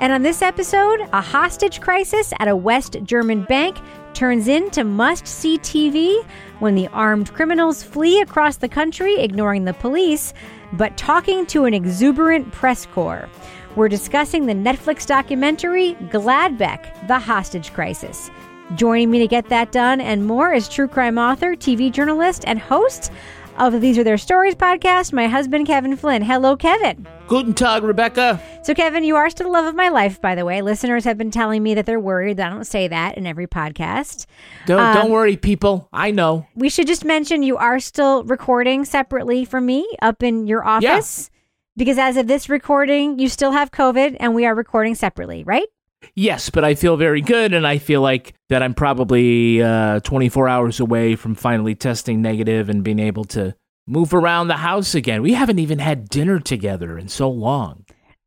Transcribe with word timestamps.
And 0.00 0.12
on 0.12 0.22
this 0.22 0.42
episode, 0.42 1.00
a 1.12 1.20
hostage 1.20 1.80
crisis 1.80 2.32
at 2.38 2.46
a 2.46 2.54
West 2.54 2.96
German 3.02 3.42
bank 3.44 3.78
turns 4.14 4.46
into 4.46 4.84
must 4.84 5.26
see 5.26 5.58
TV 5.58 6.24
when 6.60 6.76
the 6.76 6.86
armed 6.88 7.32
criminals 7.34 7.82
flee 7.82 8.20
across 8.20 8.58
the 8.58 8.68
country, 8.68 9.16
ignoring 9.16 9.64
the 9.64 9.74
police, 9.74 10.34
but 10.74 10.96
talking 10.96 11.46
to 11.46 11.64
an 11.64 11.74
exuberant 11.74 12.52
press 12.52 12.86
corps. 12.86 13.28
We're 13.74 13.88
discussing 13.88 14.46
the 14.46 14.54
Netflix 14.54 15.04
documentary 15.04 15.94
Gladbeck, 16.10 17.08
The 17.08 17.18
Hostage 17.18 17.72
Crisis. 17.72 18.30
Joining 18.76 19.10
me 19.10 19.18
to 19.18 19.26
get 19.26 19.48
that 19.48 19.72
done 19.72 20.00
and 20.00 20.26
more 20.26 20.52
is 20.52 20.68
true 20.68 20.88
crime 20.88 21.18
author, 21.18 21.56
TV 21.56 21.90
journalist, 21.90 22.44
and 22.46 22.58
host 22.60 23.10
of 23.58 23.72
the 23.72 23.78
These 23.78 23.98
Are 23.98 24.04
Their 24.04 24.18
Stories 24.18 24.54
podcast, 24.54 25.12
my 25.12 25.26
husband, 25.26 25.66
Kevin 25.66 25.96
Flynn. 25.96 26.22
Hello, 26.22 26.56
Kevin. 26.56 27.06
Guten 27.26 27.52
Tag, 27.54 27.82
Rebecca. 27.82 28.40
So, 28.62 28.74
Kevin, 28.74 29.04
you 29.04 29.16
are 29.16 29.28
still 29.30 29.46
the 29.46 29.52
love 29.52 29.66
of 29.66 29.74
my 29.74 29.88
life, 29.88 30.20
by 30.20 30.34
the 30.34 30.44
way. 30.44 30.62
Listeners 30.62 31.04
have 31.04 31.18
been 31.18 31.30
telling 31.30 31.62
me 31.62 31.74
that 31.74 31.84
they're 31.84 32.00
worried 32.00 32.36
that 32.38 32.46
I 32.50 32.54
don't 32.54 32.64
say 32.64 32.88
that 32.88 33.18
in 33.18 33.26
every 33.26 33.46
podcast. 33.46 34.26
Don't, 34.66 34.80
Um, 34.80 34.94
don't 34.94 35.10
worry, 35.10 35.36
people. 35.36 35.88
I 35.92 36.10
know. 36.10 36.46
We 36.54 36.68
should 36.68 36.86
just 36.86 37.04
mention 37.04 37.42
you 37.42 37.56
are 37.56 37.80
still 37.80 38.24
recording 38.24 38.84
separately 38.84 39.44
from 39.44 39.66
me 39.66 39.86
up 40.00 40.22
in 40.22 40.46
your 40.46 40.64
office. 40.66 41.30
Because 41.76 41.98
as 41.98 42.16
of 42.16 42.26
this 42.26 42.48
recording, 42.48 43.18
you 43.18 43.28
still 43.28 43.52
have 43.52 43.70
COVID 43.70 44.16
and 44.18 44.34
we 44.34 44.46
are 44.46 44.54
recording 44.54 44.94
separately, 44.96 45.44
right? 45.44 45.68
Yes, 46.14 46.50
but 46.50 46.64
I 46.64 46.74
feel 46.74 46.96
very 46.96 47.20
good, 47.20 47.54
and 47.54 47.66
I 47.66 47.78
feel 47.78 48.00
like 48.00 48.34
that 48.48 48.62
I'm 48.62 48.74
probably 48.74 49.62
uh, 49.62 50.00
24 50.00 50.48
hours 50.48 50.80
away 50.80 51.16
from 51.16 51.34
finally 51.34 51.74
testing 51.74 52.22
negative 52.22 52.68
and 52.68 52.82
being 52.82 52.98
able 52.98 53.24
to 53.26 53.54
move 53.86 54.12
around 54.12 54.48
the 54.48 54.56
house 54.56 54.94
again. 54.94 55.22
We 55.22 55.32
haven't 55.34 55.58
even 55.58 55.78
had 55.78 56.08
dinner 56.08 56.38
together 56.38 56.98
in 56.98 57.08
so 57.08 57.30
long. 57.30 57.84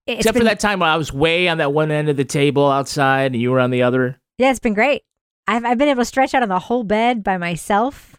It's 0.07 0.19
Except 0.19 0.33
been, 0.33 0.41
for 0.41 0.45
that 0.45 0.59
time 0.59 0.79
when 0.79 0.89
I 0.89 0.97
was 0.97 1.13
way 1.13 1.47
on 1.47 1.59
that 1.59 1.73
one 1.73 1.91
end 1.91 2.09
of 2.09 2.17
the 2.17 2.25
table 2.25 2.69
outside 2.69 3.33
and 3.33 3.41
you 3.41 3.51
were 3.51 3.59
on 3.59 3.69
the 3.69 3.83
other. 3.83 4.19
Yeah, 4.37 4.49
it's 4.49 4.59
been 4.59 4.73
great. 4.73 5.03
I've, 5.47 5.63
I've 5.63 5.77
been 5.77 5.89
able 5.89 6.01
to 6.01 6.05
stretch 6.05 6.33
out 6.33 6.43
on 6.43 6.49
the 6.49 6.59
whole 6.59 6.83
bed 6.83 7.23
by 7.23 7.37
myself 7.37 8.10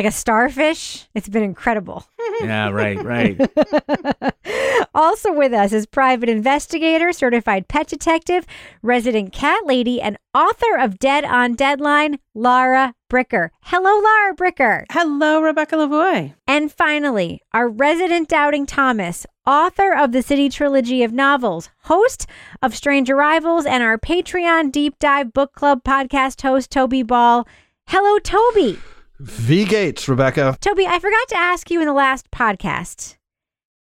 like 0.00 0.08
a 0.08 0.16
starfish. 0.16 1.06
It's 1.14 1.28
been 1.28 1.42
incredible. 1.42 2.06
Yeah, 2.42 2.70
right, 2.70 3.02
right. 3.04 3.38
also 4.94 5.30
with 5.30 5.52
us 5.52 5.74
is 5.74 5.84
private 5.84 6.30
investigator, 6.30 7.12
certified 7.12 7.68
pet 7.68 7.86
detective, 7.88 8.46
resident 8.82 9.32
cat 9.32 9.66
lady, 9.66 10.00
and 10.00 10.16
author 10.32 10.78
of 10.78 10.98
Dead 10.98 11.24
on 11.24 11.54
Deadline, 11.54 12.18
Lara 12.34 12.94
Bricker. 13.10 13.50
Hello, 13.62 13.98
Lara 13.98 14.34
Bricker. 14.34 14.86
Hello, 14.90 15.42
Rebecca 15.42 15.76
Lavoie. 15.76 16.34
And 16.46 16.72
finally, 16.72 17.42
our 17.52 17.68
resident 17.68 18.28
doubting 18.28 18.64
Thomas, 18.64 19.26
author 19.46 19.94
of 19.94 20.12
the 20.12 20.22
City 20.22 20.48
Trilogy 20.48 21.02
of 21.02 21.12
novels, 21.12 21.68
host 21.82 22.26
of 22.62 22.74
Strange 22.74 23.10
Arrivals, 23.10 23.66
and 23.66 23.82
our 23.82 23.98
Patreon 23.98 24.72
Deep 24.72 24.98
Dive 24.98 25.34
Book 25.34 25.52
Club 25.52 25.84
podcast 25.84 26.40
host, 26.40 26.70
Toby 26.70 27.02
Ball. 27.02 27.46
Hello, 27.86 28.18
Toby. 28.18 28.78
V 29.22 29.64
Gates, 29.66 30.08
Rebecca. 30.08 30.56
Toby, 30.60 30.86
I 30.86 30.98
forgot 30.98 31.28
to 31.28 31.36
ask 31.36 31.70
you 31.70 31.80
in 31.80 31.86
the 31.86 31.92
last 31.92 32.30
podcast. 32.30 33.16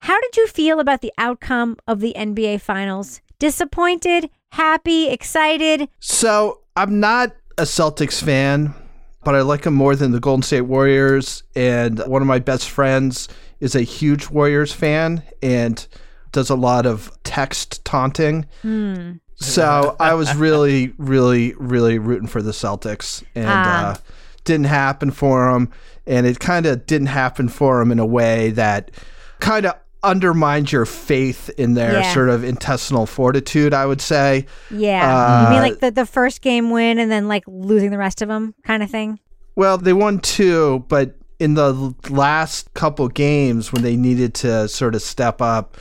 How 0.02 0.20
did 0.22 0.38
you 0.38 0.48
feel 0.48 0.80
about 0.80 1.02
the 1.02 1.12
outcome 1.18 1.78
of 1.88 2.02
the 2.02 2.14
NBA 2.16 2.62
Finals? 2.62 3.22
Disappointed, 3.40 4.30
happy, 4.52 5.08
excited? 5.10 5.90
So 6.00 6.60
I'm 6.76 7.00
not 7.00 7.36
a 7.58 7.64
Celtics 7.64 8.22
fan, 8.22 8.76
but 9.24 9.34
I 9.34 9.42
like 9.42 9.64
them 9.64 9.74
more 9.74 9.96
than 9.96 10.12
the 10.12 10.20
Golden 10.20 10.44
State 10.44 10.62
Warriors. 10.62 11.44
And 11.56 12.00
one 12.02 12.22
of 12.22 12.28
my 12.28 12.40
best 12.40 12.70
friends 12.70 13.28
is 13.60 13.76
a 13.76 13.82
huge 13.82 14.30
Warriors 14.30 14.72
fan 14.72 15.24
and 15.42 15.86
does 16.32 16.50
a 16.50 16.56
lot 16.56 16.86
of 16.86 17.12
text 17.24 17.84
taunting. 17.86 18.46
Hmm. 18.62 19.14
So 19.36 19.96
I 20.00 20.14
was 20.14 20.36
really, 20.36 20.94
really, 20.98 21.54
really 21.58 21.98
rooting 21.98 22.28
for 22.28 22.42
the 22.42 22.52
Celtics, 22.52 23.24
and 23.36 23.46
Ah. 23.48 23.92
uh, 23.94 23.98
didn't 24.46 24.66
happen 24.68 25.12
for 25.12 25.52
them. 25.52 25.70
And 26.06 26.26
it 26.26 26.40
kind 26.40 26.66
of 26.66 26.86
didn't 26.86 27.08
happen 27.08 27.48
for 27.50 27.80
them 27.80 27.92
in 27.92 28.00
a 28.00 28.06
way 28.06 28.52
that 28.52 28.92
kind 29.40 29.66
of 29.66 29.76
undermines 30.04 30.72
your 30.72 30.86
faith 30.86 31.50
in 31.58 31.76
their 31.76 31.94
Yeah. 31.94 32.14
sort 32.14 32.28
of 32.30 32.44
intestinal 32.44 33.06
fortitude. 33.06 33.74
I 33.74 33.86
would 33.86 34.02
say. 34.02 34.46
Yeah. 34.70 35.44
you 35.46 35.50
mean 35.52 35.59
Uh, 35.59 35.62
like 35.62 35.80
the, 35.80 35.92
the 35.92 36.06
first 36.06 36.42
game 36.42 36.70
win 36.72 37.00
and 37.00 37.09
then 37.09 37.28
like 37.28 37.44
losing 37.48 37.90
the 37.92 37.98
rest 37.98 38.22
of 38.22 38.28
them 38.28 38.54
kind 38.66 38.84
of 38.84 38.90
thing? 38.90 39.20
Well, 39.56 39.78
they 39.78 39.94
won 39.94 40.20
two, 40.20 40.84
but 40.90 41.16
in 41.40 41.54
the 41.54 41.94
last 42.10 42.74
couple 42.74 43.08
games 43.08 43.72
when 43.72 43.81
they 43.84 43.96
needed 43.96 44.34
to 44.36 44.68
sort 44.68 44.96
of 44.96 45.02
step 45.02 45.42
up, 45.42 45.78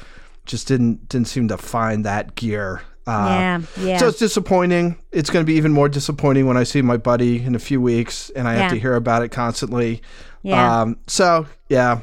just 0.46 0.68
didn't 0.68 1.08
didn't 1.08 1.28
seem 1.28 1.48
to 1.48 1.56
find 1.56 2.04
that 2.04 2.34
gear. 2.34 2.82
Uh, 3.06 3.26
yeah. 3.28 3.62
Yeah. 3.80 3.96
So 3.98 4.08
it's 4.08 4.18
disappointing. 4.18 4.96
It's 5.10 5.28
going 5.30 5.44
to 5.44 5.50
be 5.50 5.56
even 5.56 5.72
more 5.72 5.88
disappointing 5.88 6.46
when 6.46 6.56
I 6.56 6.62
see 6.62 6.82
my 6.82 6.96
buddy 6.96 7.42
in 7.42 7.54
a 7.54 7.58
few 7.58 7.80
weeks 7.80 8.30
and 8.30 8.46
I 8.46 8.54
have 8.54 8.70
to 8.72 8.78
hear 8.78 8.94
about 8.94 9.22
it 9.22 9.30
constantly. 9.30 10.02
Yeah. 10.42 10.82
Um, 10.82 10.96
so 11.06 11.46
yeah, 11.68 12.00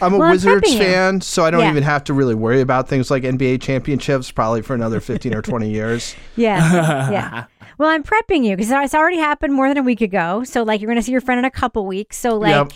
I'm 0.00 0.14
a 0.14 0.18
Well, 0.18 0.28
I'm 0.28 0.32
Wizards 0.32 0.72
you. 0.72 0.78
fan, 0.78 1.20
so 1.20 1.44
I 1.44 1.50
don't 1.50 1.60
Yeah. 1.62 1.70
even 1.70 1.82
have 1.82 2.04
to 2.04 2.14
really 2.14 2.34
worry 2.34 2.60
about 2.60 2.88
things 2.88 3.10
like 3.10 3.22
NBA 3.24 3.60
championships 3.60 4.30
probably 4.30 4.62
for 4.62 4.74
another 4.74 5.00
15 5.00 5.34
or 5.34 5.42
20 5.42 5.68
years. 5.70 6.14
yeah. 6.36 7.10
yeah. 7.10 7.44
Well, 7.78 7.88
I'm 7.90 8.02
prepping 8.04 8.44
you 8.44 8.56
because 8.56 8.70
it's 8.70 8.94
already 8.94 9.18
happened 9.18 9.52
more 9.52 9.68
than 9.68 9.78
a 9.78 9.82
week 9.82 10.00
ago. 10.00 10.44
So 10.44 10.62
like 10.62 10.80
you're 10.80 10.88
going 10.88 10.98
to 10.98 11.02
see 11.02 11.12
your 11.12 11.20
friend 11.20 11.38
in 11.40 11.44
a 11.44 11.50
couple 11.50 11.86
weeks. 11.86 12.16
So 12.16 12.36
like 12.36 12.50
Yep. 12.50 12.72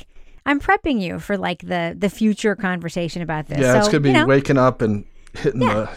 I'm 0.47 0.59
prepping 0.59 1.01
you 1.01 1.19
for 1.21 1.37
like 1.37 1.61
the 1.61 1.95
the 1.97 2.09
future 2.11 2.57
conversation 2.57 3.23
about 3.23 3.47
this. 3.47 3.61
Yeah, 3.61 3.75
so, 3.75 3.79
it's 3.79 3.89
going 3.89 4.03
to 4.03 4.09
be 4.09 4.09
you 4.11 4.15
know, 4.15 4.27
waking 4.27 4.57
up 4.59 4.83
and 4.83 5.05
hitting 5.35 5.61
the 5.61 5.89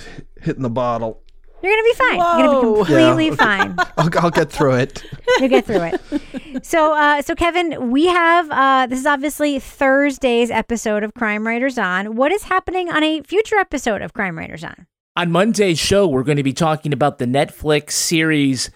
hitting 0.42 0.62
the 0.62 0.70
bottle. 0.70 1.23
You're 1.64 1.72
going 1.72 1.84
to 1.84 1.90
be 1.90 1.94
fine. 2.18 2.40
You're 2.40 2.48
going 2.48 2.62
to 2.62 2.84
be 2.84 2.86
completely 2.86 3.36
fine. 3.38 3.76
I'll, 3.98 4.10
I'll 4.26 4.30
get 4.32 4.52
through 4.52 4.74
it. 4.76 5.04
You'll 5.40 5.48
get 5.50 5.66
through 5.66 5.92
it. 5.94 6.66
So, 6.66 6.94
uh, 6.94 7.22
so 7.22 7.36
Kevin, 7.36 7.90
we 7.90 8.08
have 8.08 8.52
uh, 8.52 8.86
this 8.88 9.00
is 9.00 9.06
obviously 9.06 9.60
Thursday's 9.60 10.52
episode 10.52 11.04
of 11.04 11.14
Crime 11.14 11.48
Writers 11.48 11.78
On. 11.78 12.16
What 12.18 12.34
is 12.34 12.44
happening 12.44 12.90
on 12.90 13.02
a 13.02 13.22
future 13.22 13.56
episode 13.56 14.02
of 14.02 14.14
Crime 14.14 14.38
Writers 14.38 14.64
On? 14.64 14.88
On 15.16 15.32
Monday's 15.32 15.80
show, 15.80 16.06
we're 16.08 16.24
going 16.24 16.38
to 16.38 16.44
be 16.44 16.54
talking 16.54 16.92
about 16.92 17.18
the 17.18 17.26
Netflix 17.26 17.92
series 17.92 18.70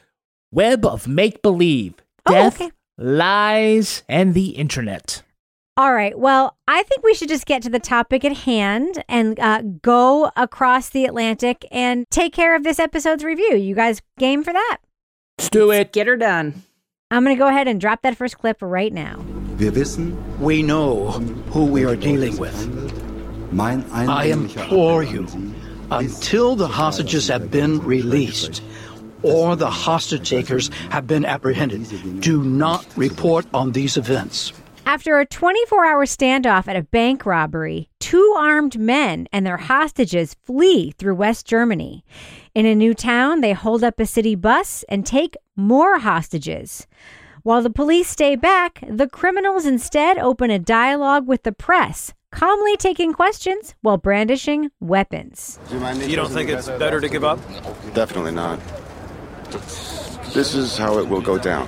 Web 0.51 0.85
of 0.85 1.07
Make 1.07 1.41
Believe 1.41 1.95
Oh, 2.25 2.31
Death, 2.31 2.61
okay. 2.61 2.71
Lies, 2.97 4.03
and 4.07 4.33
the 4.33 4.49
Internet. 4.51 5.23
All 5.77 5.93
right. 5.93 6.17
Well, 6.17 6.57
I 6.67 6.81
think 6.81 7.03
we 7.03 7.13
should 7.13 7.29
just 7.29 7.45
get 7.45 7.61
to 7.61 7.69
the 7.69 7.79
topic 7.79 8.25
at 8.25 8.35
hand 8.35 9.03
and 9.07 9.39
uh, 9.39 9.61
go 9.83 10.31
across 10.35 10.89
the 10.89 11.05
Atlantic 11.05 11.67
and 11.69 12.09
take 12.09 12.33
care 12.33 12.55
of 12.55 12.63
this 12.63 12.79
episode's 12.79 13.23
review. 13.23 13.55
You 13.55 13.75
guys 13.75 14.01
game 14.17 14.43
for 14.43 14.51
that? 14.53 14.77
Let's 15.37 15.51
do 15.51 15.69
it. 15.71 15.93
Get 15.93 16.07
her 16.07 16.17
done. 16.17 16.63
I'm 17.11 17.23
going 17.23 17.35
to 17.35 17.39
go 17.39 17.47
ahead 17.47 17.67
and 17.67 17.79
drop 17.79 18.01
that 18.01 18.17
first 18.17 18.39
clip 18.39 18.57
right 18.59 18.91
now. 18.91 19.23
Wir 19.57 19.71
wissen, 19.71 20.17
We 20.39 20.63
know 20.63 21.11
who 21.51 21.65
we 21.65 21.85
are 21.85 21.95
dealing 21.95 22.37
with. 22.37 22.55
mein 23.51 23.85
I 23.91 24.25
implore 24.25 25.03
you, 25.03 25.27
until 25.91 26.55
the 26.55 26.67
hostages 26.67 27.27
have 27.27 27.51
been 27.51 27.79
released 27.85 28.63
or 29.21 29.55
the 29.55 29.69
hostage 29.69 30.27
takers 30.27 30.69
have 30.89 31.05
been 31.05 31.23
apprehended, 31.23 32.19
do 32.19 32.43
not 32.43 32.85
report 32.97 33.45
on 33.53 33.71
these 33.73 33.95
events. 33.95 34.53
After 34.87 35.19
a 35.19 35.25
24 35.25 35.85
hour 35.85 36.05
standoff 36.05 36.65
at 36.69 36.77
a 36.77 36.81
bank 36.81 37.25
robbery, 37.25 37.89
two 37.99 38.33
armed 38.37 38.79
men 38.79 39.27
and 39.33 39.45
their 39.45 39.57
hostages 39.57 40.37
flee 40.45 40.91
through 40.91 41.15
West 41.15 41.45
Germany. 41.45 42.05
In 42.55 42.65
a 42.65 42.73
new 42.73 42.93
town, 42.93 43.41
they 43.41 43.51
hold 43.51 43.83
up 43.83 43.99
a 43.99 44.05
city 44.05 44.33
bus 44.33 44.85
and 44.87 45.05
take 45.05 45.35
more 45.57 45.99
hostages. 45.99 46.87
While 47.43 47.61
the 47.61 47.69
police 47.69 48.07
stay 48.07 48.37
back, 48.37 48.81
the 48.89 49.09
criminals 49.09 49.65
instead 49.65 50.17
open 50.19 50.51
a 50.51 50.57
dialogue 50.57 51.27
with 51.27 51.43
the 51.43 51.51
press, 51.51 52.13
calmly 52.31 52.77
taking 52.77 53.11
questions 53.11 53.75
while 53.81 53.97
brandishing 53.97 54.71
weapons. 54.79 55.59
You 55.69 56.15
don't 56.15 56.31
think 56.31 56.49
it's 56.49 56.69
better 56.69 57.01
to 57.01 57.09
give 57.09 57.25
up? 57.25 57.39
Definitely 57.93 58.31
not. 58.31 58.61
This 60.33 60.55
is 60.55 60.77
how 60.77 60.97
it 60.99 61.09
will 61.09 61.19
go 61.19 61.37
down. 61.37 61.67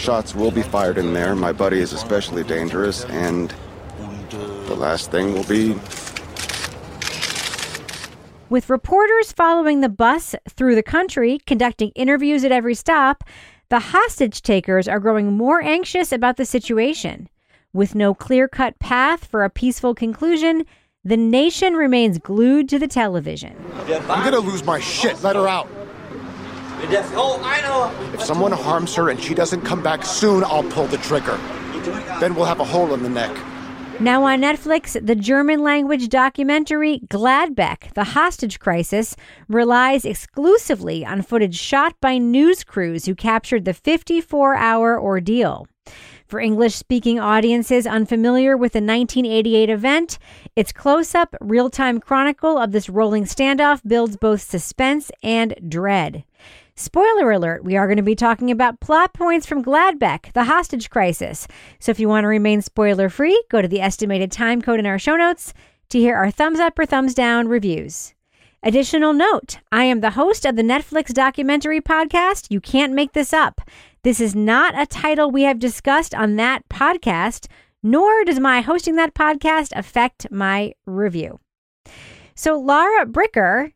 Shots 0.00 0.34
will 0.34 0.50
be 0.50 0.62
fired 0.62 0.96
in 0.96 1.12
there. 1.12 1.34
My 1.36 1.52
buddy 1.52 1.78
is 1.78 1.92
especially 1.92 2.42
dangerous, 2.42 3.04
and 3.04 3.54
the 4.30 4.74
last 4.74 5.10
thing 5.10 5.34
will 5.34 5.44
be 5.44 5.74
With 8.48 8.70
reporters 8.70 9.30
following 9.30 9.82
the 9.82 9.90
bus 9.90 10.34
through 10.48 10.74
the 10.74 10.82
country, 10.82 11.38
conducting 11.46 11.90
interviews 11.90 12.44
at 12.44 12.50
every 12.50 12.74
stop, 12.74 13.24
the 13.68 13.78
hostage 13.78 14.40
takers 14.40 14.88
are 14.88 15.00
growing 15.00 15.34
more 15.34 15.62
anxious 15.62 16.12
about 16.12 16.38
the 16.38 16.46
situation. 16.46 17.28
With 17.74 17.94
no 17.94 18.14
clear 18.14 18.48
cut 18.48 18.78
path 18.78 19.26
for 19.26 19.44
a 19.44 19.50
peaceful 19.50 19.94
conclusion, 19.94 20.64
the 21.04 21.18
nation 21.18 21.74
remains 21.74 22.16
glued 22.18 22.70
to 22.70 22.78
the 22.78 22.88
television. 22.88 23.54
I'm 23.86 24.24
gonna 24.24 24.38
lose 24.38 24.64
my 24.64 24.80
shit. 24.80 25.22
Let 25.22 25.36
her 25.36 25.46
out. 25.46 25.68
Oh, 26.82 28.10
if 28.14 28.22
someone 28.22 28.52
harms 28.52 28.94
her 28.94 29.10
and 29.10 29.20
she 29.20 29.34
doesn't 29.34 29.62
come 29.62 29.82
back 29.82 30.04
soon, 30.04 30.44
I'll 30.44 30.64
pull 30.64 30.86
the 30.86 30.98
trigger. 30.98 31.36
Then 32.20 32.34
we'll 32.34 32.44
have 32.44 32.60
a 32.60 32.64
hole 32.64 32.94
in 32.94 33.02
the 33.02 33.08
neck. 33.08 33.36
Now 34.00 34.24
on 34.24 34.40
Netflix, 34.40 34.98
the 35.04 35.14
German 35.14 35.62
language 35.62 36.08
documentary 36.08 37.00
Gladbeck, 37.08 37.92
The 37.92 38.04
Hostage 38.04 38.58
Crisis, 38.58 39.14
relies 39.46 40.06
exclusively 40.06 41.04
on 41.04 41.20
footage 41.20 41.58
shot 41.58 41.94
by 42.00 42.16
news 42.16 42.64
crews 42.64 43.04
who 43.04 43.14
captured 43.14 43.66
the 43.66 43.74
54 43.74 44.54
hour 44.54 44.98
ordeal. 44.98 45.68
For 46.26 46.40
English 46.40 46.76
speaking 46.76 47.20
audiences 47.20 47.86
unfamiliar 47.86 48.56
with 48.56 48.72
the 48.72 48.78
1988 48.78 49.68
event, 49.68 50.18
its 50.56 50.72
close 50.72 51.14
up, 51.14 51.34
real 51.40 51.68
time 51.68 52.00
chronicle 52.00 52.56
of 52.56 52.72
this 52.72 52.88
rolling 52.88 53.24
standoff 53.24 53.82
builds 53.86 54.16
both 54.16 54.40
suspense 54.40 55.10
and 55.22 55.54
dread. 55.68 56.24
Spoiler 56.80 57.30
alert, 57.30 57.62
we 57.62 57.76
are 57.76 57.86
going 57.86 57.98
to 57.98 58.02
be 58.02 58.14
talking 58.14 58.50
about 58.50 58.80
plot 58.80 59.12
points 59.12 59.46
from 59.46 59.62
Gladbeck, 59.62 60.32
the 60.32 60.44
hostage 60.44 60.88
crisis. 60.88 61.46
So 61.78 61.90
if 61.90 62.00
you 62.00 62.08
want 62.08 62.24
to 62.24 62.28
remain 62.28 62.62
spoiler 62.62 63.10
free, 63.10 63.44
go 63.50 63.60
to 63.60 63.68
the 63.68 63.82
estimated 63.82 64.32
time 64.32 64.62
code 64.62 64.80
in 64.80 64.86
our 64.86 64.98
show 64.98 65.14
notes 65.14 65.52
to 65.90 65.98
hear 65.98 66.16
our 66.16 66.30
thumbs 66.30 66.58
up 66.58 66.78
or 66.78 66.86
thumbs 66.86 67.12
down 67.12 67.48
reviews. 67.48 68.14
Additional 68.62 69.12
note 69.12 69.58
I 69.70 69.84
am 69.84 70.00
the 70.00 70.12
host 70.12 70.46
of 70.46 70.56
the 70.56 70.62
Netflix 70.62 71.12
documentary 71.12 71.82
podcast, 71.82 72.46
You 72.50 72.62
Can't 72.62 72.94
Make 72.94 73.12
This 73.12 73.34
Up. 73.34 73.60
This 74.02 74.18
is 74.18 74.34
not 74.34 74.72
a 74.74 74.86
title 74.86 75.30
we 75.30 75.42
have 75.42 75.58
discussed 75.58 76.14
on 76.14 76.36
that 76.36 76.66
podcast, 76.70 77.46
nor 77.82 78.24
does 78.24 78.40
my 78.40 78.62
hosting 78.62 78.96
that 78.96 79.12
podcast 79.12 79.72
affect 79.76 80.30
my 80.30 80.72
review. 80.86 81.40
So, 82.40 82.58
Lara 82.58 83.04
Bricker, 83.04 83.70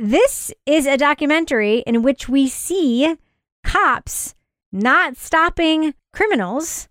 this 0.00 0.52
is 0.66 0.88
a 0.88 0.96
documentary 0.96 1.84
in 1.86 2.02
which 2.02 2.28
we 2.28 2.48
see 2.48 3.16
cops 3.62 4.34
not 4.72 5.16
stopping 5.16 5.94
criminals, 6.12 6.88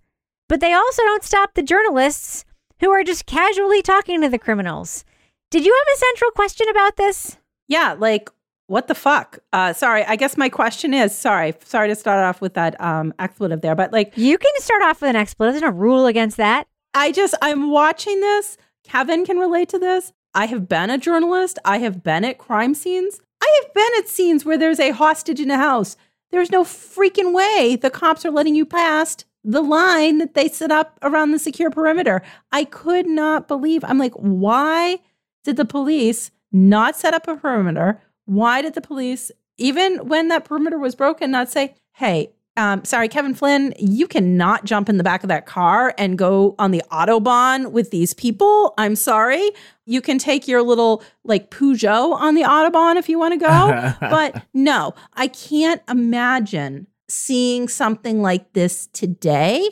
but 0.48 0.62
they 0.62 0.72
also 0.72 1.04
don't 1.04 1.26
stop 1.26 1.54
the 1.54 1.64
journalists 1.64 2.46
who 2.80 2.92
are 2.92 3.04
just 3.04 3.26
casually 3.26 3.82
talking 3.82 4.22
to 4.22 4.30
the 4.30 4.40
criminals. 4.40 5.04
Did 5.52 5.66
you 5.66 5.74
have 5.74 5.96
a 5.98 6.00
central 6.00 6.32
question 6.32 6.70
about 6.70 6.96
this? 6.96 7.40
Yeah, 7.68 7.98
like 8.00 8.30
what 8.68 8.88
the 8.88 8.96
fuck? 8.96 9.40
Uh, 9.52 9.74
sorry, 9.74 10.06
I 10.06 10.16
guess 10.16 10.38
my 10.38 10.48
question 10.48 10.94
is 10.94 11.14
sorry, 11.14 11.56
sorry 11.66 11.90
to 11.90 11.96
start 11.96 12.20
off 12.24 12.40
with 12.40 12.54
that 12.54 12.80
um, 12.80 13.14
expletive 13.20 13.60
there, 13.60 13.76
but 13.76 13.92
like 13.92 14.14
You 14.16 14.38
can 14.38 14.54
start 14.60 14.82
off 14.82 15.02
with 15.02 15.10
an 15.10 15.18
expletive. 15.18 15.56
There's 15.56 15.74
no 15.74 15.78
rule 15.78 16.06
against 16.06 16.38
that. 16.38 16.70
I 16.94 17.12
just 17.12 17.36
I'm 17.42 17.70
watching 17.70 18.22
this. 18.22 18.56
Kevin 18.86 19.26
can 19.26 19.40
relate 19.40 19.68
to 19.70 19.80
this. 19.80 20.14
I 20.36 20.48
have 20.48 20.68
been 20.68 20.90
a 20.90 20.98
journalist. 20.98 21.58
I 21.64 21.80
have 21.80 22.04
been 22.04 22.26
at 22.26 22.38
crime 22.38 22.74
scenes. 22.74 23.22
I 23.42 23.62
have 23.64 23.74
been 23.74 23.92
at 23.98 24.10
scenes 24.10 24.44
where 24.44 24.58
there's 24.58 24.82
a 24.82 24.92
hostage 24.92 25.40
in 25.40 25.50
a 25.50 25.58
house. 25.58 25.96
There's 26.32 26.52
no 26.52 26.66
freaking 26.66 27.34
way 27.34 27.78
the 27.78 27.90
cops 27.90 28.26
are 28.26 28.32
letting 28.32 28.54
you 28.54 28.66
past 28.66 29.26
the 29.46 29.62
line 29.62 30.18
that 30.18 30.34
they 30.34 30.50
set 30.50 30.72
up 30.72 31.00
around 31.02 31.32
the 31.32 31.40
secure 31.40 31.70
perimeter. 31.70 32.22
I 32.52 32.66
could 32.66 33.08
not 33.08 33.48
believe. 33.48 33.84
I'm 33.86 33.98
like, 33.98 34.14
why 34.16 35.00
did 35.46 35.56
the 35.56 35.66
police 35.66 36.32
not 36.52 36.98
set 36.98 37.14
up 37.14 37.28
a 37.28 37.38
perimeter? 37.38 38.02
Why 38.26 38.62
did 38.62 38.74
the 38.74 38.82
police, 38.82 39.32
even 39.58 40.08
when 40.08 40.28
that 40.28 40.44
perimeter 40.46 40.80
was 40.80 40.96
broken, 40.96 41.32
not 41.32 41.50
say, 41.50 41.76
hey, 41.94 42.34
um, 42.58 42.86
sorry, 42.86 43.10
Kevin 43.10 43.34
Flynn, 43.34 43.74
you 43.78 44.08
cannot 44.08 44.64
jump 44.64 44.88
in 44.88 44.98
the 44.98 45.04
back 45.04 45.24
of 45.24 45.28
that 45.28 45.46
car 45.46 45.94
and 45.98 46.18
go 46.18 46.56
on 46.58 46.72
the 46.72 46.82
Autobahn 46.92 47.72
with 47.72 47.92
these 47.92 48.14
people. 48.14 48.74
I'm 48.78 48.96
sorry. 48.96 49.52
You 49.86 50.02
can 50.02 50.18
take 50.18 50.48
your 50.48 50.62
little 50.62 51.04
like 51.24 51.52
Peugeot 51.52 52.14
on 52.14 52.36
the 52.36 52.44
Autobahn 52.44 52.96
if 52.96 53.10
you 53.10 53.20
want 53.20 53.34
to 53.34 53.46
go. 53.46 53.94
but 54.10 54.44
no, 54.54 54.94
I 55.14 55.28
can't 55.28 55.82
imagine 55.90 56.88
seeing 57.10 57.68
something 57.68 58.22
like 58.22 58.54
this 58.54 58.88
today. 58.88 59.70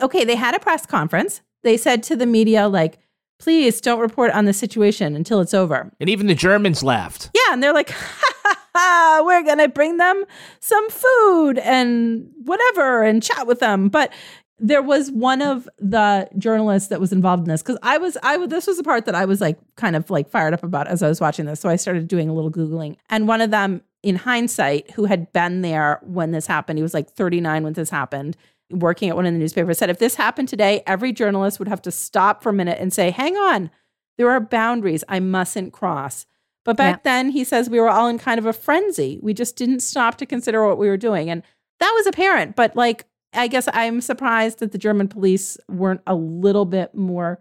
Okay, 0.00 0.24
they 0.24 0.36
had 0.36 0.54
a 0.54 0.58
press 0.58 0.86
conference. 0.86 1.42
They 1.62 1.76
said 1.76 2.02
to 2.04 2.16
the 2.16 2.26
media, 2.26 2.66
like, 2.66 2.98
please 3.38 3.80
don't 3.80 4.00
report 4.00 4.30
on 4.32 4.46
the 4.46 4.52
situation 4.52 5.14
until 5.14 5.40
it's 5.40 5.52
over. 5.52 5.92
And 6.00 6.08
even 6.08 6.28
the 6.28 6.34
Germans 6.34 6.82
laughed. 6.82 7.30
Yeah, 7.34 7.52
and 7.52 7.62
they're 7.62 7.74
like, 7.74 7.92
we're 8.74 9.42
going 9.42 9.58
to 9.58 9.68
bring 9.68 9.96
them 9.96 10.24
some 10.60 10.88
food 10.90 11.58
and 11.58 12.28
whatever 12.44 13.02
and 13.02 13.22
chat 13.22 13.46
with 13.46 13.60
them. 13.60 13.88
But 13.88 14.12
there 14.58 14.82
was 14.82 15.10
one 15.10 15.42
of 15.42 15.68
the 15.78 16.28
journalists 16.38 16.88
that 16.88 17.00
was 17.00 17.12
involved 17.12 17.42
in 17.42 17.48
this 17.48 17.62
because 17.62 17.78
I 17.82 17.98
was, 17.98 18.16
I 18.22 18.46
this 18.46 18.68
was 18.68 18.76
the 18.76 18.84
part 18.84 19.06
that 19.06 19.14
I 19.14 19.24
was 19.24 19.40
like 19.40 19.58
kind 19.76 19.96
of 19.96 20.08
like 20.08 20.30
fired 20.30 20.54
up 20.54 20.62
about 20.62 20.86
as 20.86 21.02
I 21.02 21.08
was 21.08 21.20
watching 21.20 21.46
this. 21.46 21.58
So 21.60 21.68
I 21.68 21.76
started 21.76 22.06
doing 22.06 22.28
a 22.28 22.32
little 22.32 22.50
Googling. 22.50 22.96
And 23.10 23.26
one 23.26 23.40
of 23.40 23.50
them, 23.50 23.82
in 24.04 24.16
hindsight, 24.16 24.92
who 24.92 25.04
had 25.04 25.32
been 25.32 25.62
there 25.62 26.00
when 26.02 26.30
this 26.30 26.46
happened, 26.46 26.78
he 26.78 26.82
was 26.82 26.94
like 26.94 27.10
39 27.10 27.64
when 27.64 27.72
this 27.72 27.90
happened, 27.90 28.36
working 28.70 29.08
at 29.08 29.16
one 29.16 29.26
of 29.26 29.32
the 29.32 29.38
newspapers, 29.38 29.78
said 29.78 29.90
if 29.90 29.98
this 29.98 30.14
happened 30.14 30.48
today, 30.48 30.82
every 30.86 31.12
journalist 31.12 31.58
would 31.58 31.68
have 31.68 31.82
to 31.82 31.90
stop 31.90 32.42
for 32.42 32.50
a 32.50 32.52
minute 32.52 32.78
and 32.80 32.92
say, 32.92 33.10
hang 33.10 33.36
on, 33.36 33.70
there 34.16 34.30
are 34.30 34.40
boundaries 34.40 35.04
I 35.08 35.20
mustn't 35.20 35.72
cross. 35.72 36.26
But 36.64 36.76
back 36.76 36.96
yeah. 36.96 37.00
then, 37.04 37.30
he 37.30 37.44
says 37.44 37.68
we 37.68 37.80
were 37.80 37.90
all 37.90 38.08
in 38.08 38.18
kind 38.18 38.38
of 38.38 38.46
a 38.46 38.52
frenzy. 38.52 39.18
We 39.22 39.34
just 39.34 39.56
didn't 39.56 39.80
stop 39.80 40.16
to 40.18 40.26
consider 40.26 40.66
what 40.66 40.78
we 40.78 40.88
were 40.88 40.96
doing. 40.96 41.28
And 41.28 41.42
that 41.80 41.92
was 41.94 42.06
apparent. 42.06 42.54
But 42.54 42.76
like, 42.76 43.06
I 43.32 43.48
guess 43.48 43.68
I'm 43.72 44.00
surprised 44.00 44.58
that 44.60 44.72
the 44.72 44.78
German 44.78 45.08
police 45.08 45.58
weren't 45.68 46.02
a 46.06 46.14
little 46.14 46.64
bit 46.64 46.94
more 46.94 47.40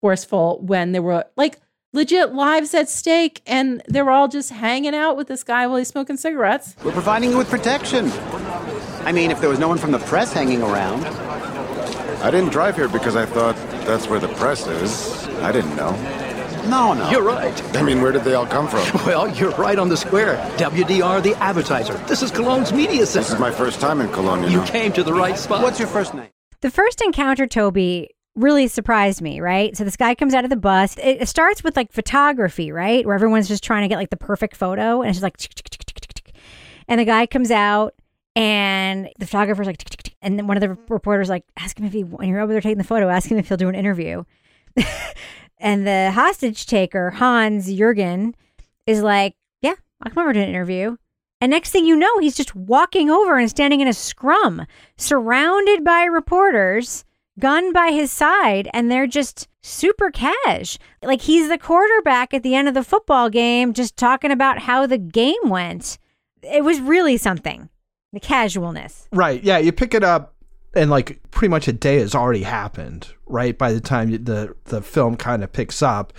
forceful 0.00 0.60
when 0.62 0.92
there 0.92 1.02
were 1.02 1.24
like 1.36 1.60
legit 1.92 2.32
lives 2.34 2.72
at 2.74 2.88
stake 2.88 3.42
and 3.46 3.82
they 3.88 4.02
were 4.02 4.10
all 4.10 4.28
just 4.28 4.50
hanging 4.50 4.94
out 4.94 5.16
with 5.16 5.26
this 5.26 5.42
guy 5.42 5.66
while 5.66 5.78
he's 5.78 5.88
smoking 5.88 6.16
cigarettes. 6.16 6.76
We're 6.84 6.92
providing 6.92 7.30
you 7.30 7.38
with 7.38 7.50
protection. 7.50 8.10
I 9.02 9.12
mean, 9.12 9.30
if 9.30 9.40
there 9.40 9.48
was 9.48 9.58
no 9.58 9.68
one 9.68 9.78
from 9.78 9.90
the 9.90 9.98
press 9.98 10.32
hanging 10.32 10.62
around. 10.62 11.04
I 12.22 12.30
didn't 12.30 12.50
drive 12.50 12.76
here 12.76 12.88
because 12.88 13.16
I 13.16 13.24
thought 13.24 13.56
that's 13.86 14.06
where 14.06 14.20
the 14.20 14.28
press 14.28 14.66
is. 14.66 15.26
I 15.38 15.52
didn't 15.52 15.74
know. 15.74 15.92
No, 16.68 16.92
no. 16.94 17.10
You're 17.10 17.22
right. 17.22 17.76
I 17.76 17.82
mean, 17.82 18.00
where 18.02 18.12
did 18.12 18.22
they 18.24 18.34
all 18.34 18.46
come 18.46 18.68
from? 18.68 18.80
Well, 19.06 19.28
you're 19.36 19.50
right 19.52 19.78
on 19.78 19.88
the 19.88 19.96
square. 19.96 20.36
WDR, 20.56 21.22
the 21.22 21.34
advertiser. 21.36 21.94
This 22.06 22.22
is 22.22 22.30
Cologne's 22.30 22.72
media 22.72 23.06
center. 23.06 23.24
This 23.24 23.32
is 23.32 23.40
my 23.40 23.50
first 23.50 23.80
time 23.80 24.00
in 24.00 24.10
Cologne. 24.12 24.42
You, 24.44 24.50
you 24.50 24.56
know? 24.58 24.64
came 24.66 24.92
to 24.92 25.02
the 25.02 25.12
right 25.12 25.36
spot. 25.38 25.62
What's 25.62 25.78
your 25.78 25.88
first 25.88 26.14
name? 26.14 26.28
The 26.60 26.70
first 26.70 27.00
encounter, 27.02 27.46
Toby, 27.46 28.10
really 28.36 28.68
surprised 28.68 29.20
me, 29.22 29.40
right? 29.40 29.76
So 29.76 29.84
this 29.84 29.96
guy 29.96 30.14
comes 30.14 30.34
out 30.34 30.44
of 30.44 30.50
the 30.50 30.56
bus. 30.56 30.96
It, 30.98 31.22
it 31.22 31.28
starts 31.28 31.64
with 31.64 31.76
like 31.76 31.92
photography, 31.92 32.70
right? 32.72 33.04
Where 33.06 33.14
everyone's 33.14 33.48
just 33.48 33.64
trying 33.64 33.82
to 33.82 33.88
get 33.88 33.96
like 33.96 34.10
the 34.10 34.16
perfect 34.16 34.54
photo. 34.56 35.00
And 35.02 35.08
it's 35.10 35.18
just 35.20 35.22
like, 35.22 35.36
and 36.88 37.00
the 37.00 37.04
guy 37.04 37.26
comes 37.26 37.50
out 37.50 37.94
And 38.36 39.08
the 39.18 39.26
photographer's 39.26 39.66
like, 39.66 39.78
tick, 39.78 39.90
tick, 39.90 40.02
tick. 40.02 40.14
and 40.22 40.38
then 40.38 40.46
one 40.46 40.56
of 40.56 40.60
the 40.60 40.76
reporters 40.88 41.28
like, 41.28 41.44
ask 41.56 41.78
him 41.78 41.84
if 41.86 41.92
he, 41.92 42.04
when 42.04 42.28
you're 42.28 42.40
over 42.40 42.52
there 42.52 42.60
taking 42.60 42.78
the 42.78 42.84
photo, 42.84 43.08
ask 43.08 43.30
him 43.30 43.38
if 43.38 43.48
he'll 43.48 43.56
do 43.56 43.68
an 43.68 43.74
interview. 43.74 44.22
and 45.60 45.86
the 45.86 46.10
hostage 46.12 46.66
taker, 46.66 47.10
Hans 47.10 47.72
Jurgen, 47.72 48.34
is 48.86 49.02
like, 49.02 49.34
yeah, 49.60 49.74
I'll 50.02 50.10
come 50.10 50.22
over 50.22 50.32
to 50.32 50.40
an 50.40 50.48
interview. 50.48 50.96
And 51.40 51.50
next 51.50 51.70
thing 51.70 51.86
you 51.86 51.96
know, 51.96 52.18
he's 52.18 52.36
just 52.36 52.54
walking 52.54 53.10
over 53.10 53.38
and 53.38 53.48
standing 53.48 53.80
in 53.80 53.88
a 53.88 53.94
scrum, 53.94 54.66
surrounded 54.96 55.84
by 55.84 56.04
reporters, 56.04 57.04
gun 57.38 57.72
by 57.72 57.92
his 57.92 58.10
side, 58.10 58.68
and 58.74 58.90
they're 58.90 59.06
just 59.06 59.48
super 59.62 60.10
cash. 60.10 60.78
Like 61.02 61.22
he's 61.22 61.48
the 61.48 61.56
quarterback 61.58 62.34
at 62.34 62.42
the 62.42 62.54
end 62.54 62.68
of 62.68 62.74
the 62.74 62.84
football 62.84 63.30
game, 63.30 63.72
just 63.72 63.96
talking 63.96 64.30
about 64.30 64.60
how 64.60 64.86
the 64.86 64.98
game 64.98 65.48
went. 65.48 65.98
It 66.42 66.64
was 66.64 66.80
really 66.80 67.16
something. 67.16 67.70
The 68.12 68.20
casualness. 68.20 69.08
Right. 69.12 69.42
Yeah. 69.42 69.58
You 69.58 69.72
pick 69.72 69.94
it 69.94 70.02
up, 70.02 70.34
and 70.74 70.90
like 70.90 71.20
pretty 71.30 71.50
much 71.50 71.68
a 71.68 71.72
day 71.72 71.98
has 71.98 72.14
already 72.14 72.42
happened. 72.42 73.08
Right. 73.26 73.56
By 73.56 73.72
the 73.72 73.80
time 73.80 74.10
the 74.10 74.54
the 74.64 74.82
film 74.82 75.16
kind 75.16 75.44
of 75.44 75.52
picks 75.52 75.82
up, 75.82 76.12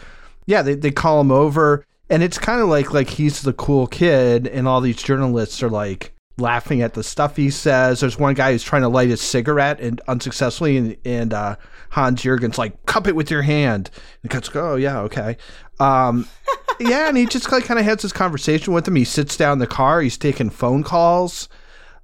yeah, 0.46 0.62
they 0.62 0.76
they 0.76 0.92
call 0.92 1.22
him 1.22 1.32
over, 1.32 1.86
and 2.10 2.24
it's 2.24 2.38
kind 2.38 2.62
of 2.62 2.70
like 2.70 2.94
like 2.94 3.10
he's 3.10 3.42
the 3.42 3.54
cool 3.54 3.88
kid, 3.88 4.48
and 4.48 4.68
all 4.68 4.82
these 4.82 5.02
journalists 5.02 5.62
are 5.64 5.70
like 5.70 6.14
laughing 6.38 6.82
at 6.82 6.94
the 6.94 7.04
stuff 7.04 7.36
he 7.36 7.50
says. 7.50 8.00
There's 8.00 8.20
one 8.20 8.34
guy 8.34 8.52
who's 8.52 8.64
trying 8.64 8.82
to 8.82 8.90
light 8.90 9.10
a 9.10 9.18
cigarette 9.18 9.80
and 9.80 10.02
unsuccessfully, 10.08 10.78
and, 10.78 10.98
and 11.06 11.34
uh, 11.34 11.56
Hans 11.92 12.22
Jurgen's 12.22 12.58
like, 12.58 12.86
"Cup 12.86 13.08
it 13.08 13.16
with 13.16 13.32
your 13.32 13.44
hand." 13.44 13.90
And 14.24 14.32
Cuts 14.32 14.50
go, 14.50 14.74
"Oh 14.74 14.76
yeah, 14.76 15.00
okay." 15.02 15.38
Um, 15.80 16.28
yeah, 16.80 17.08
and 17.08 17.18
he 17.18 17.26
just 17.26 17.52
like 17.52 17.66
kind 17.66 17.80
of 17.80 17.86
has 17.86 18.02
this 18.02 18.12
conversation 18.14 18.74
with 18.74 18.88
him. 18.88 18.96
He 18.96 19.06
sits 19.06 19.38
down 19.38 19.54
in 19.54 19.60
the 19.60 19.68
car. 19.68 20.02
He's 20.02 20.18
taking 20.18 20.50
phone 20.50 20.84
calls. 20.84 21.48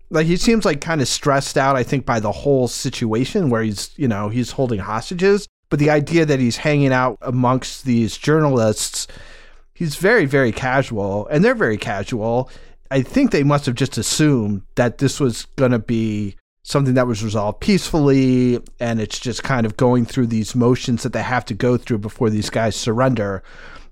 Like 0.10 0.28
he 0.28 0.38
seems 0.38 0.66
like 0.66 0.82
kind 0.82 1.02
of 1.02 1.08
stressed 1.08 1.58
out. 1.58 1.76
I 1.76 1.84
think 1.84 2.06
by 2.06 2.20
the 2.20 2.32
whole 2.32 2.68
situation 2.68 3.50
where 3.50 3.64
he's 3.64 3.92
you 3.98 4.08
know 4.08 4.30
he's 4.30 4.52
holding 4.52 4.80
hostages. 4.80 5.48
But 5.70 5.80
the 5.80 5.90
idea 5.90 6.26
that 6.26 6.40
he's 6.40 6.58
hanging 6.58 6.94
out 6.94 7.18
amongst 7.22 7.84
these 7.84 8.18
journalists, 8.18 9.08
he's 9.74 9.96
very 9.96 10.26
very 10.26 10.52
casual, 10.52 11.28
and 11.28 11.44
they're 11.44 11.56
very 11.56 11.78
casual. 11.78 12.50
I 12.90 13.02
think 13.02 13.32
they 13.32 13.44
must 13.44 13.66
have 13.66 13.76
just 13.76 13.98
assumed 13.98 14.62
that 14.76 15.00
this 15.00 15.20
was 15.20 15.46
going 15.58 15.72
to 15.72 15.80
be 15.80 16.38
something 16.64 16.96
that 16.96 17.08
was 17.08 17.24
resolved 17.24 17.62
peacefully 17.62 18.60
and 18.78 19.00
it's 19.00 19.20
just 19.20 19.42
kind 19.42 19.66
of 19.66 19.78
going 19.78 20.04
through 20.06 20.28
these 20.28 20.54
motions 20.54 21.02
that 21.04 21.14
they 21.14 21.22
have 21.22 21.46
to 21.46 21.54
go 21.54 21.78
through 21.78 21.98
before 21.98 22.30
these 22.30 22.50
guys 22.50 22.76
surrender 22.76 23.42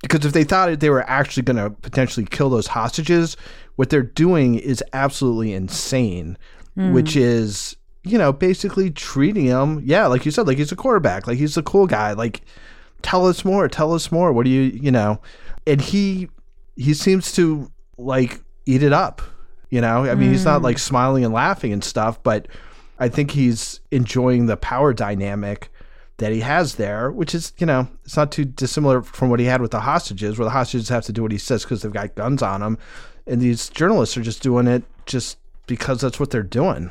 because 0.02 0.26
if 0.26 0.34
they 0.34 0.44
thought 0.44 0.80
they 0.80 0.90
were 0.90 1.08
actually 1.10 1.44
going 1.44 1.58
to 1.58 1.70
potentially 1.70 2.26
kill 2.26 2.50
those 2.50 2.68
hostages 2.68 3.36
what 3.76 3.90
they're 3.90 4.02
doing 4.04 4.56
is 4.56 4.84
absolutely 4.94 5.54
insane 5.54 6.38
Mm. 6.78 6.92
which 6.94 7.16
is 7.16 7.78
you 8.04 8.18
know 8.18 8.34
basically 8.34 8.92
treating 8.92 9.46
him 9.46 9.82
yeah 9.86 10.08
like 10.08 10.26
you 10.26 10.32
said 10.32 10.46
like 10.46 10.58
he's 10.58 10.74
a 10.74 10.76
quarterback 10.76 11.26
like 11.26 11.38
he's 11.38 11.56
a 11.56 11.64
cool 11.64 11.88
guy 11.88 12.12
like 12.12 12.42
tell 13.02 13.26
us 13.28 13.46
more 13.46 13.70
tell 13.70 13.94
us 13.94 14.12
more 14.12 14.34
what 14.34 14.44
do 14.44 14.50
you 14.52 14.64
you 14.64 14.92
know 14.92 15.22
and 15.66 15.80
he 15.80 16.28
he 16.76 16.94
seems 16.94 17.32
to 17.32 17.72
like 17.98 18.42
eat 18.66 18.84
it 18.84 18.92
up 18.92 19.22
you 19.70 19.80
know 19.80 20.04
i 20.06 20.16
mean 20.16 20.32
he's 20.32 20.44
not 20.44 20.60
Mm. 20.60 20.64
like 20.66 20.78
smiling 20.80 21.24
and 21.24 21.34
laughing 21.34 21.72
and 21.72 21.82
stuff 21.82 22.22
but 22.24 22.48
i 23.00 23.08
think 23.08 23.32
he's 23.32 23.80
enjoying 23.92 24.48
the 24.48 24.58
power 24.58 24.94
dynamic 24.94 25.70
that 26.18 26.32
he 26.32 26.40
has 26.40 26.76
there 26.76 27.12
which 27.12 27.36
is 27.36 27.52
you 27.58 27.66
know 27.66 27.88
it's 28.04 28.16
not 28.16 28.32
too 28.32 28.46
dissimilar 28.46 29.02
from 29.02 29.30
what 29.30 29.40
he 29.40 29.46
had 29.46 29.62
with 29.62 29.72
the 29.72 29.82
hostages 29.82 30.38
where 30.38 30.46
the 30.46 30.52
hostages 30.52 30.90
have 30.90 31.06
to 31.06 31.12
do 31.12 31.22
what 31.22 31.32
he 31.32 31.38
says 31.38 31.64
because 31.64 31.82
they've 31.82 31.92
got 31.94 32.16
guns 32.16 32.42
on 32.42 32.62
them 32.62 32.78
and 33.28 33.42
these 33.42 33.70
journalists 33.70 34.16
are 34.16 34.22
just 34.22 34.42
doing 34.42 34.68
it 34.68 34.84
just 35.06 35.38
because 35.68 36.02
that's 36.02 36.20
what 36.20 36.32
they're 36.32 36.44
doing 36.44 36.90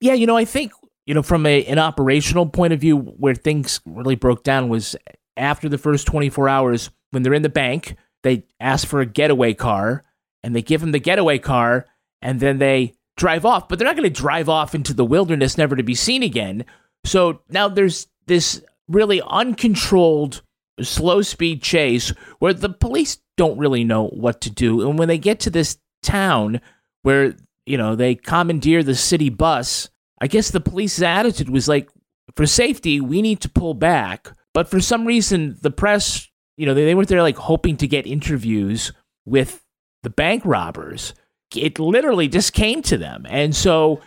Yeah, 0.00 0.14
you 0.14 0.26
know, 0.26 0.36
I 0.36 0.44
think 0.44 0.72
you 1.06 1.14
know 1.14 1.22
from 1.22 1.46
a 1.46 1.64
an 1.66 1.78
operational 1.78 2.46
point 2.46 2.72
of 2.72 2.80
view, 2.80 2.98
where 2.98 3.34
things 3.34 3.80
really 3.86 4.14
broke 4.14 4.42
down 4.44 4.68
was 4.68 4.94
after 5.36 5.68
the 5.68 5.78
first 5.78 6.06
24 6.06 6.48
hours 6.48 6.90
when 7.10 7.22
they're 7.22 7.34
in 7.34 7.42
the 7.42 7.48
bank, 7.48 7.96
they 8.22 8.44
ask 8.60 8.86
for 8.86 9.00
a 9.00 9.06
getaway 9.06 9.54
car 9.54 10.04
and 10.42 10.54
they 10.54 10.62
give 10.62 10.80
them 10.80 10.92
the 10.92 10.98
getaway 10.98 11.38
car 11.38 11.86
and 12.20 12.40
then 12.40 12.58
they 12.58 12.94
drive 13.16 13.44
off, 13.44 13.68
but 13.68 13.78
they're 13.78 13.86
not 13.86 13.96
going 13.96 14.12
to 14.12 14.20
drive 14.22 14.48
off 14.48 14.74
into 14.74 14.92
the 14.92 15.04
wilderness 15.04 15.56
never 15.56 15.74
to 15.76 15.82
be 15.82 15.94
seen 15.94 16.22
again. 16.22 16.64
So 17.04 17.40
now 17.48 17.68
there's 17.68 18.06
this 18.28 18.62
really 18.88 19.20
uncontrolled 19.26 20.42
slow 20.80 21.22
speed 21.22 21.62
chase 21.62 22.10
where 22.38 22.54
the 22.54 22.68
police 22.68 23.18
don't 23.36 23.58
really 23.58 23.84
know 23.84 24.08
what 24.08 24.40
to 24.42 24.50
do. 24.50 24.88
And 24.88 24.98
when 24.98 25.08
they 25.08 25.18
get 25.18 25.40
to 25.40 25.50
this 25.50 25.78
town 26.02 26.60
where, 27.02 27.34
you 27.66 27.76
know, 27.76 27.96
they 27.96 28.14
commandeer 28.14 28.82
the 28.82 28.94
city 28.94 29.28
bus, 29.28 29.90
I 30.20 30.26
guess 30.26 30.50
the 30.50 30.60
police's 30.60 31.02
attitude 31.02 31.48
was 31.48 31.68
like, 31.68 31.88
for 32.36 32.46
safety, 32.46 33.00
we 33.00 33.22
need 33.22 33.40
to 33.40 33.48
pull 33.48 33.74
back. 33.74 34.30
But 34.54 34.68
for 34.68 34.80
some 34.80 35.06
reason, 35.06 35.56
the 35.62 35.70
press, 35.70 36.28
you 36.56 36.66
know, 36.66 36.74
they, 36.74 36.84
they 36.84 36.94
were 36.94 37.06
there 37.06 37.22
like 37.22 37.36
hoping 37.36 37.76
to 37.78 37.86
get 37.86 38.06
interviews 38.06 38.92
with 39.24 39.64
the 40.02 40.10
bank 40.10 40.42
robbers. 40.44 41.14
It 41.54 41.78
literally 41.78 42.28
just 42.28 42.52
came 42.52 42.82
to 42.82 42.98
them. 42.98 43.26
And 43.28 43.54
so 43.54 44.00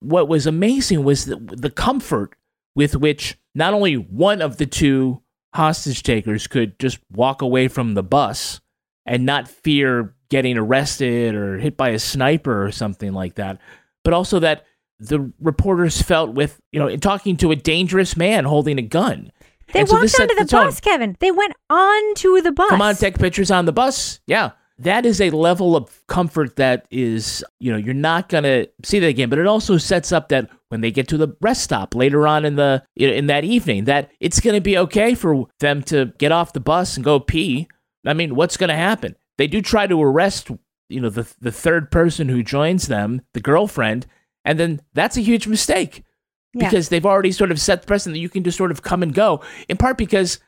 what 0.00 0.28
was 0.28 0.46
amazing 0.46 1.04
was 1.04 1.26
the, 1.26 1.36
the 1.36 1.70
comfort 1.70 2.34
with 2.74 2.96
which 2.96 3.36
not 3.56 3.72
only 3.74 3.94
one 3.94 4.42
of 4.42 4.58
the 4.58 4.66
two 4.66 5.22
hostage 5.54 6.02
takers 6.02 6.46
could 6.46 6.78
just 6.78 6.98
walk 7.10 7.40
away 7.40 7.66
from 7.68 7.94
the 7.94 8.02
bus 8.02 8.60
and 9.06 9.24
not 9.24 9.48
fear 9.48 10.14
getting 10.28 10.58
arrested 10.58 11.34
or 11.34 11.56
hit 11.58 11.76
by 11.76 11.88
a 11.90 11.98
sniper 11.98 12.64
or 12.64 12.70
something 12.70 13.12
like 13.14 13.36
that, 13.36 13.58
but 14.04 14.12
also 14.12 14.38
that 14.40 14.64
the 14.98 15.32
reporters 15.40 16.02
felt 16.02 16.34
with, 16.34 16.60
you 16.72 16.78
know, 16.78 16.88
in 16.88 17.00
talking 17.00 17.36
to 17.38 17.50
a 17.50 17.56
dangerous 17.56 18.16
man 18.16 18.44
holding 18.44 18.78
a 18.78 18.82
gun. 18.82 19.32
They 19.72 19.80
And 19.80 19.88
walked 19.88 20.10
set 20.10 20.22
onto 20.30 20.34
the, 20.34 20.44
tone. 20.44 20.66
bus, 20.66 20.80
Kevin. 20.80 21.16
They 21.20 21.30
went 21.30 21.54
onto 21.70 22.40
the 22.42 22.52
bus. 22.52 22.68
Come 22.68 22.82
on, 22.82 22.94
take 22.94 23.18
pictures 23.18 23.50
on 23.50 23.64
the 23.64 23.72
bus. 23.72 24.20
Yeah. 24.26 24.50
That 24.78 25.06
is 25.06 25.20
a 25.22 25.30
level 25.30 25.74
of 25.74 26.06
comfort 26.06 26.56
that 26.56 26.86
is, 26.90 27.42
you 27.60 27.72
know, 27.72 27.78
you're 27.78 27.94
not 27.94 28.28
going 28.28 28.44
to 28.44 28.68
see 28.84 28.98
that 28.98 29.06
again. 29.06 29.30
But 29.30 29.38
it 29.38 29.46
also 29.46 29.78
sets 29.78 30.12
up 30.12 30.28
that 30.28 30.50
when 30.68 30.82
they 30.82 30.90
get 30.90 31.08
to 31.08 31.16
the 31.16 31.34
rest 31.40 31.62
stop 31.62 31.94
later 31.94 32.26
on 32.26 32.44
in 32.44 32.56
the 32.56 32.82
in 32.94 33.26
that 33.28 33.44
evening, 33.44 33.84
that 33.84 34.10
it's 34.20 34.38
going 34.40 34.54
to 34.54 34.60
be 34.60 34.76
okay 34.76 35.14
for 35.14 35.46
them 35.60 35.82
to 35.84 36.12
get 36.18 36.30
off 36.32 36.52
the 36.52 36.60
bus 36.60 36.96
and 36.96 37.04
go 37.04 37.18
pee. 37.18 37.68
I 38.04 38.12
mean, 38.12 38.34
what's 38.34 38.58
going 38.58 38.68
to 38.68 38.76
happen? 38.76 39.16
They 39.38 39.46
do 39.46 39.62
try 39.62 39.86
to 39.86 40.02
arrest, 40.02 40.50
you 40.90 41.00
know, 41.00 41.08
the 41.10 41.26
the 41.40 41.52
third 41.52 41.90
person 41.90 42.28
who 42.28 42.42
joins 42.42 42.86
them, 42.88 43.22
the 43.32 43.40
girlfriend, 43.40 44.06
and 44.44 44.60
then 44.60 44.80
that's 44.92 45.16
a 45.16 45.22
huge 45.22 45.46
mistake 45.46 46.04
Yeah. 46.52 46.66
because 46.68 46.90
they've 46.90 47.06
already 47.06 47.32
sort 47.32 47.50
of 47.50 47.58
set 47.60 47.80
the 47.80 47.86
precedent 47.86 48.14
that 48.16 48.20
you 48.20 48.28
can 48.28 48.44
just 48.44 48.58
sort 48.58 48.70
of 48.72 48.82
come 48.82 49.02
and 49.02 49.14
go. 49.14 49.42
In 49.70 49.78
part 49.78 49.96
because 49.96 50.38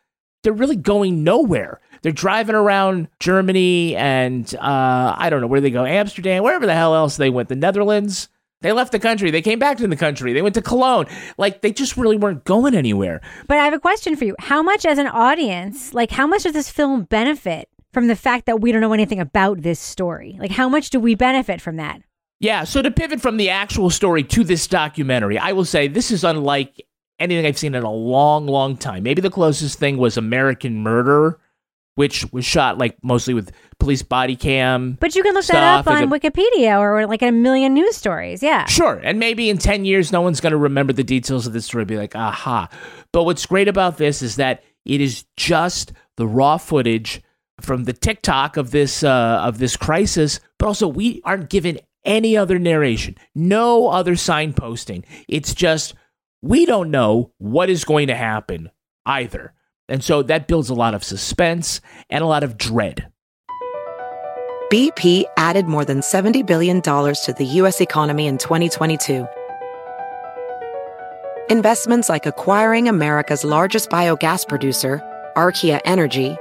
they're 0.43 0.53
really 0.53 0.77
going 0.77 1.25
nowhere. 1.25 1.81
They're 2.03 2.13
driving 2.13 2.55
around 2.55 3.09
Germany 3.21 3.97
and 3.97 4.53
uh, 4.55 5.15
I 5.17 5.31
don't 5.31 5.41
know 5.41 5.47
where 5.47 5.61
they 5.61 5.71
go, 5.71 5.85
Amsterdam, 5.85 6.43
wherever 6.43 6.67
the 6.67 6.75
hell 6.75 6.95
else 6.95 7.17
they 7.17 7.31
went, 7.31 7.49
the 7.49 7.57
Netherlands. 7.57 8.29
They 8.61 8.73
left 8.73 8.91
the 8.91 8.99
country. 8.99 9.31
They 9.31 9.43
came 9.43 9.61
back 9.61 9.77
to 9.79 9.87
the 9.87 9.97
country. 9.97 10.33
They 10.33 10.43
went 10.43 10.57
to 10.57 10.63
Cologne. 10.63 11.07
Like 11.37 11.61
they 11.61 11.73
just 11.73 11.97
really 11.97 12.17
weren't 12.17 12.45
going 12.45 12.75
anywhere. 12.75 13.21
But 13.47 13.59
I 13.59 13.65
have 13.65 13.75
a 13.75 13.79
question 13.79 14.17
for 14.17 14.25
you. 14.25 14.35
How 14.41 14.63
much, 14.63 14.85
as 14.85 14.99
an 14.99 15.07
audience, 15.07 15.95
like 15.95 16.11
how 16.11 16.27
much 16.27 16.43
does 16.43 16.55
this 16.55 16.69
film 16.69 17.05
benefit 17.05 17.69
from 17.93 18.09
the 18.09 18.17
fact 18.17 18.47
that 18.47 18.61
we 18.61 18.73
don't 18.73 18.81
know 18.81 18.93
anything 18.93 19.21
about 19.21 19.63
this 19.63 19.79
story? 19.79 20.37
Like, 20.41 20.51
how 20.51 20.69
much 20.69 20.91
do 20.91 20.99
we 20.99 21.15
benefit 21.15 21.61
from 21.61 21.77
that? 21.77 22.03
Yeah, 22.41 22.65
so 22.65 22.83
to 22.83 22.91
pivot 22.91 23.21
from 23.21 23.37
the 23.37 23.51
actual 23.51 23.91
story 23.91 24.23
to 24.25 24.45
this 24.45 24.67
documentary, 24.67 25.39
I 25.39 25.53
will 25.53 25.65
say 25.65 25.89
this 25.89 26.11
is 26.11 26.23
unlike 26.23 26.85
anything 27.19 27.47
I've 27.47 27.59
seen 27.59 27.75
in 27.75 27.83
a 27.83 27.93
long, 27.93 28.47
long 28.47 28.77
time. 28.77 29.03
Maybe 29.03 29.21
the 29.21 29.31
closest 29.31 29.79
thing 29.79 29.99
was 29.99 30.17
American 30.17 30.77
Murder, 30.77 31.41
which 31.99 32.25
was 32.33 32.45
shot 32.45 32.79
like 32.79 32.97
mostly 33.03 33.35
with 33.35 33.51
police 33.81 34.03
body 34.03 34.37
cam. 34.37 34.97
But 35.01 35.17
you 35.17 35.23
can 35.25 35.35
look 35.35 35.45
that 35.47 35.81
up 35.81 35.89
on 35.89 36.09
the- 36.09 36.19
Wikipedia 36.19 36.79
or 36.79 37.09
like 37.09 37.23
a 37.23 37.33
million 37.33 37.75
news 37.75 37.97
stories. 37.97 38.41
Yeah. 38.41 38.67
Sure. 38.67 39.01
And 39.03 39.19
maybe 39.19 39.51
in 39.51 39.59
10 39.59 39.85
years, 39.85 40.13
no 40.13 40.21
one's 40.21 40.41
going 40.41 40.53
to 40.53 40.57
remember 40.57 40.93
the 40.93 41.03
details 41.03 41.45
of 41.49 41.53
this 41.53 41.67
story, 41.67 41.85
be 41.85 41.97
like, 41.97 42.15
aha. 42.15 42.69
But 43.13 43.25
what's 43.25 43.45
great 43.47 43.67
about 43.67 43.97
this 43.97 44.23
is 44.23 44.37
that 44.37 44.63
it 44.85 45.01
is 45.01 45.25
just 45.37 45.93
the 46.17 46.25
raw 46.29 46.57
footage 46.57 47.21
from 47.61 47.83
the 47.83 47.93
TikTok 47.93 48.57
of 48.57 48.71
this 48.71 49.03
uh, 49.03 49.41
of 49.43 49.59
this 49.59 49.77
crisis, 49.77 50.39
but 50.61 50.67
also 50.67 50.87
we 50.87 51.21
aren't 51.25 51.51
given 51.51 51.81
any 52.05 52.37
other 52.37 52.61
narration, 52.61 53.17
no 53.35 53.89
other 53.89 54.13
signposting. 54.15 55.03
It's 55.27 55.53
just 55.53 55.95
we 56.43 56.65
don't 56.65 56.93
know 56.93 57.33
what 57.39 57.71
is 57.71 57.83
going 57.85 58.07
to 58.07 58.15
happen 58.15 58.71
either. 59.05 59.53
And 59.89 60.05
so 60.05 60.23
that 60.23 60.47
builds 60.49 60.69
a 60.69 60.75
lot 60.75 60.95
of 60.95 61.03
suspense 61.03 61.81
and 62.11 62.23
a 62.23 62.27
lot 62.27 62.43
of 62.43 62.59
dread. 62.59 63.09
BP 64.71 65.25
added 65.39 65.67
more 65.67 65.85
than 65.85 66.01
$70 66.01 66.45
billion 66.47 66.83
to 66.83 67.35
the 67.39 67.47
U.S. 67.47 67.81
economy 67.81 68.27
in 68.27 68.37
2022. 68.37 69.27
Investments 71.49 72.11
like 72.11 72.27
acquiring 72.27 72.87
America's 72.87 73.45
largest 73.45 73.89
biogas 73.89 74.47
producer, 74.47 75.01
Archaea 75.35 75.81
Energy, 75.87 76.37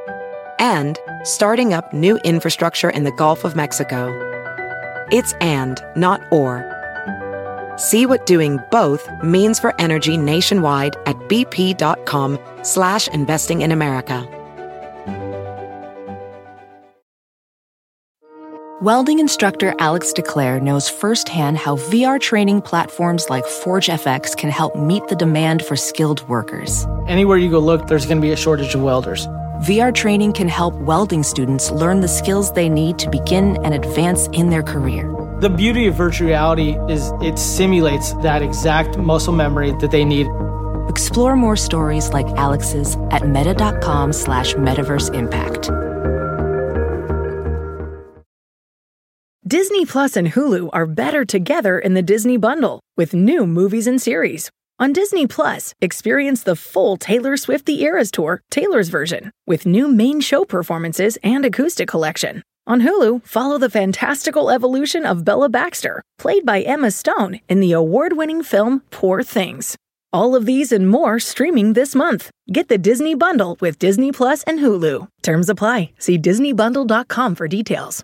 and 0.60 1.00
starting 1.24 1.72
up 1.72 1.94
new 1.94 2.18
infrastructure 2.25 2.89
in 2.89 3.06
the 3.06 3.13
Gulf 3.13 3.46
of 3.46 3.56
Mexico. 3.56 4.12
It's 5.10 5.32
and, 5.39 5.82
not 5.96 6.22
or. 6.30 6.76
See 7.77 8.05
what 8.05 8.25
doing 8.25 8.60
both 8.72 9.07
means 9.24 9.60
for 9.60 9.74
energy 9.79 10.17
nationwide 10.17 10.96
at 11.05 11.15
bp.com 11.29 12.39
slash 12.63 13.07
investing 13.07 13.62
in 13.62 13.72
America. 13.72 14.27
Welding 18.79 19.17
instructor 19.17 19.74
Alex 19.79 20.13
DeClaire 20.13 20.62
knows 20.62 20.88
firsthand 20.88 21.57
how 21.57 21.77
VR 21.77 22.22
training 22.22 22.62
platforms 22.62 23.27
like 23.27 23.43
ForgeFX 23.43 24.38
can 24.38 24.51
help 24.51 24.75
meet 24.75 25.07
the 25.07 25.15
demand 25.15 25.65
for 25.65 25.75
skilled 25.75 26.22
workers. 26.29 26.86
Anywhere 27.07 27.38
you 27.38 27.50
go 27.50 27.57
look, 27.57 27.88
there's 27.88 28.05
going 28.05 28.19
to 28.19 28.22
be 28.22 28.34
a 28.34 28.36
shortage 28.36 28.75
of 28.75 28.84
welders. 28.84 29.25
VR 29.65 29.91
training 29.91 30.31
can 30.34 30.48
help 30.48 30.75
welding 30.75 31.24
students 31.24 31.72
learn 31.72 32.01
the 32.01 32.07
skills 32.07 32.53
they 32.53 32.69
need 32.69 33.00
to 33.00 33.10
begin 33.10 33.57
and 33.65 33.74
advance 33.74 34.27
in 34.27 34.51
their 34.51 34.62
career. 34.62 35.12
The 35.39 35.50
beauty 35.51 35.86
of 35.86 35.94
virtual 35.94 36.29
reality 36.29 36.75
is 36.89 37.12
it 37.22 37.38
simulates 37.38 38.13
that 38.24 38.41
exact 38.41 38.98
muscle 38.98 39.34
memory 39.34 39.72
that 39.74 39.91
they 39.91 40.03
need. 40.03 40.25
Explore 40.89 41.36
more 41.36 41.56
stories 41.56 42.10
like 42.10 42.25
Alex's 42.29 42.98
at 43.12 43.27
meta.com 43.27 44.13
slash 44.13 44.56
metaverse 44.56 45.13
impact. 45.13 45.70
Disney 49.48 49.86
Plus 49.86 50.17
and 50.17 50.29
Hulu 50.29 50.72
are 50.74 50.88
better 50.88 51.24
together 51.24 51.77
in 51.77 51.94
the 51.94 52.01
Disney 52.01 52.38
bundle 52.38 52.79
with 52.96 53.13
new 53.13 53.46
movies 53.46 53.86
and 53.86 54.01
series. 54.01 54.50
On 54.79 54.91
Disney 54.91 55.27
Plus, 55.27 55.75
experience 55.82 56.41
the 56.41 56.56
full 56.56 56.98
Taylor 56.98 57.38
Swift 57.38 57.67
The 57.67 57.84
Eras 57.84 58.10
Tour, 58.10 58.41
Taylor's 58.50 58.89
version, 58.89 59.29
with 59.46 59.67
new 59.67 59.88
main 59.88 60.20
show 60.20 60.46
performances 60.46 61.20
and 61.22 61.46
acoustic 61.46 61.88
collection. 61.88 62.41
On 62.67 62.81
Hulu, 62.81 63.25
follow 63.25 63.57
the 63.57 63.69
fantastical 63.69 64.51
evolution 64.51 65.05
of 65.05 65.24
Bella 65.24 65.47
Baxter, 65.47 66.03
played 66.19 66.45
by 66.45 66.59
Emma 66.59 66.91
Stone 66.91 67.39
in 67.47 67.62
the 67.62 67.71
award 67.71 68.17
winning 68.17 68.43
film 68.43 68.81
Poor 68.91 69.24
Things. 69.24 69.77
All 70.12 70.36
of 70.36 70.45
these 70.45 70.74
and 70.74 70.89
more 70.89 71.17
streaming 71.17 71.74
this 71.74 71.95
month. 71.95 72.29
Get 72.51 72.67
the 72.67 72.77
Disney 72.77 73.15
Bundle 73.15 73.55
with 73.62 73.79
Disney 73.79 74.12
Plus 74.12 74.43
and 74.43 74.59
Hulu. 74.59 75.07
Terms 75.24 75.47
apply. 75.47 75.91
See 75.97 76.17
DisneyBundle.com 76.17 77.36
for 77.36 77.47
details. 77.47 78.03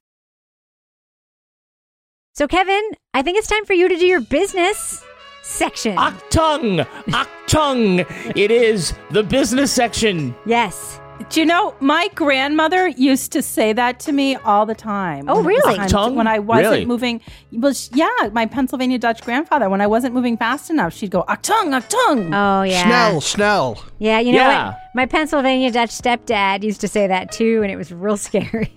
So, 2.34 2.48
Kevin, 2.48 2.92
I 3.14 3.22
think 3.22 3.38
it's 3.38 3.48
time 3.48 3.66
for 3.66 3.74
you 3.74 3.90
to 3.90 3.98
do 3.98 4.06
your 4.06 4.22
business 4.22 5.04
section. 5.42 5.98
Achtung! 5.98 6.88
Achtung! 7.08 8.06
it 8.38 8.50
is 8.50 8.94
the 9.12 9.24
business 9.24 9.74
section. 9.74 10.34
Yes. 10.46 11.02
Do 11.34 11.40
you 11.40 11.48
know 11.48 11.74
my 11.80 12.10
grandmother 12.14 12.88
used 12.90 13.32
to 13.32 13.42
say 13.42 13.74
that 13.74 14.00
to 14.02 14.12
me 14.12 14.36
all 14.36 14.68
the 14.68 14.76
time? 14.76 15.26
Oh, 15.28 15.42
really? 15.42 15.80
When, 15.80 16.14
when 16.16 16.28
I 16.28 16.38
wasn't 16.38 16.68
Really? 16.70 16.86
moving, 16.86 17.22
well, 17.52 17.74
sh- 17.74 17.90
yeah, 17.92 18.08
my 18.32 18.46
Pennsylvania 18.46 19.00
Dutch 19.00 19.24
grandfather. 19.24 19.68
When 19.68 19.82
I 19.82 19.88
wasn't 19.88 20.14
moving 20.14 20.38
fast 20.38 20.70
enough, 20.70 20.94
she'd 20.94 21.10
go 21.10 21.24
"achtung, 21.28 21.72
achtung." 21.74 22.30
Oh, 22.36 22.62
yeah. 22.62 22.84
Schnell, 22.86 23.20
Schnell. 23.22 23.84
Yeah, 23.98 24.20
you 24.20 24.32
know 24.34 24.38
Yeah. 24.48 24.66
what? 24.68 24.78
My 24.94 25.08
Pennsylvania 25.08 25.72
Dutch 25.72 25.90
stepdad 25.90 26.62
used 26.62 26.82
to 26.82 26.88
say 26.88 27.08
that 27.08 27.32
too, 27.32 27.64
and 27.64 27.72
it 27.72 27.78
was 27.78 27.92
real 27.92 28.16
scary. 28.28 28.72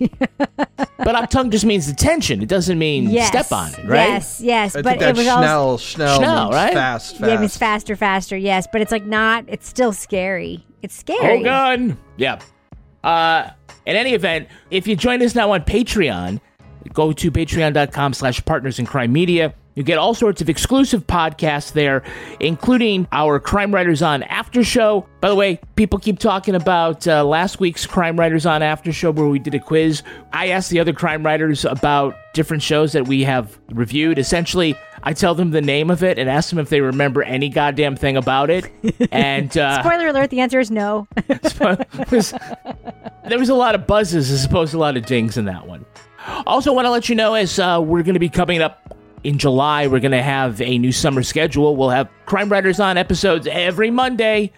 But 0.97 1.15
Achtung 1.15 1.51
just 1.51 1.63
means 1.63 1.87
attention. 1.87 2.41
It 2.41 2.49
doesn't 2.49 2.79
mean 2.79 3.11
yes. 3.11 3.27
step 3.27 3.51
on 3.51 3.69
it, 3.75 3.85
right? 3.87 4.07
Yes, 4.09 4.41
yes. 4.41 4.75
I 4.75 4.81
but 4.81 4.89
think 4.89 4.99
that's 5.01 5.19
it 5.19 5.21
was 5.21 5.25
Schnell. 5.27 5.61
also. 5.69 5.77
Schnell, 5.85 6.17
Schnell, 6.17 6.43
means 6.45 6.55
right? 6.55 6.73
fast, 6.73 7.11
fast. 7.17 7.21
Yeah, 7.29 7.35
it 7.35 7.39
means 7.39 7.55
faster, 7.55 7.95
faster, 7.95 8.35
yes. 8.35 8.65
But 8.71 8.81
it's 8.81 8.91
like 8.91 9.05
not, 9.05 9.45
it's 9.47 9.67
still 9.69 9.93
scary. 9.93 10.65
It's 10.81 10.95
scary. 10.95 11.45
Oh 11.47 11.49
on. 11.49 11.97
Yeah. 12.17 12.39
Uh, 13.03 13.49
in 13.85 13.95
any 13.95 14.13
event, 14.13 14.47
if 14.69 14.87
you 14.87 14.95
join 14.95 15.21
us 15.21 15.33
now 15.33 15.51
on 15.51 15.61
Patreon, 15.61 16.39
go 16.93 17.11
to 17.13 17.31
patreon.com 17.31 18.13
slash 18.13 18.43
partners 18.45 18.79
in 18.79 18.85
crime 18.85 19.11
media. 19.11 19.53
You 19.75 19.83
get 19.83 19.99
all 19.99 20.15
sorts 20.15 20.41
of 20.41 20.49
exclusive 20.49 21.05
podcasts 21.05 21.71
there, 21.73 22.01
including 22.39 23.07
our 23.11 23.39
Crime 23.39 23.71
Writers 23.71 24.01
on 24.01 24.23
After 24.23 24.63
Show. 24.63 25.05
By 25.21 25.29
the 25.29 25.35
way, 25.35 25.59
people 25.75 25.99
keep 25.99 26.17
talking 26.17 26.55
about 26.55 27.07
uh, 27.07 27.23
last 27.23 27.59
week's 27.59 27.85
Crime 27.85 28.19
Writers 28.19 28.47
on 28.47 28.63
After 28.63 28.91
Show 28.91 29.11
where 29.11 29.27
we 29.27 29.37
did 29.37 29.53
a 29.53 29.59
quiz. 29.59 30.01
I 30.33 30.47
asked 30.47 30.71
the 30.71 30.79
other 30.79 30.93
crime 30.93 31.23
writers 31.23 31.63
about 31.63 32.15
different 32.33 32.63
shows 32.63 32.91
that 32.93 33.07
we 33.07 33.23
have 33.25 33.59
reviewed. 33.69 34.17
Essentially, 34.17 34.75
I 35.03 35.13
tell 35.13 35.35
them 35.35 35.51
the 35.51 35.61
name 35.61 35.89
of 35.89 36.03
it 36.03 36.17
and 36.17 36.29
ask 36.29 36.49
them 36.49 36.59
if 36.59 36.69
they 36.69 36.81
remember 36.81 37.23
any 37.23 37.49
goddamn 37.49 37.95
thing 37.95 38.17
about 38.17 38.49
it. 38.49 38.69
And 39.11 39.55
uh, 39.57 39.81
Spoiler 39.83 40.07
alert, 40.07 40.29
the 40.29 40.39
answer 40.39 40.59
is 40.59 40.71
no. 40.71 41.07
was- 42.11 42.33
there 43.27 43.39
was 43.39 43.49
a 43.49 43.55
lot 43.55 43.75
of 43.75 43.85
buzzes 43.87 44.31
as 44.31 44.45
opposed 44.45 44.71
to 44.71 44.77
a 44.77 44.79
lot 44.79 44.97
of 44.97 45.05
dings 45.05 45.37
in 45.37 45.45
that 45.45 45.67
one. 45.67 45.85
Also, 46.45 46.73
want 46.73 46.85
to 46.85 46.91
let 46.91 47.09
you 47.09 47.15
know 47.15 47.35
as 47.35 47.57
uh, 47.59 47.79
we're 47.83 48.03
going 48.03 48.15
to 48.15 48.19
be 48.19 48.29
coming 48.29 48.61
up 48.61 48.95
in 49.23 49.37
July, 49.37 49.87
we're 49.87 49.99
going 49.99 50.11
to 50.11 50.21
have 50.21 50.61
a 50.61 50.77
new 50.77 50.91
summer 50.91 51.23
schedule. 51.23 51.75
We'll 51.75 51.89
have 51.89 52.09
Crime 52.25 52.49
Writers 52.49 52.79
on 52.79 52.97
episodes 52.97 53.47
every 53.47 53.91
Monday, 53.91 54.51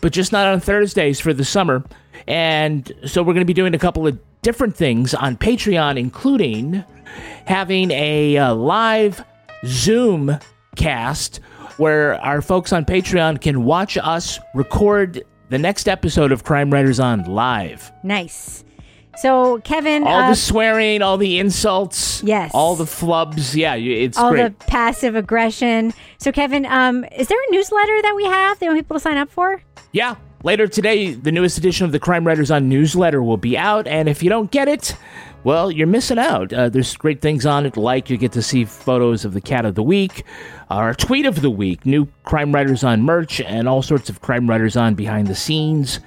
but 0.00 0.12
just 0.12 0.32
not 0.32 0.46
on 0.46 0.60
Thursdays 0.60 1.20
for 1.20 1.32
the 1.32 1.44
summer. 1.44 1.84
And 2.26 2.90
so 3.06 3.22
we're 3.22 3.32
going 3.32 3.40
to 3.40 3.46
be 3.46 3.54
doing 3.54 3.74
a 3.74 3.78
couple 3.78 4.06
of 4.06 4.18
different 4.42 4.76
things 4.76 5.14
on 5.14 5.36
Patreon, 5.36 5.98
including 5.98 6.84
having 7.46 7.90
a 7.92 8.36
uh, 8.36 8.54
live 8.54 9.22
Zoom 9.66 10.38
cast 10.76 11.40
where 11.76 12.14
our 12.22 12.42
folks 12.42 12.72
on 12.72 12.84
Patreon 12.84 13.40
can 13.40 13.64
watch 13.64 13.96
us 13.96 14.38
record 14.54 15.22
the 15.48 15.58
next 15.58 15.88
episode 15.88 16.30
of 16.32 16.44
Crime 16.44 16.70
Writers 16.72 17.00
on 17.00 17.24
live. 17.24 17.90
nice. 18.02 18.64
So, 19.18 19.58
Kevin, 19.64 20.04
All 20.06 20.22
uh, 20.22 20.28
the 20.30 20.36
swearing, 20.36 21.02
all 21.02 21.18
the 21.18 21.40
insults, 21.40 22.22
Yes. 22.22 22.52
all 22.54 22.74
the 22.76 22.84
flubs. 22.84 23.54
Yeah, 23.54 23.74
it's 23.74 24.16
all 24.16 24.30
great. 24.30 24.56
the 24.58 24.64
passive 24.66 25.14
aggression. 25.14 25.92
So, 26.18 26.32
Kevin, 26.32 26.64
um, 26.64 27.04
is 27.16 27.26
there 27.28 27.36
a 27.36 27.50
newsletter 27.50 28.00
that 28.02 28.14
we 28.16 28.24
have 28.24 28.58
that 28.58 28.64
you 28.64 28.70
want 28.70 28.78
people 28.78 28.94
to 28.96 29.00
sign 29.00 29.18
up 29.18 29.28
for? 29.28 29.60
Yeah. 29.92 30.14
Later 30.42 30.66
today, 30.68 31.12
the 31.12 31.32
newest 31.32 31.58
edition 31.58 31.84
of 31.84 31.92
the 31.92 31.98
Crime 31.98 32.26
Writers 32.26 32.50
on 32.50 32.68
newsletter 32.70 33.22
will 33.22 33.36
be 33.36 33.58
out, 33.58 33.86
and 33.86 34.08
if 34.08 34.22
you 34.22 34.30
don't 34.30 34.50
get 34.50 34.68
it, 34.68 34.96
well, 35.44 35.70
you're 35.70 35.86
missing 35.86 36.18
out. 36.18 36.52
Uh, 36.52 36.68
there's 36.68 36.96
great 36.96 37.20
things 37.20 37.46
on 37.46 37.66
it, 37.66 37.76
like 37.76 38.10
you 38.10 38.16
get 38.16 38.32
to 38.32 38.42
see 38.42 38.64
photos 38.64 39.24
of 39.24 39.32
the 39.32 39.40
cat 39.40 39.64
of 39.64 39.74
the 39.74 39.82
week, 39.82 40.24
our 40.70 40.94
tweet 40.94 41.26
of 41.26 41.40
the 41.42 41.50
week, 41.50 41.86
new 41.86 42.06
Crime 42.24 42.52
Writers 42.52 42.84
on 42.84 43.02
merch, 43.02 43.40
and 43.40 43.68
all 43.68 43.82
sorts 43.82 44.08
of 44.08 44.20
Crime 44.20 44.48
Writers 44.48 44.76
on 44.76 44.94
behind 44.94 45.26
the 45.26 45.34
scenes 45.34 46.00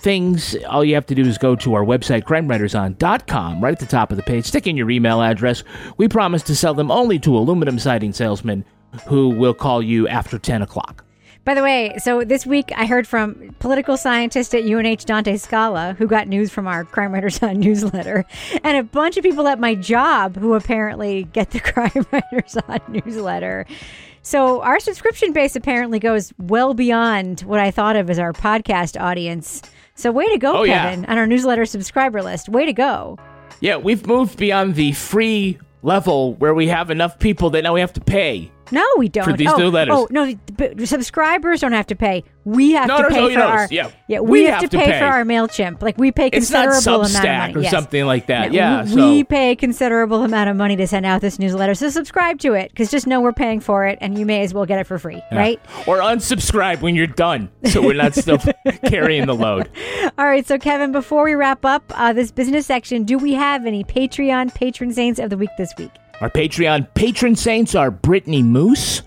things. 0.00 0.56
All 0.66 0.84
you 0.84 0.94
have 0.94 1.06
to 1.06 1.14
do 1.14 1.22
is 1.22 1.38
go 1.38 1.54
to 1.56 1.74
our 1.74 1.84
website, 1.84 2.24
crimewriterson.com, 2.24 3.62
right 3.62 3.72
at 3.72 3.78
the 3.78 3.86
top 3.86 4.10
of 4.10 4.16
the 4.16 4.22
page, 4.22 4.46
stick 4.46 4.66
in 4.66 4.76
your 4.76 4.90
email 4.90 5.22
address. 5.22 5.62
We 5.96 6.08
promise 6.08 6.42
to 6.44 6.56
sell 6.56 6.74
them 6.74 6.90
only 6.90 7.18
to 7.20 7.36
aluminum 7.36 7.78
siding 7.78 8.12
salesmen 8.12 8.64
who 9.06 9.28
will 9.28 9.54
call 9.54 9.82
you 9.82 10.08
after 10.08 10.38
10 10.38 10.62
o'clock. 10.62 11.04
By 11.44 11.54
the 11.54 11.62
way, 11.62 11.94
so 11.98 12.22
this 12.22 12.44
week 12.46 12.70
I 12.76 12.84
heard 12.86 13.08
from 13.08 13.54
political 13.60 13.96
scientist 13.96 14.54
at 14.54 14.62
UNH 14.64 15.04
Dante 15.06 15.36
Scala, 15.38 15.94
who 15.98 16.06
got 16.06 16.28
news 16.28 16.50
from 16.50 16.66
our 16.66 16.84
Crime 16.84 17.12
Writers 17.12 17.42
on 17.42 17.58
newsletter, 17.60 18.26
and 18.62 18.76
a 18.76 18.82
bunch 18.82 19.16
of 19.16 19.24
people 19.24 19.48
at 19.48 19.58
my 19.58 19.74
job 19.74 20.36
who 20.36 20.54
apparently 20.54 21.24
get 21.24 21.50
the 21.50 21.60
Crime 21.72 22.06
Writers 22.12 22.56
on 22.68 22.80
newsletter. 22.88 23.64
So 24.22 24.60
our 24.60 24.78
subscription 24.78 25.32
base 25.32 25.56
apparently 25.56 25.98
goes 25.98 26.32
well 26.38 26.74
beyond 26.74 27.40
what 27.40 27.58
I 27.58 27.70
thought 27.70 27.96
of 27.96 28.10
as 28.10 28.18
our 28.18 28.34
podcast 28.34 29.00
audience. 29.00 29.62
So 29.94 30.12
way 30.12 30.28
to 30.28 30.38
go, 30.38 30.58
Oh, 30.58 30.62
yeah. 30.64 30.90
Kevin, 30.90 31.06
on 31.06 31.16
our 31.16 31.26
newsletter 31.26 31.64
subscriber 31.64 32.22
list. 32.22 32.50
Way 32.50 32.66
to 32.66 32.72
go. 32.74 33.18
Yeah, 33.60 33.76
we've 33.78 34.06
moved 34.06 34.38
beyond 34.38 34.74
the 34.74 34.92
free 34.92 35.58
level 35.82 36.34
where 36.34 36.52
we 36.54 36.68
have 36.68 36.90
enough 36.90 37.18
people 37.18 37.48
that 37.50 37.62
now 37.62 37.72
we 37.72 37.80
have 37.80 37.94
to 37.94 38.00
pay. 38.00 38.52
No, 38.72 38.84
we 38.98 39.08
don't. 39.08 39.24
For 39.24 39.32
these 39.36 39.48
oh, 39.50 39.56
new 39.56 39.68
letters. 39.70 39.94
Oh 39.96 40.06
no, 40.10 40.34
but 40.56 40.86
subscribers 40.88 41.60
don't 41.60 41.72
have 41.72 41.86
to 41.88 41.96
pay. 41.96 42.24
We 42.44 42.72
have 42.72 42.88
No, 42.88 42.96
to 42.96 43.02
no, 43.02 43.08
pay 43.10 43.20
no, 43.20 43.28
for 43.28 43.38
no, 43.38 43.46
our. 43.46 43.68
yeah. 43.70 43.90
we, 44.08 44.20
We 44.20 44.44
have, 44.44 44.60
have 44.62 44.70
to 44.70 44.76
to 44.76 44.78
pay, 44.78 44.92
pay. 44.92 44.98
for 44.98 45.04
our 45.04 45.24
Mailchimp. 45.24 45.82
Like 45.82 45.98
we 45.98 46.10
pay 46.10 46.28
It's 46.32 46.50
not 46.50 46.68
considerable 46.70 47.00
amount 47.04 47.14
of 47.16 47.22
Substack 47.22 47.38
money 47.40 47.54
or 47.54 47.60
Yes. 47.62 47.70
something 47.70 48.06
like 48.06 48.26
that. 48.28 48.50
we- 48.50 48.56
Yeah, 48.56 48.82
we 48.84 49.20
so 49.20 49.24
pay 49.24 49.56
considerable 49.56 50.24
amount 50.24 50.48
of 50.48 50.56
money 50.56 50.74
to 50.76 50.86
send 50.86 51.04
out 51.04 51.20
this 51.20 51.38
newsletter. 51.38 51.74
So 51.74 51.90
subscribe 51.90 52.38
to 52.40 52.54
it 52.54 52.70
because 52.70 52.90
just 52.90 53.06
know 53.06 53.20
we're 53.20 53.32
paying 53.34 53.60
for 53.60 53.86
it, 53.86 53.98
and 54.00 54.18
you 54.18 54.24
may 54.24 54.42
as 54.42 54.54
well 54.54 54.64
get 54.64 54.78
it 54.78 54.84
for 54.86 54.98
free, 54.98 55.22
Yeah. 55.30 55.38
right? 55.38 55.60
Or 55.86 55.98
unsubscribe 55.98 56.80
when 56.80 56.94
you're 56.94 57.06
done, 57.06 57.50
so 57.64 57.82
we're 57.82 57.92
not 57.94 58.14
still 58.14 58.38
carrying 58.86 59.26
the 59.26 59.34
load. 59.34 59.68
All 60.18 60.24
right. 60.26 60.46
So 60.46 60.58
Kevin, 60.58 60.92
before 60.92 61.24
we 61.24 61.34
wrap 61.34 61.64
up 61.66 61.84
uh, 61.94 62.12
this 62.14 62.30
business 62.32 62.66
section, 62.66 63.04
do 63.04 63.18
we 63.18 63.34
have 63.34 63.66
any 63.66 63.84
Patreon 63.84 64.54
patron 64.54 64.92
saints 64.92 65.20
of 65.20 65.28
the 65.30 65.36
week 65.36 65.50
this 65.58 65.72
week? 65.76 65.90
Our 66.20 66.28
Patreon 66.28 66.92
patron 66.92 67.34
saints 67.34 67.74
are 67.74 67.90
Brittany 67.90 68.42
Moose 68.42 69.00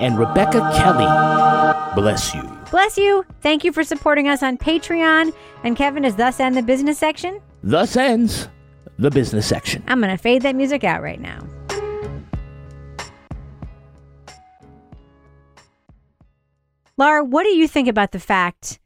and 0.00 0.18
Rebecca 0.18 0.60
Kelly. 0.74 1.04
Bless 1.94 2.34
you. 2.34 2.42
Bless 2.70 2.96
you. 2.96 3.26
Thank 3.42 3.64
you 3.64 3.72
for 3.72 3.84
supporting 3.84 4.28
us 4.28 4.42
on 4.42 4.56
Patreon. 4.56 5.34
And 5.62 5.76
Kevin, 5.76 6.04
does 6.04 6.16
thus 6.16 6.40
end 6.40 6.56
the 6.56 6.62
business 6.62 6.98
section? 6.98 7.38
Thus 7.62 7.96
ends 7.96 8.48
the 8.98 9.10
business 9.10 9.46
section. 9.46 9.84
I'm 9.88 10.00
going 10.00 10.10
to 10.10 10.16
fade 10.16 10.40
that 10.42 10.56
music 10.56 10.84
out 10.84 11.02
right 11.02 11.20
now. 11.20 11.46
Lara, 16.96 17.24
what 17.24 17.42
do 17.42 17.50
you 17.50 17.68
think 17.68 17.88
about 17.88 18.12
the 18.12 18.20
fact 18.20 18.78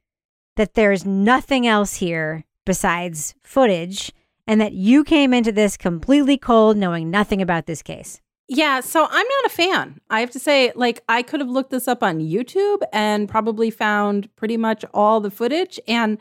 that 0.57 0.75
there's 0.75 1.07
nothing 1.07 1.65
else 1.67 1.95
here 1.95 2.45
besides 2.65 3.37
footage 3.45 4.13
and 4.49 4.61
that 4.61 4.73
you 4.73 5.05
came 5.05 5.33
into 5.33 5.53
this 5.53 5.77
completely 5.77 6.39
cold 6.39 6.77
knowing 6.77 7.11
nothing 7.11 7.41
about 7.41 7.67
this 7.67 7.83
case? 7.83 8.21
Yeah, 8.49 8.81
so 8.81 9.05
I'm 9.05 9.27
not 9.27 9.45
a 9.45 9.51
fan. 9.51 10.01
I 10.09 10.21
have 10.21 10.31
to 10.31 10.39
say, 10.39 10.73
like, 10.75 11.05
I 11.07 11.23
could 11.23 11.41
have 11.41 11.51
looked 11.51 11.71
this 11.71 11.87
up 11.87 12.03
on 12.03 12.19
YouTube 12.19 12.81
and 12.95 13.29
probably 13.29 13.71
found 13.71 14.35
pretty 14.37 14.57
much 14.57 14.87
all 14.95 15.21
the 15.21 15.31
footage. 15.31 15.79
And 15.87 16.17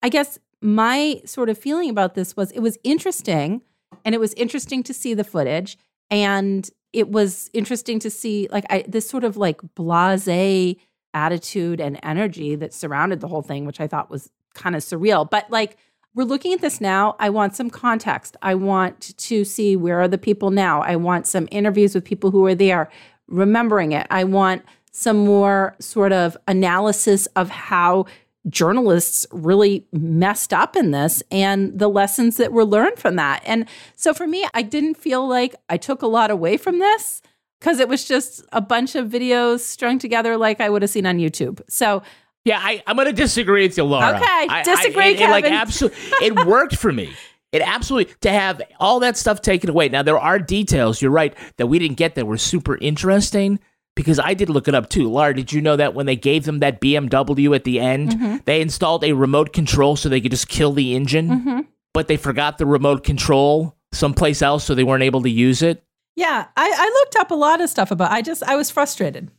I 0.00 0.08
guess 0.08 0.38
my 0.60 1.20
sort 1.24 1.50
of 1.50 1.58
feeling 1.58 1.90
about 1.90 2.14
this 2.14 2.36
was 2.36 2.52
it 2.52 2.60
was 2.60 2.78
interesting 2.84 3.62
and 4.04 4.14
it 4.14 4.18
was 4.18 4.32
interesting 4.34 4.84
to 4.84 4.94
see 4.94 5.12
the 5.12 5.24
footage. 5.24 5.76
And 6.08 6.70
it 6.92 7.10
was 7.10 7.50
interesting 7.52 7.98
to 7.98 8.10
see, 8.10 8.46
like, 8.52 8.64
I, 8.70 8.84
this 8.86 9.10
sort 9.10 9.24
of 9.24 9.36
like 9.36 9.60
blase 9.74 10.76
attitude 11.14 11.80
and 11.80 11.98
energy 12.04 12.54
that 12.54 12.72
surrounded 12.72 13.20
the 13.20 13.28
whole 13.28 13.42
thing, 13.42 13.64
which 13.64 13.80
I 13.80 13.88
thought 13.88 14.08
was 14.08 14.30
kind 14.54 14.76
of 14.76 14.82
surreal. 14.82 15.28
But 15.28 15.50
like, 15.50 15.78
we're 16.14 16.24
looking 16.24 16.52
at 16.52 16.60
this 16.60 16.80
now. 16.80 17.16
I 17.18 17.30
want 17.30 17.56
some 17.56 17.70
context. 17.70 18.36
I 18.42 18.54
want 18.54 19.16
to 19.16 19.44
see 19.44 19.76
where 19.76 20.00
are 20.00 20.08
the 20.08 20.18
people 20.18 20.50
now. 20.50 20.82
I 20.82 20.96
want 20.96 21.26
some 21.26 21.48
interviews 21.50 21.94
with 21.94 22.04
people 22.04 22.30
who 22.30 22.44
are 22.46 22.54
there, 22.54 22.90
remembering 23.28 23.92
it. 23.92 24.06
I 24.10 24.24
want 24.24 24.62
some 24.90 25.24
more 25.24 25.74
sort 25.80 26.12
of 26.12 26.36
analysis 26.46 27.26
of 27.34 27.48
how 27.48 28.04
journalists 28.48 29.26
really 29.30 29.86
messed 29.92 30.52
up 30.52 30.76
in 30.76 30.90
this 30.90 31.22
and 31.30 31.78
the 31.78 31.88
lessons 31.88 32.36
that 32.36 32.52
were 32.52 32.64
learned 32.64 32.98
from 32.98 33.16
that. 33.16 33.42
And 33.46 33.66
so 33.96 34.12
for 34.12 34.26
me, 34.26 34.46
I 34.52 34.62
didn't 34.62 34.96
feel 34.96 35.26
like 35.26 35.54
I 35.68 35.76
took 35.76 36.02
a 36.02 36.06
lot 36.06 36.30
away 36.30 36.56
from 36.56 36.78
this 36.78 37.22
because 37.60 37.78
it 37.78 37.88
was 37.88 38.04
just 38.04 38.44
a 38.52 38.60
bunch 38.60 38.96
of 38.96 39.08
videos 39.08 39.60
strung 39.60 39.98
together 39.98 40.36
like 40.36 40.60
I 40.60 40.68
would 40.68 40.82
have 40.82 40.90
seen 40.90 41.06
on 41.06 41.18
YouTube. 41.18 41.60
So 41.68 42.02
yeah, 42.44 42.58
I, 42.60 42.82
I'm 42.86 42.96
going 42.96 43.06
to 43.08 43.12
disagree 43.12 43.66
with 43.66 43.76
you, 43.76 43.84
Lara. 43.84 44.16
Okay, 44.16 44.24
I- 44.26 44.62
disagree, 44.64 45.04
I, 45.04 45.08
it, 45.08 45.20
it, 45.20 45.30
like 45.30 45.44
absolutely, 45.44 45.98
it 46.26 46.46
worked 46.46 46.76
for 46.76 46.92
me. 46.92 47.12
It 47.52 47.60
absolutely 47.60 48.14
to 48.22 48.30
have 48.32 48.62
all 48.80 49.00
that 49.00 49.16
stuff 49.18 49.42
taken 49.42 49.68
away. 49.68 49.88
Now 49.90 50.02
there 50.02 50.18
are 50.18 50.38
details. 50.38 51.02
You're 51.02 51.10
right 51.10 51.34
that 51.58 51.66
we 51.66 51.78
didn't 51.78 51.98
get 51.98 52.14
that 52.14 52.26
were 52.26 52.38
super 52.38 52.78
interesting 52.78 53.60
because 53.94 54.18
I 54.18 54.32
did 54.32 54.48
look 54.48 54.68
it 54.68 54.74
up 54.74 54.88
too. 54.88 55.10
Lara, 55.10 55.34
did 55.34 55.52
you 55.52 55.60
know 55.60 55.76
that 55.76 55.92
when 55.92 56.06
they 56.06 56.16
gave 56.16 56.44
them 56.46 56.60
that 56.60 56.80
BMW 56.80 57.54
at 57.54 57.64
the 57.64 57.78
end, 57.78 58.12
Mhm. 58.12 58.44
they 58.46 58.62
installed 58.62 59.04
a 59.04 59.12
remote 59.12 59.52
control 59.52 59.96
so 59.96 60.08
they 60.08 60.20
could 60.22 60.30
just 60.30 60.48
kill 60.48 60.72
the 60.72 60.94
engine, 60.96 61.28
Mhm. 61.28 61.66
but 61.92 62.08
they 62.08 62.16
forgot 62.16 62.56
the 62.56 62.64
remote 62.64 63.04
control 63.04 63.76
someplace 63.92 64.40
else, 64.40 64.64
so 64.64 64.74
they 64.74 64.84
weren't 64.84 65.02
able 65.02 65.20
to 65.20 65.28
use 65.30 65.60
it. 65.60 65.84
Yeah, 66.16 66.46
I, 66.56 66.72
I 66.74 66.88
looked 67.00 67.16
up 67.16 67.30
a 67.30 67.34
lot 67.34 67.60
of 67.60 67.68
stuff 67.68 67.90
about. 67.90 68.10
I 68.10 68.22
just 68.22 68.42
I 68.42 68.56
was 68.56 68.70
frustrated. 68.70 69.30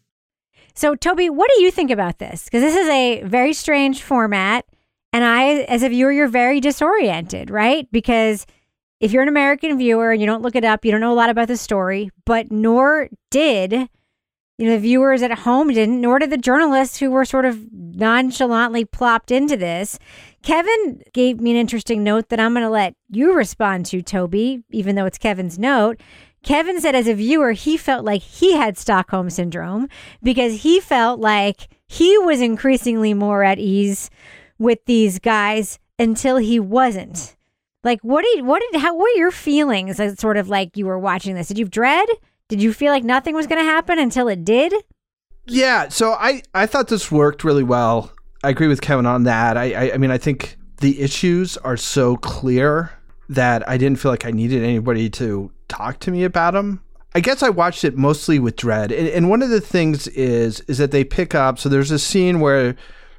So, 0.73 0.95
Toby, 0.95 1.29
what 1.29 1.49
do 1.55 1.61
you 1.61 1.71
think 1.71 1.91
about 1.91 2.19
this? 2.19 2.45
Because 2.45 2.61
this 2.61 2.75
is 2.75 2.89
a 2.89 3.21
very 3.23 3.53
strange 3.53 4.01
format. 4.01 4.65
And 5.11 5.23
I, 5.23 5.61
as 5.63 5.83
a 5.83 5.89
viewer, 5.89 6.11
you're 6.11 6.27
very 6.27 6.59
disoriented, 6.59 7.51
right? 7.51 7.87
Because 7.91 8.47
if 8.99 9.11
you're 9.11 9.21
an 9.21 9.29
American 9.29 9.77
viewer 9.77 10.11
and 10.11 10.19
you 10.19 10.25
don't 10.25 10.41
look 10.41 10.55
it 10.55 10.63
up, 10.63 10.83
you 10.83 10.91
don't 10.91 11.01
know 11.01 11.11
a 11.11 11.13
lot 11.13 11.29
about 11.29 11.47
the 11.47 11.57
story, 11.57 12.09
but 12.25 12.51
nor 12.51 13.09
did, 13.29 13.73
you 14.57 14.65
know, 14.65 14.71
the 14.71 14.79
viewers 14.79 15.21
at 15.21 15.31
home 15.39 15.67
didn't, 15.67 16.01
nor 16.01 16.17
did 16.17 16.31
the 16.31 16.37
journalists 16.37 16.97
who 16.97 17.11
were 17.11 17.25
sort 17.25 17.45
of 17.45 17.71
nonchalantly 17.71 18.85
plopped 18.85 19.29
into 19.29 19.55
this. 19.55 19.99
Kevin 20.41 21.03
gave 21.13 21.39
me 21.39 21.51
an 21.51 21.57
interesting 21.57 22.03
note 22.03 22.29
that 22.29 22.39
I'm 22.39 22.53
going 22.53 22.65
to 22.65 22.69
let 22.69 22.95
you 23.09 23.35
respond 23.35 23.85
to, 23.87 24.01
Toby, 24.01 24.63
even 24.71 24.95
though 24.95 25.05
it's 25.05 25.19
Kevin's 25.19 25.59
note. 25.59 26.01
Kevin 26.43 26.79
said, 26.81 26.95
as 26.95 27.07
a 27.07 27.13
viewer, 27.13 27.53
he 27.53 27.77
felt 27.77 28.05
like 28.05 28.21
he 28.21 28.53
had 28.53 28.77
Stockholm 28.77 29.29
syndrome 29.29 29.87
because 30.21 30.61
he 30.61 30.79
felt 30.79 31.19
like 31.19 31.69
he 31.87 32.17
was 32.17 32.41
increasingly 32.41 33.13
more 33.13 33.43
at 33.43 33.59
ease 33.59 34.09
with 34.59 34.79
these 34.85 35.19
guys 35.19 35.79
until 35.97 36.37
he 36.37 36.59
wasn't. 36.59 37.35
Like, 37.83 38.01
what 38.01 38.23
did, 38.23 38.45
what 38.45 38.61
did, 38.71 38.81
how 38.81 38.95
were 38.95 39.09
your 39.15 39.31
feelings 39.31 39.99
as 39.99 40.19
sort 40.19 40.37
of 40.37 40.49
like 40.49 40.77
you 40.77 40.85
were 40.85 40.99
watching 40.99 41.35
this? 41.35 41.47
Did 41.47 41.57
you 41.57 41.65
dread? 41.65 42.07
Did 42.47 42.61
you 42.61 42.73
feel 42.73 42.91
like 42.91 43.03
nothing 43.03 43.35
was 43.35 43.47
going 43.47 43.61
to 43.61 43.69
happen 43.69 43.99
until 43.99 44.27
it 44.27 44.45
did? 44.45 44.73
Yeah, 45.45 45.89
so 45.89 46.13
I 46.13 46.41
I 46.53 46.65
thought 46.65 46.87
this 46.87 47.11
worked 47.11 47.43
really 47.43 47.63
well. 47.63 48.11
I 48.43 48.49
agree 48.49 48.67
with 48.67 48.81
Kevin 48.81 49.05
on 49.05 49.23
that. 49.23 49.57
I 49.57 49.73
I, 49.73 49.93
I 49.93 49.97
mean 49.97 50.11
I 50.11 50.17
think 50.17 50.57
the 50.77 51.01
issues 51.01 51.57
are 51.57 51.77
so 51.77 52.15
clear 52.15 52.91
that 53.29 53.67
I 53.67 53.77
didn't 53.77 53.99
feel 53.99 54.11
like 54.11 54.25
I 54.25 54.31
needed 54.31 54.63
anybody 54.63 55.09
to 55.11 55.51
talk 55.67 55.99
to 56.01 56.11
me 56.11 56.23
about 56.23 56.53
them. 56.53 56.81
I 57.15 57.19
guess 57.19 57.43
I 57.43 57.49
watched 57.49 57.83
it 57.83 57.95
mostly 57.95 58.39
with 58.39 58.55
dread, 58.55 58.91
and, 58.91 59.07
and 59.07 59.29
one 59.29 59.41
of 59.41 59.49
the 59.49 59.61
things 59.61 60.07
is 60.09 60.61
is 60.61 60.79
that 60.79 60.91
they 60.91 61.03
pick 61.03 61.35
up. 61.35 61.59
So 61.59 61.69
there's 61.69 61.91
a 61.91 61.99
scene 61.99 62.39
where 62.39 62.75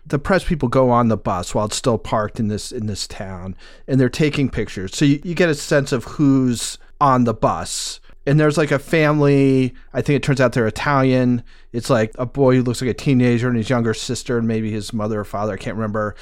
the 0.07 0.19
press 0.19 0.45
people 0.45 0.69
go 0.69 0.90
on 0.90 1.09
the 1.09 1.17
bus 1.17 1.55
while 1.55 1.67
it's 1.67 1.77
still 1.77 1.99
parked 1.99 2.40
in 2.40 2.49
this 2.49 2.73
in 2.73 2.87
this 2.87 3.07
town, 3.07 3.57
and 3.87 4.01
they're 4.01 4.09
taking 4.09 4.51
pictures. 4.51 4.97
So 4.97 5.05
you, 5.05 5.21
you 5.23 5.35
get 5.35 5.49
a 5.49 5.55
sense 5.55 5.93
of 5.93 6.05
who's 6.05 6.79
on 7.01 7.25
the 7.25 7.35
bus 7.35 8.01
and 8.27 8.40
there's 8.40 8.57
like 8.57 8.71
a 8.71 8.79
family. 8.79 9.75
I 9.93 10.01
think 10.01 10.17
it 10.17 10.23
turns 10.23 10.40
out 10.40 10.53
they're 10.53 10.67
Italian. 10.67 11.43
It's 11.73 11.90
like 11.90 12.12
a 12.19 12.27
boy 12.27 12.57
who 12.57 12.62
looks 12.62 12.81
like 12.81 12.90
a 12.90 12.95
teenager 12.95 13.49
and 13.49 13.57
his 13.57 13.69
younger 13.69 13.95
sister 13.95 14.38
and 14.38 14.49
maybe 14.49 14.71
his 14.71 14.93
mother 14.93 15.21
or 15.21 15.25
father. 15.25 15.53
I 15.53 15.57
can't 15.57 15.77
remember. 15.77 16.14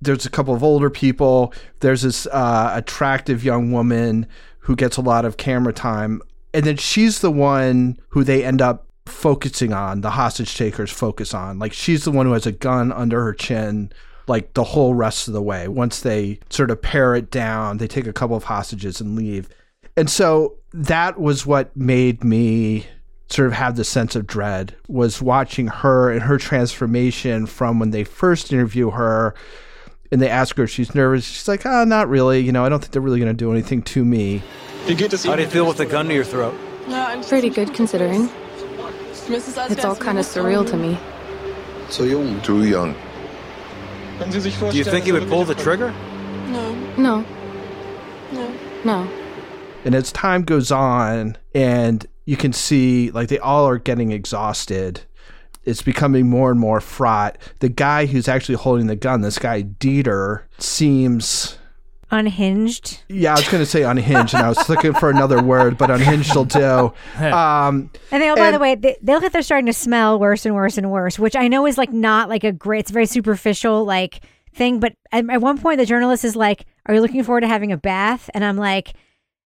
There's 0.00 0.26
a 0.26 0.30
couple 0.30 0.54
of 0.54 0.62
older 0.62 0.90
people. 0.90 1.52
There's 1.80 2.02
this 2.02 2.26
uh, 2.26 2.72
attractive 2.74 3.44
young 3.44 3.72
woman 3.72 4.26
who 4.60 4.76
gets 4.76 4.96
a 4.96 5.02
lot 5.02 5.24
of 5.24 5.36
camera 5.36 5.72
time, 5.72 6.22
and 6.52 6.64
then 6.64 6.76
she's 6.76 7.20
the 7.20 7.30
one 7.30 7.98
who 8.08 8.24
they 8.24 8.44
end 8.44 8.62
up 8.62 8.86
focusing 9.06 9.72
on. 9.72 10.00
The 10.00 10.10
hostage 10.10 10.56
takers 10.56 10.90
focus 10.90 11.34
on. 11.34 11.58
Like 11.58 11.72
she's 11.72 12.04
the 12.04 12.10
one 12.10 12.26
who 12.26 12.32
has 12.32 12.46
a 12.46 12.52
gun 12.52 12.92
under 12.92 13.22
her 13.22 13.34
chin. 13.34 13.92
Like 14.26 14.54
the 14.54 14.64
whole 14.64 14.94
rest 14.94 15.28
of 15.28 15.34
the 15.34 15.42
way. 15.42 15.68
Once 15.68 16.00
they 16.00 16.38
sort 16.48 16.70
of 16.70 16.80
pare 16.80 17.14
it 17.14 17.30
down, 17.30 17.76
they 17.76 17.86
take 17.86 18.06
a 18.06 18.12
couple 18.12 18.36
of 18.36 18.44
hostages 18.44 18.98
and 18.98 19.16
leave. 19.16 19.50
And 19.98 20.08
so 20.08 20.56
that 20.72 21.20
was 21.20 21.44
what 21.44 21.76
made 21.76 22.24
me 22.24 22.86
sort 23.28 23.48
of 23.48 23.54
have 23.54 23.76
the 23.76 23.84
sense 23.84 24.14
of 24.16 24.26
dread 24.26 24.74
was 24.88 25.20
watching 25.20 25.66
her 25.66 26.10
and 26.10 26.22
her 26.22 26.38
transformation 26.38 27.46
from 27.46 27.78
when 27.78 27.90
they 27.90 28.04
first 28.04 28.52
interview 28.52 28.90
her 28.90 29.34
and 30.14 30.22
they 30.22 30.30
ask 30.30 30.56
her 30.56 30.62
if 30.62 30.70
she's 30.70 30.94
nervous. 30.94 31.24
She's 31.24 31.48
like, 31.48 31.66
oh, 31.66 31.82
not 31.82 32.08
really. 32.08 32.38
You 32.38 32.52
know, 32.52 32.64
I 32.64 32.68
don't 32.68 32.78
think 32.78 32.92
they're 32.92 33.02
really 33.02 33.18
going 33.18 33.32
to 33.32 33.36
do 33.36 33.50
anything 33.50 33.82
to 33.82 34.04
me. 34.04 34.44
How 34.86 34.94
do 34.94 35.42
you 35.42 35.48
feel 35.48 35.66
with 35.66 35.78
the 35.78 35.86
gun 35.86 36.06
to 36.06 36.14
your 36.14 36.22
throat? 36.22 36.54
no 36.86 37.20
Pretty 37.28 37.50
good 37.50 37.74
considering. 37.74 38.30
It's 39.26 39.84
all 39.84 39.96
kind 39.96 40.20
of 40.20 40.24
surreal 40.24 40.64
to 40.70 40.76
me. 40.76 40.96
So 41.88 42.04
young. 42.04 42.40
Too 42.42 42.64
young. 42.64 42.94
Do 44.30 44.78
you 44.78 44.84
think 44.84 45.04
he 45.04 45.10
would 45.10 45.28
pull 45.28 45.44
the 45.44 45.56
trigger? 45.56 45.90
No. 46.46 46.72
No. 46.96 47.24
No. 48.30 48.54
No. 48.84 49.10
And 49.84 49.96
as 49.96 50.12
time 50.12 50.44
goes 50.44 50.70
on 50.70 51.36
and 51.56 52.06
you 52.24 52.36
can 52.36 52.52
see 52.52 53.10
like 53.10 53.26
they 53.26 53.40
all 53.40 53.66
are 53.66 53.78
getting 53.78 54.12
exhausted, 54.12 55.00
it's 55.64 55.82
becoming 55.82 56.28
more 56.28 56.50
and 56.50 56.60
more 56.60 56.80
fraught. 56.80 57.38
The 57.60 57.68
guy 57.68 58.06
who's 58.06 58.28
actually 58.28 58.56
holding 58.56 58.86
the 58.86 58.96
gun, 58.96 59.20
this 59.22 59.38
guy 59.38 59.62
Dieter, 59.62 60.42
seems 60.58 61.58
Unhinged. 62.10 63.00
yeah, 63.08 63.32
I 63.32 63.36
was 63.40 63.48
going 63.48 63.62
to 63.62 63.66
say 63.68 63.82
unhinged, 63.82 64.34
and 64.34 64.42
I 64.44 64.48
was 64.48 64.68
looking 64.68 64.92
for 64.94 65.10
another 65.10 65.42
word, 65.42 65.76
but 65.76 65.90
unhinged 65.90 66.34
will 66.36 66.44
do. 66.44 66.92
Um, 67.18 67.90
And 68.12 68.22
they, 68.22 68.30
oh, 68.30 68.36
by 68.36 68.46
And- 68.46 68.54
the 68.54 68.58
way, 68.60 68.74
they, 68.76 68.96
they 69.02 69.14
look 69.14 69.22
like 69.24 69.32
they're 69.32 69.42
starting 69.42 69.66
to 69.66 69.72
smell 69.72 70.20
worse 70.20 70.46
and 70.46 70.54
worse 70.54 70.78
and 70.78 70.90
worse, 70.92 71.18
which 71.18 71.34
I 71.34 71.48
know 71.48 71.66
is 71.66 71.76
like 71.76 71.92
not 71.92 72.28
like 72.28 72.44
a 72.44 72.52
great, 72.52 72.80
it's 72.80 72.90
very 72.92 73.06
superficial 73.06 73.84
like 73.84 74.20
thing. 74.54 74.78
But 74.78 74.94
at, 75.10 75.28
at 75.28 75.40
one 75.40 75.58
point, 75.58 75.78
the 75.78 75.86
journalist 75.86 76.24
is 76.24 76.36
like, 76.36 76.66
Are 76.86 76.94
you 76.94 77.00
looking 77.00 77.24
forward 77.24 77.40
to 77.40 77.48
having 77.48 77.72
a 77.72 77.76
bath? 77.76 78.30
And 78.32 78.44
I'm 78.44 78.56
like, 78.58 78.92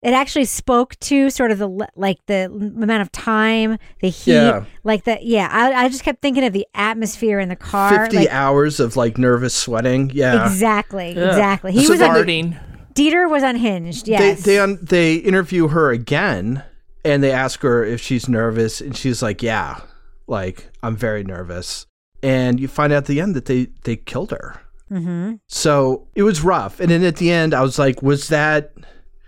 it 0.05 0.13
actually 0.13 0.45
spoke 0.45 0.95
to 1.01 1.31
sort 1.31 1.51
of 1.51 1.59
the 1.59 1.89
like 1.97 2.19
the 2.27 2.45
amount 2.45 3.03
of 3.03 3.11
time, 3.11 3.79
the 4.01 4.11
heat, 4.11 4.33
Yeah. 4.35 4.65
like 4.85 5.05
the 5.05 5.19
yeah. 5.23 5.49
I, 5.51 5.85
I 5.85 5.89
just 5.89 6.05
kept 6.05 6.21
thinking 6.23 6.45
of 6.45 6.53
the 6.53 6.67
atmosphere 6.75 7.41
in 7.41 7.49
the 7.49 7.57
car. 7.57 8.03
50 8.05 8.17
like, 8.17 8.29
hours 8.31 8.79
of 8.81 8.97
like 8.97 9.19
nervous 9.19 9.55
sweating. 9.55 10.11
Yeah. 10.15 10.47
Exactly, 10.47 11.13
Yeah. 11.17 11.29
exactly. 11.29 11.73
He 11.73 11.85
So 11.85 11.91
was 11.93 11.99
then 12.01 12.27
they- 12.27 12.41
un- 12.41 12.59
Dieter 12.95 13.29
was 13.29 13.43
unhinged. 13.43 14.07
Yes, 14.07 14.43
They 14.45 14.53
they 14.53 14.59
un- 14.61 14.79
they 14.81 15.15
interview 15.17 15.69
her 15.69 15.91
again 15.91 16.63
and 17.05 17.23
they 17.25 17.33
ask 17.33 17.61
her 17.63 17.85
if 17.85 18.01
she's 18.01 18.29
nervous 18.29 18.81
and 18.81 18.97
she's 18.97 19.21
like, 19.23 19.43
"Yeah, 19.43 19.81
like 20.29 20.71
I'm 20.83 20.97
very 20.97 21.25
nervous." 21.25 21.87
And 22.23 22.61
you 22.61 22.69
find 22.69 22.93
out 22.93 22.99
at 22.99 23.07
the 23.07 23.21
end 23.21 23.35
that 23.35 23.47
they 23.47 23.67
they 23.83 23.97
killed 23.97 24.31
her. 24.31 24.61
mm-hmm. 24.93 25.35
So 25.49 26.07
it 26.15 26.23
was 26.23 26.43
rough. 26.43 26.79
And 26.79 26.89
then 26.91 27.03
at 27.03 27.17
the 27.17 27.31
end, 27.33 27.53
I 27.53 27.63
was 27.63 27.79
like, 27.79 28.01
was 28.03 28.29
that 28.29 28.73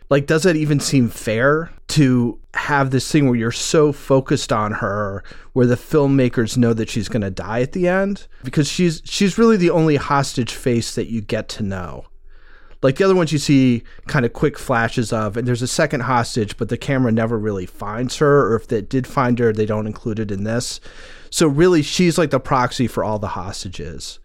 like, 0.08 0.26
does 0.26 0.44
that 0.44 0.56
even 0.56 0.80
seem 0.80 1.08
fair 1.08 1.70
to 1.88 2.38
have 2.54 2.90
this 2.90 3.10
thing 3.10 3.26
where 3.26 3.36
you're 3.36 3.52
so 3.52 3.92
focused 3.92 4.52
on 4.52 4.72
her, 4.72 5.24
where 5.52 5.66
the 5.66 5.76
filmmakers 5.76 6.56
know 6.56 6.72
that 6.72 6.88
she's 6.88 7.08
going 7.08 7.22
to 7.22 7.30
die 7.30 7.60
at 7.60 7.72
the 7.72 7.88
end? 7.88 8.26
Because 8.44 8.68
she's 8.68 9.02
she's 9.04 9.38
really 9.38 9.56
the 9.56 9.70
only 9.70 9.96
hostage 9.96 10.54
face 10.54 10.94
that 10.94 11.10
you 11.10 11.20
get 11.20 11.48
to 11.50 11.62
know. 11.62 12.06
Like 12.82 12.96
the 12.96 13.04
other 13.04 13.14
ones 13.14 13.32
you 13.32 13.38
see 13.38 13.82
kind 14.06 14.24
of 14.24 14.32
quick 14.32 14.58
flashes 14.58 15.12
of, 15.12 15.36
and 15.36 15.48
there's 15.48 15.62
a 15.62 15.66
second 15.66 16.00
hostage, 16.00 16.56
but 16.56 16.68
the 16.68 16.76
camera 16.76 17.10
never 17.10 17.38
really 17.38 17.66
finds 17.66 18.18
her, 18.18 18.46
or 18.46 18.56
if 18.56 18.68
they 18.68 18.82
did 18.82 19.06
find 19.06 19.38
her, 19.38 19.52
they 19.52 19.66
don't 19.66 19.86
include 19.86 20.20
it 20.20 20.30
in 20.30 20.44
this. 20.44 20.80
So 21.30 21.48
really, 21.48 21.82
she's 21.82 22.18
like 22.18 22.30
the 22.30 22.38
proxy 22.38 22.86
for 22.86 23.02
all 23.02 23.18
the 23.18 23.28
hostages 23.28 24.20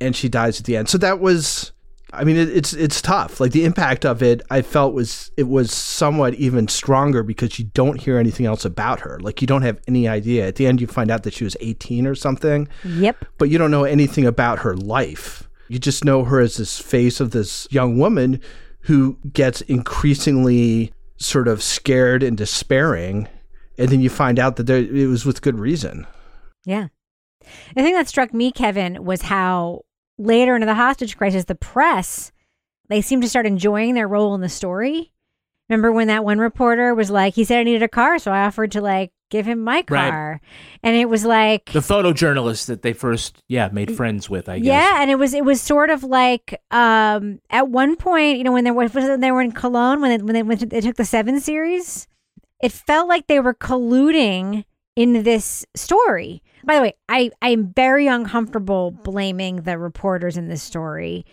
and 0.00 0.14
she 0.14 0.28
dies 0.28 0.60
at 0.60 0.66
the 0.66 0.76
end. 0.76 0.88
So 0.88 0.98
that 0.98 1.20
was 1.20 1.72
I 2.12 2.24
mean, 2.24 2.36
it, 2.36 2.48
it's 2.48 2.72
it's 2.72 3.02
tough. 3.02 3.38
Like 3.40 3.52
the 3.52 3.64
impact 3.64 4.04
of 4.06 4.22
it, 4.22 4.42
I 4.50 4.62
felt 4.62 4.94
was 4.94 5.30
it 5.36 5.48
was 5.48 5.72
somewhat 5.72 6.34
even 6.34 6.68
stronger 6.68 7.22
because 7.22 7.58
you 7.58 7.66
don't 7.66 8.00
hear 8.00 8.18
anything 8.18 8.46
else 8.46 8.64
about 8.64 9.00
her. 9.00 9.18
Like 9.20 9.40
you 9.40 9.46
don't 9.46 9.62
have 9.62 9.80
any 9.86 10.08
idea. 10.08 10.46
At 10.46 10.56
the 10.56 10.66
end, 10.66 10.80
you 10.80 10.86
find 10.86 11.10
out 11.10 11.24
that 11.24 11.34
she 11.34 11.44
was 11.44 11.56
18 11.60 12.06
or 12.06 12.14
something. 12.14 12.68
Yep. 12.84 13.24
But 13.36 13.50
you 13.50 13.58
don't 13.58 13.70
know 13.70 13.84
anything 13.84 14.26
about 14.26 14.60
her 14.60 14.74
life. 14.74 15.48
You 15.68 15.78
just 15.78 16.04
know 16.04 16.24
her 16.24 16.40
as 16.40 16.56
this 16.56 16.78
face 16.80 17.20
of 17.20 17.32
this 17.32 17.68
young 17.70 17.98
woman 17.98 18.40
who 18.82 19.18
gets 19.32 19.60
increasingly 19.62 20.92
sort 21.18 21.46
of 21.46 21.62
scared 21.62 22.22
and 22.22 22.38
despairing, 22.38 23.28
and 23.76 23.90
then 23.90 24.00
you 24.00 24.08
find 24.08 24.38
out 24.38 24.56
that 24.56 24.66
there, 24.66 24.78
it 24.78 25.08
was 25.08 25.26
with 25.26 25.42
good 25.42 25.58
reason. 25.58 26.06
Yeah. 26.64 26.88
The 27.74 27.82
thing 27.82 27.94
that 27.94 28.08
struck 28.08 28.32
me, 28.32 28.50
Kevin, 28.50 29.04
was 29.04 29.22
how 29.22 29.82
later 30.18 30.54
into 30.54 30.66
the 30.66 30.74
hostage 30.74 31.16
crisis, 31.16 31.44
the 31.44 31.54
press, 31.54 32.32
they 32.88 33.00
seemed 33.00 33.22
to 33.22 33.28
start 33.28 33.46
enjoying 33.46 33.94
their 33.94 34.08
role 34.08 34.34
in 34.34 34.40
the 34.40 34.48
story. 34.48 35.12
Remember 35.68 35.92
when 35.92 36.08
that 36.08 36.24
one 36.24 36.38
reporter 36.38 36.94
was 36.94 37.10
like, 37.10 37.34
he 37.34 37.44
said 37.44 37.58
I 37.60 37.62
needed 37.62 37.82
a 37.82 37.88
car, 37.88 38.18
so 38.18 38.32
I 38.32 38.46
offered 38.46 38.72
to 38.72 38.80
like 38.80 39.12
give 39.30 39.44
him 39.46 39.60
my 39.60 39.84
Right. 39.90 40.08
car. 40.10 40.40
And 40.82 40.96
it 40.96 41.10
was 41.10 41.26
like 41.26 41.66
The 41.72 41.80
photojournalist 41.80 42.66
that 42.66 42.80
they 42.80 42.94
first, 42.94 43.42
yeah, 43.48 43.68
made 43.70 43.94
friends 43.94 44.30
with, 44.30 44.48
I 44.48 44.58
guess. 44.60 44.66
Yeah, 44.66 45.02
and 45.02 45.10
it 45.10 45.16
was 45.18 45.34
it 45.34 45.44
was 45.44 45.60
sort 45.60 45.90
of 45.90 46.02
like 46.04 46.58
um 46.70 47.40
at 47.50 47.68
one 47.68 47.96
point, 47.96 48.38
you 48.38 48.44
know, 48.44 48.52
when 48.52 48.64
they 48.64 48.70
were 48.70 48.88
when 48.88 49.20
they 49.20 49.30
were 49.30 49.42
in 49.42 49.52
Cologne 49.52 50.00
when 50.00 50.10
they, 50.10 50.24
when 50.24 50.32
they 50.34 50.42
went 50.42 50.60
to, 50.60 50.66
they 50.66 50.80
took 50.80 50.96
the 50.96 51.04
Seven 51.04 51.38
series, 51.40 52.08
it 52.62 52.72
felt 52.72 53.06
like 53.06 53.26
they 53.26 53.38
were 53.40 53.54
colluding 53.54 54.64
in 54.96 55.22
this 55.22 55.66
story. 55.76 56.42
By 56.68 56.74
the 56.76 56.82
way, 56.82 56.92
I 57.08 57.30
I 57.40 57.48
am 57.48 57.72
very 57.74 58.06
uncomfortable 58.06 58.90
blaming 58.90 59.62
the 59.62 59.78
reporters 59.78 60.36
in 60.36 60.48
this 60.48 60.62
story 60.62 61.24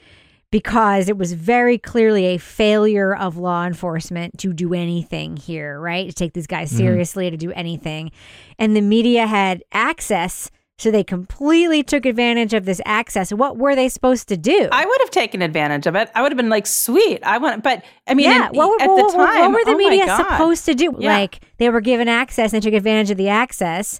because 0.49 1.09
it 1.09 1.17
was 1.17 1.33
very 1.33 1.77
clearly 1.77 2.27
a 2.27 2.37
failure 2.37 3.13
of 3.13 3.35
law 3.37 3.65
enforcement 3.65 4.37
to 4.39 4.53
do 4.53 4.73
anything 4.73 5.35
here, 5.35 5.77
right? 5.77 6.07
To 6.07 6.13
take 6.15 6.31
these 6.33 6.47
guys 6.47 6.71
Mhm. 6.71 6.77
seriously, 6.77 7.29
to 7.29 7.35
do 7.35 7.51
anything. 7.51 8.11
And 8.57 8.77
the 8.77 8.81
media 8.81 9.27
had 9.27 9.61
access, 9.73 10.49
so 10.77 10.89
they 10.89 11.03
completely 11.03 11.83
took 11.83 12.05
advantage 12.05 12.53
of 12.53 12.63
this 12.63 12.79
access. 12.85 13.33
What 13.33 13.57
were 13.57 13.75
they 13.75 13.89
supposed 13.89 14.29
to 14.29 14.37
do? 14.37 14.69
I 14.71 14.85
would 14.85 15.01
have 15.01 15.09
taken 15.11 15.41
advantage 15.41 15.85
of 15.87 15.95
it. 15.95 16.09
I 16.15 16.21
would 16.21 16.31
have 16.31 16.37
been 16.37 16.49
like, 16.49 16.67
sweet. 16.67 17.19
I 17.23 17.37
want, 17.39 17.61
but 17.61 17.83
I 18.07 18.13
mean, 18.13 18.29
yeah, 18.29 18.47
in- 18.47 18.53
what, 18.55 18.69
were- 18.69 18.81
at 18.81 18.89
what, 18.89 19.11
the 19.11 19.17
what- 19.17 19.25
time, 19.33 19.51
what 19.51 19.65
were 19.65 19.65
the 19.71 19.75
oh 19.75 19.89
media 19.89 20.15
supposed 20.15 20.63
to 20.67 20.75
do? 20.75 20.95
Yeah. 20.97 21.11
Like 21.17 21.41
they 21.57 21.69
were 21.69 21.81
given 21.81 22.07
access 22.07 22.53
and 22.53 22.63
they 22.63 22.69
took 22.69 22.77
advantage 22.77 23.11
of 23.11 23.17
the 23.17 23.27
access 23.27 23.99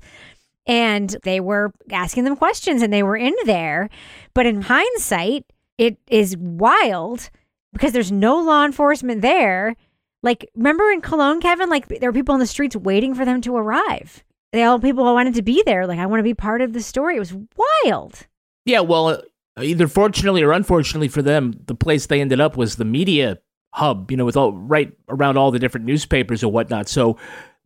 and 0.67 1.15
they 1.23 1.39
were 1.39 1.71
asking 1.91 2.23
them 2.23 2.35
questions 2.35 2.81
and 2.81 2.91
they 2.91 3.03
were 3.03 3.17
in 3.17 3.35
there. 3.45 3.89
But 4.33 4.45
in 4.45 4.61
hindsight, 4.63 5.45
it 5.77 5.97
is 6.07 6.37
wild 6.37 7.29
because 7.73 7.93
there's 7.93 8.11
no 8.11 8.39
law 8.41 8.65
enforcement 8.65 9.21
there. 9.21 9.75
Like, 10.23 10.49
remember 10.55 10.89
in 10.91 11.01
Cologne, 11.01 11.41
Kevin? 11.41 11.69
Like, 11.69 11.87
there 11.87 12.09
were 12.09 12.13
people 12.13 12.33
on 12.33 12.39
the 12.39 12.47
streets 12.47 12.75
waiting 12.75 13.13
for 13.13 13.25
them 13.25 13.41
to 13.41 13.55
arrive. 13.55 14.23
They 14.53 14.63
all 14.63 14.79
people 14.79 15.03
wanted 15.03 15.35
to 15.35 15.41
be 15.41 15.61
there. 15.65 15.85
Like, 15.85 15.99
I 15.99 16.05
want 16.05 16.19
to 16.19 16.23
be 16.23 16.33
part 16.33 16.61
of 16.61 16.73
the 16.73 16.81
story. 16.81 17.17
It 17.17 17.19
was 17.19 17.35
wild. 17.83 18.25
Yeah, 18.65 18.79
well, 18.79 19.09
uh, 19.09 19.21
either 19.61 19.87
fortunately 19.87 20.41
or 20.41 20.51
unfortunately 20.51 21.09
for 21.09 21.21
them, 21.21 21.53
the 21.67 21.75
place 21.75 22.07
they 22.07 22.21
ended 22.21 22.39
up 22.39 22.57
was 22.57 22.77
the 22.77 22.85
media 22.85 23.37
hub, 23.73 24.09
you 24.09 24.17
know, 24.17 24.25
with 24.25 24.37
all 24.37 24.53
right 24.53 24.91
around 25.09 25.37
all 25.37 25.51
the 25.51 25.59
different 25.59 25.85
newspapers 25.85 26.41
and 26.41 26.51
whatnot. 26.51 26.87
So 26.87 27.17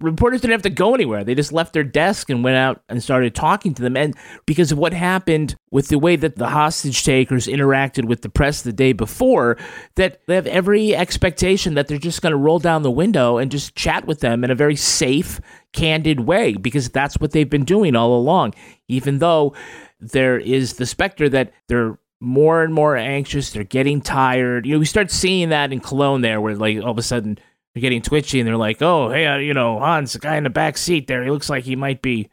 reporters 0.01 0.41
didn't 0.41 0.53
have 0.53 0.61
to 0.61 0.69
go 0.69 0.95
anywhere. 0.95 1.23
They 1.23 1.35
just 1.35 1.51
left 1.51 1.73
their 1.73 1.83
desk 1.83 2.29
and 2.29 2.43
went 2.43 2.55
out 2.55 2.81
and 2.87 3.03
started 3.03 3.35
talking 3.35 3.73
to 3.73 3.81
them. 3.81 3.97
And 3.97 4.15
because 4.45 4.71
of 4.71 4.77
what 4.77 4.93
happened 4.93 5.55
with 5.71 5.89
the 5.89 5.99
way 5.99 6.15
that 6.15 6.37
the 6.37 6.47
hostage 6.47 7.03
takers 7.03 7.47
interacted 7.47 8.05
with 8.05 8.21
the 8.21 8.29
press 8.29 8.61
the 8.61 8.73
day 8.73 8.93
before, 8.93 9.57
that 9.95 10.21
they 10.27 10.35
have 10.35 10.47
every 10.47 10.95
expectation 10.95 11.73
that 11.73 11.87
they're 11.87 11.97
just 11.97 12.21
going 12.21 12.31
to 12.31 12.37
roll 12.37 12.59
down 12.59 12.83
the 12.83 12.91
window 12.91 13.37
and 13.37 13.51
just 13.51 13.75
chat 13.75 14.05
with 14.05 14.21
them 14.21 14.43
in 14.43 14.51
a 14.51 14.55
very 14.55 14.75
safe, 14.75 15.41
candid 15.73 16.21
way, 16.21 16.53
because 16.53 16.89
that's 16.89 17.19
what 17.19 17.31
they've 17.31 17.49
been 17.49 17.65
doing 17.65 17.95
all 17.95 18.17
along. 18.17 18.53
Even 18.87 19.19
though 19.19 19.53
there 19.99 20.39
is 20.39 20.73
the 20.73 20.85
specter 20.85 21.27
that 21.29 21.51
they're 21.67 21.99
more 22.21 22.63
and 22.63 22.73
more 22.73 22.97
anxious, 22.97 23.51
they're 23.51 23.63
getting 23.63 24.01
tired. 24.01 24.65
You 24.65 24.73
know, 24.73 24.79
we 24.79 24.85
start 24.85 25.11
seeing 25.11 25.49
that 25.49 25.71
in 25.71 25.79
Cologne 25.79 26.21
there, 26.21 26.41
where 26.41 26.55
like 26.55 26.77
all 26.77 26.91
of 26.91 26.97
a 26.97 27.03
sudden 27.03 27.37
they're 27.79 27.89
getting 27.89 28.01
twitchy 28.01 28.39
and 28.39 28.47
they're 28.47 28.57
like, 28.57 28.81
"Oh, 28.81 29.09
hey, 29.09 29.25
uh, 29.25 29.37
you 29.37 29.53
know, 29.53 29.79
Hans, 29.79 30.13
the 30.13 30.19
guy 30.19 30.35
in 30.35 30.43
the 30.43 30.49
back 30.49 30.77
seat 30.77 31.07
there, 31.07 31.23
he 31.23 31.31
looks 31.31 31.49
like 31.49 31.63
he 31.63 31.75
might 31.75 32.01
be, 32.01 32.29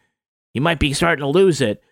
he 0.53 0.61
might 0.61 0.81
be 0.81 0.93
starting 0.93 1.23
to 1.23 1.29
lose 1.29 1.61
it." 1.61 1.83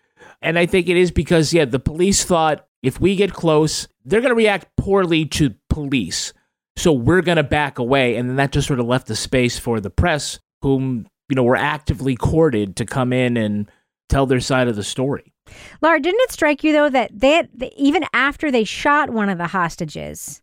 And 0.41 0.59
I 0.59 0.65
think 0.65 0.89
it 0.89 0.97
is 0.97 1.11
because 1.11 1.53
yeah, 1.53 1.65
the 1.65 1.79
police 1.79 2.23
thought 2.25 2.67
if 2.83 2.99
we 2.99 3.15
get 3.15 3.33
close, 3.33 3.87
they're 4.03 4.21
going 4.21 4.31
to 4.31 4.35
react 4.35 4.75
poorly 4.75 5.25
to 5.25 5.55
police, 5.69 6.33
so 6.75 6.91
we're 6.91 7.21
going 7.21 7.37
to 7.37 7.43
back 7.43 7.79
away, 7.79 8.17
and 8.17 8.29
then 8.29 8.35
that 8.35 8.51
just 8.51 8.67
sort 8.67 8.79
of 8.79 8.85
left 8.85 9.07
the 9.07 9.15
space 9.15 9.57
for 9.57 9.79
the 9.79 9.89
press, 9.89 10.39
whom 10.61 11.07
you 11.29 11.35
know 11.35 11.43
were 11.43 11.55
actively 11.55 12.15
courted 12.15 12.75
to 12.75 12.85
come 12.85 13.13
in 13.13 13.37
and 13.37 13.71
tell 14.09 14.25
their 14.25 14.41
side 14.41 14.67
of 14.67 14.75
the 14.75 14.83
story. 14.83 15.33
Lara, 15.81 15.99
didn't 16.01 16.21
it 16.21 16.31
strike 16.31 16.63
you 16.63 16.73
though 16.73 16.89
that 16.89 17.11
they 17.13 17.31
had, 17.31 17.49
even 17.77 18.03
after 18.13 18.51
they 18.51 18.65
shot 18.65 19.11
one 19.11 19.29
of 19.29 19.37
the 19.37 19.47
hostages, 19.47 20.41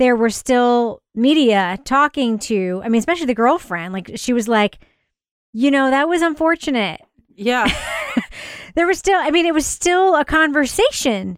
there 0.00 0.16
were 0.16 0.30
still 0.30 1.02
media 1.14 1.78
talking 1.84 2.38
to, 2.38 2.80
I 2.82 2.88
mean, 2.88 2.98
especially 3.00 3.26
the 3.26 3.34
girlfriend. 3.34 3.92
Like 3.92 4.12
she 4.14 4.32
was 4.32 4.48
like, 4.48 4.78
you 5.52 5.70
know, 5.70 5.90
that 5.90 6.08
was 6.08 6.22
unfortunate. 6.22 7.02
Yeah. 7.36 7.68
there 8.74 8.86
was 8.86 8.98
still, 8.98 9.18
I 9.20 9.30
mean, 9.30 9.44
it 9.44 9.52
was 9.52 9.66
still 9.66 10.16
a 10.16 10.24
conversation. 10.24 11.36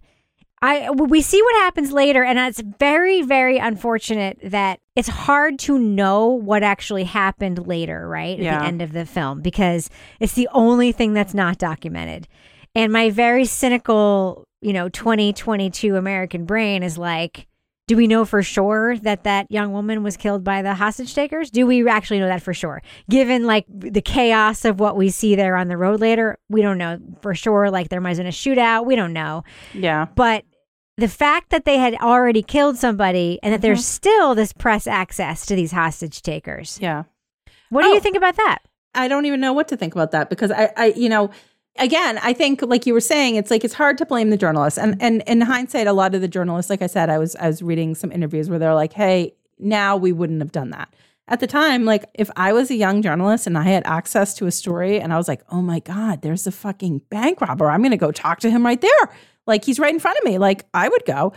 I 0.64 0.90
we 0.92 1.22
see 1.22 1.42
what 1.42 1.56
happens 1.56 1.90
later, 1.90 2.22
and 2.22 2.38
it's 2.38 2.60
very, 2.78 3.22
very 3.22 3.58
unfortunate 3.58 4.38
that 4.44 4.78
it's 4.94 5.08
hard 5.08 5.58
to 5.60 5.76
know 5.76 6.26
what 6.28 6.62
actually 6.62 7.02
happened 7.02 7.66
later, 7.66 8.06
right? 8.06 8.38
At 8.38 8.44
Yeah. 8.44 8.60
the 8.60 8.66
end 8.66 8.80
of 8.80 8.92
the 8.92 9.04
film, 9.04 9.40
because 9.42 9.90
it's 10.20 10.34
the 10.34 10.48
only 10.52 10.92
thing 10.92 11.14
that's 11.14 11.34
not 11.34 11.58
documented. 11.58 12.28
And 12.76 12.92
my 12.92 13.10
very 13.10 13.44
cynical, 13.44 14.46
you 14.60 14.72
know, 14.72 14.88
2022 14.88 15.96
American 15.96 16.44
brain 16.44 16.84
is 16.84 16.96
like, 16.96 17.48
do 17.88 17.96
we 17.96 18.06
know 18.06 18.24
for 18.24 18.42
sure 18.42 18.96
that 18.98 19.24
that 19.24 19.50
young 19.50 19.72
woman 19.72 20.02
was 20.02 20.16
killed 20.16 20.44
by 20.44 20.62
the 20.62 20.74
hostage 20.74 21.14
takers? 21.14 21.50
Do 21.50 21.66
we 21.66 21.86
actually 21.88 22.20
know 22.20 22.28
that 22.28 22.42
for 22.42 22.54
sure? 22.54 22.80
Given 23.10 23.44
like 23.44 23.66
the 23.68 24.00
chaos 24.00 24.64
of 24.64 24.78
what 24.80 24.96
we 24.96 25.10
see 25.10 25.34
there 25.34 25.56
on 25.56 25.68
the 25.68 25.76
road 25.76 26.00
later, 26.00 26.38
we 26.48 26.62
don't 26.62 26.78
know 26.78 26.98
for 27.22 27.34
sure. 27.34 27.70
Like 27.70 27.88
there 27.88 28.00
might 28.00 28.10
have 28.10 28.18
been 28.18 28.26
a 28.26 28.30
shootout. 28.30 28.86
We 28.86 28.94
don't 28.96 29.12
know. 29.12 29.42
Yeah. 29.74 30.06
But 30.14 30.44
the 30.96 31.08
fact 31.08 31.50
that 31.50 31.64
they 31.64 31.78
had 31.78 31.94
already 31.96 32.42
killed 32.42 32.76
somebody 32.76 33.40
and 33.42 33.52
that 33.52 33.58
Mhm. 33.58 33.62
there's 33.62 33.84
still 33.84 34.34
this 34.34 34.52
press 34.52 34.86
access 34.86 35.44
to 35.46 35.56
these 35.56 35.72
hostage 35.72 36.22
takers. 36.22 36.78
Yeah. 36.80 37.04
What 37.70 37.82
do 37.82 37.88
you 37.88 38.00
think 38.00 38.16
about 38.16 38.36
that? 38.36 38.58
I 38.94 39.08
don't 39.08 39.24
even 39.26 39.40
know 39.40 39.54
what 39.54 39.68
to 39.68 39.76
think 39.76 39.94
about 39.94 40.10
that 40.10 40.28
because 40.30 40.50
I, 40.52 40.70
I, 40.76 40.86
you 40.94 41.08
know, 41.08 41.30
again, 41.78 42.18
I 42.22 42.32
think 42.32 42.62
like 42.62 42.86
you 42.86 42.94
were 42.94 43.00
saying, 43.00 43.36
it's 43.36 43.50
like 43.50 43.64
it's 43.64 43.74
hard 43.74 43.98
to 43.98 44.06
blame 44.06 44.30
the 44.30 44.36
journalists. 44.36 44.78
And 44.78 45.00
and 45.00 45.22
in 45.26 45.40
hindsight, 45.40 45.86
a 45.86 45.92
lot 45.92 46.14
of 46.14 46.20
the 46.20 46.28
journalists, 46.28 46.70
like 46.70 46.82
I 46.82 46.86
said, 46.86 47.10
I 47.10 47.18
was 47.18 47.36
I 47.36 47.46
was 47.46 47.62
reading 47.62 47.94
some 47.94 48.12
interviews 48.12 48.48
where 48.50 48.58
they're 48.58 48.74
like, 48.74 48.92
"Hey, 48.92 49.34
now 49.58 49.96
we 49.96 50.12
wouldn't 50.12 50.40
have 50.40 50.52
done 50.52 50.70
that." 50.70 50.92
At 51.28 51.40
the 51.40 51.46
time, 51.46 51.84
like 51.84 52.04
if 52.14 52.30
I 52.36 52.52
was 52.52 52.70
a 52.70 52.74
young 52.74 53.00
journalist 53.00 53.46
and 53.46 53.56
I 53.56 53.62
had 53.62 53.84
access 53.86 54.34
to 54.34 54.46
a 54.46 54.50
story 54.50 55.00
and 55.00 55.12
I 55.12 55.16
was 55.16 55.28
like, 55.28 55.42
"Oh 55.50 55.62
my 55.62 55.80
god, 55.80 56.22
there's 56.22 56.46
a 56.46 56.52
fucking 56.52 57.02
bank 57.10 57.40
robber. 57.40 57.70
I'm 57.70 57.82
to 57.82 57.96
go 57.96 58.12
talk 58.12 58.40
to 58.40 58.50
him 58.50 58.64
right 58.64 58.80
there." 58.80 59.10
Like 59.46 59.64
he's 59.64 59.80
right 59.80 59.92
in 59.92 60.00
front 60.00 60.18
of 60.18 60.24
me. 60.24 60.38
Like 60.38 60.66
I 60.74 60.88
would 60.88 61.04
go. 61.04 61.32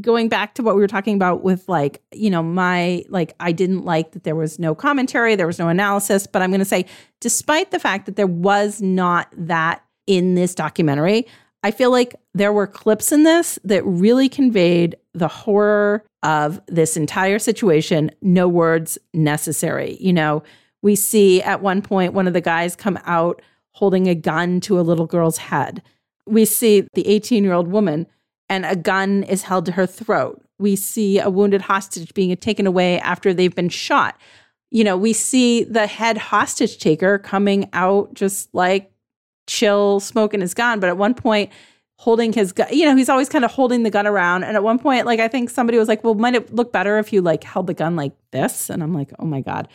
Going 0.00 0.28
back 0.28 0.54
to 0.54 0.62
what 0.62 0.74
we 0.74 0.80
were 0.80 0.88
talking 0.88 1.14
about 1.14 1.42
with 1.42 1.68
like, 1.68 2.02
you 2.12 2.30
know, 2.30 2.42
my 2.42 3.04
like 3.08 3.34
I 3.40 3.52
didn't 3.52 3.84
like 3.84 4.12
that 4.12 4.24
there 4.24 4.36
was 4.36 4.58
no 4.58 4.74
commentary, 4.74 5.36
there 5.36 5.46
was 5.46 5.58
no 5.58 5.68
analysis, 5.68 6.26
but 6.26 6.42
I'm 6.42 6.50
going 6.50 6.60
to 6.60 6.64
say 6.64 6.86
despite 7.20 7.70
the 7.70 7.78
fact 7.78 8.06
that 8.06 8.16
there 8.16 8.26
was 8.26 8.82
not 8.82 9.28
that 9.36 9.82
in 10.06 10.34
this 10.34 10.54
documentary, 10.54 11.26
I 11.62 11.70
feel 11.70 11.90
like 11.90 12.14
there 12.34 12.52
were 12.52 12.66
clips 12.66 13.10
in 13.12 13.24
this 13.24 13.58
that 13.64 13.84
really 13.84 14.28
conveyed 14.28 14.96
the 15.14 15.28
horror 15.28 16.04
of 16.22 16.60
this 16.66 16.96
entire 16.96 17.38
situation. 17.38 18.10
No 18.22 18.48
words 18.48 18.98
necessary. 19.14 19.96
You 20.00 20.12
know, 20.12 20.42
we 20.82 20.94
see 20.94 21.42
at 21.42 21.62
one 21.62 21.82
point 21.82 22.12
one 22.12 22.26
of 22.26 22.34
the 22.34 22.40
guys 22.40 22.76
come 22.76 22.98
out 23.04 23.42
holding 23.72 24.08
a 24.08 24.14
gun 24.14 24.60
to 24.60 24.78
a 24.78 24.82
little 24.82 25.06
girl's 25.06 25.38
head. 25.38 25.82
We 26.26 26.44
see 26.44 26.86
the 26.94 27.06
18 27.06 27.44
year 27.44 27.52
old 27.52 27.68
woman 27.68 28.06
and 28.48 28.64
a 28.64 28.76
gun 28.76 29.22
is 29.24 29.42
held 29.42 29.66
to 29.66 29.72
her 29.72 29.86
throat. 29.86 30.42
We 30.58 30.76
see 30.76 31.18
a 31.18 31.30
wounded 31.30 31.62
hostage 31.62 32.14
being 32.14 32.36
taken 32.36 32.66
away 32.66 32.98
after 33.00 33.34
they've 33.34 33.54
been 33.54 33.68
shot. 33.68 34.18
You 34.70 34.84
know, 34.84 34.96
we 34.96 35.12
see 35.12 35.64
the 35.64 35.86
head 35.86 36.18
hostage 36.18 36.78
taker 36.78 37.18
coming 37.18 37.68
out 37.72 38.14
just 38.14 38.54
like 38.54 38.90
chill, 39.46 40.00
smoking 40.00 40.40
his 40.40 40.54
gun, 40.54 40.80
but 40.80 40.88
at 40.88 40.96
one 40.96 41.14
point, 41.14 41.50
holding 41.98 42.32
his 42.32 42.52
gun, 42.52 42.68
you 42.70 42.84
know, 42.84 42.94
he's 42.94 43.08
always 43.08 43.28
kind 43.28 43.44
of 43.44 43.50
holding 43.50 43.82
the 43.82 43.90
gun 43.90 44.06
around. 44.06 44.44
And 44.44 44.56
at 44.56 44.62
one 44.62 44.78
point, 44.78 45.06
like, 45.06 45.20
I 45.20 45.28
think 45.28 45.50
somebody 45.50 45.78
was 45.78 45.88
like, 45.88 46.04
well, 46.04 46.14
might 46.14 46.34
it 46.34 46.54
look 46.54 46.72
better 46.72 46.98
if 46.98 47.12
you 47.12 47.22
like 47.22 47.42
held 47.42 47.66
the 47.66 47.74
gun 47.74 47.96
like 47.96 48.12
this? 48.32 48.68
And 48.68 48.82
I'm 48.82 48.92
like, 48.92 49.10
oh 49.18 49.24
my 49.24 49.40
God. 49.40 49.68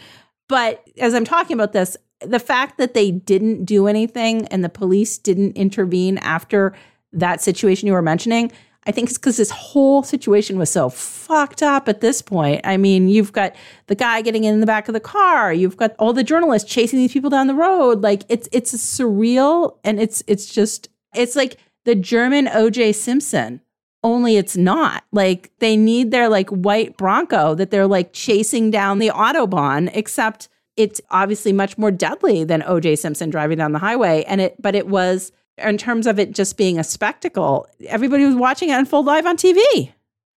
But 0.47 0.87
as 0.99 1.13
I'm 1.13 1.25
talking 1.25 1.55
about 1.55 1.73
this, 1.73 1.97
the 2.19 2.39
fact 2.39 2.77
that 2.77 2.93
they 2.93 3.09
didn't 3.09 3.65
do 3.65 3.87
anything 3.87 4.45
and 4.47 4.63
the 4.63 4.69
police 4.69 5.17
didn't 5.17 5.57
intervene 5.57 6.19
after 6.19 6.73
that 7.13 7.41
situation 7.41 7.87
you 7.87 7.93
were 7.93 8.01
mentioning, 8.01 8.51
I 8.87 8.91
think 8.91 9.09
it's 9.09 9.17
because 9.17 9.37
this 9.37 9.51
whole 9.51 10.01
situation 10.01 10.57
was 10.57 10.71
so 10.71 10.89
fucked 10.89 11.61
up 11.61 11.87
at 11.87 12.01
this 12.01 12.21
point. 12.21 12.61
I 12.63 12.77
mean, 12.77 13.07
you've 13.07 13.31
got 13.31 13.55
the 13.87 13.95
guy 13.95 14.21
getting 14.21 14.43
in 14.43 14.59
the 14.59 14.65
back 14.65 14.87
of 14.87 14.93
the 14.93 14.99
car, 14.99 15.53
you've 15.53 15.77
got 15.77 15.95
all 15.99 16.13
the 16.13 16.23
journalists 16.23 16.71
chasing 16.71 16.97
these 16.97 17.13
people 17.13 17.29
down 17.29 17.47
the 17.47 17.53
road. 17.53 18.01
Like 18.01 18.23
it's 18.27 18.49
it's 18.51 18.73
surreal 18.73 19.77
and 19.83 19.99
it's 19.99 20.23
it's 20.25 20.51
just 20.51 20.89
it's 21.13 21.35
like 21.35 21.57
the 21.85 21.95
German 21.95 22.47
OJ 22.47 22.95
Simpson. 22.95 23.61
Only 24.03 24.37
it's 24.37 24.57
not. 24.57 25.03
Like 25.11 25.51
they 25.59 25.77
need 25.77 26.09
their 26.09 26.27
like 26.27 26.49
white 26.49 26.97
Bronco 26.97 27.53
that 27.53 27.69
they're 27.69 27.85
like 27.85 28.13
chasing 28.13 28.71
down 28.71 28.97
the 28.97 29.09
Autobahn, 29.09 29.91
except 29.93 30.49
it's 30.75 30.99
obviously 31.11 31.53
much 31.53 31.77
more 31.77 31.91
deadly 31.91 32.43
than 32.43 32.61
OJ 32.61 32.97
Simpson 32.97 33.29
driving 33.29 33.59
down 33.59 33.73
the 33.73 33.79
highway. 33.79 34.23
And 34.23 34.41
it 34.41 34.59
but 34.59 34.73
it 34.73 34.87
was 34.87 35.31
in 35.63 35.77
terms 35.77 36.07
of 36.07 36.19
it 36.19 36.31
just 36.33 36.57
being 36.57 36.77
a 36.79 36.83
spectacle, 36.83 37.67
everybody 37.87 38.25
was 38.25 38.35
watching 38.35 38.69
it 38.69 38.73
unfold 38.73 39.05
live 39.05 39.25
on 39.25 39.37
TV. 39.37 39.91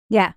Yeah. 0.08 0.32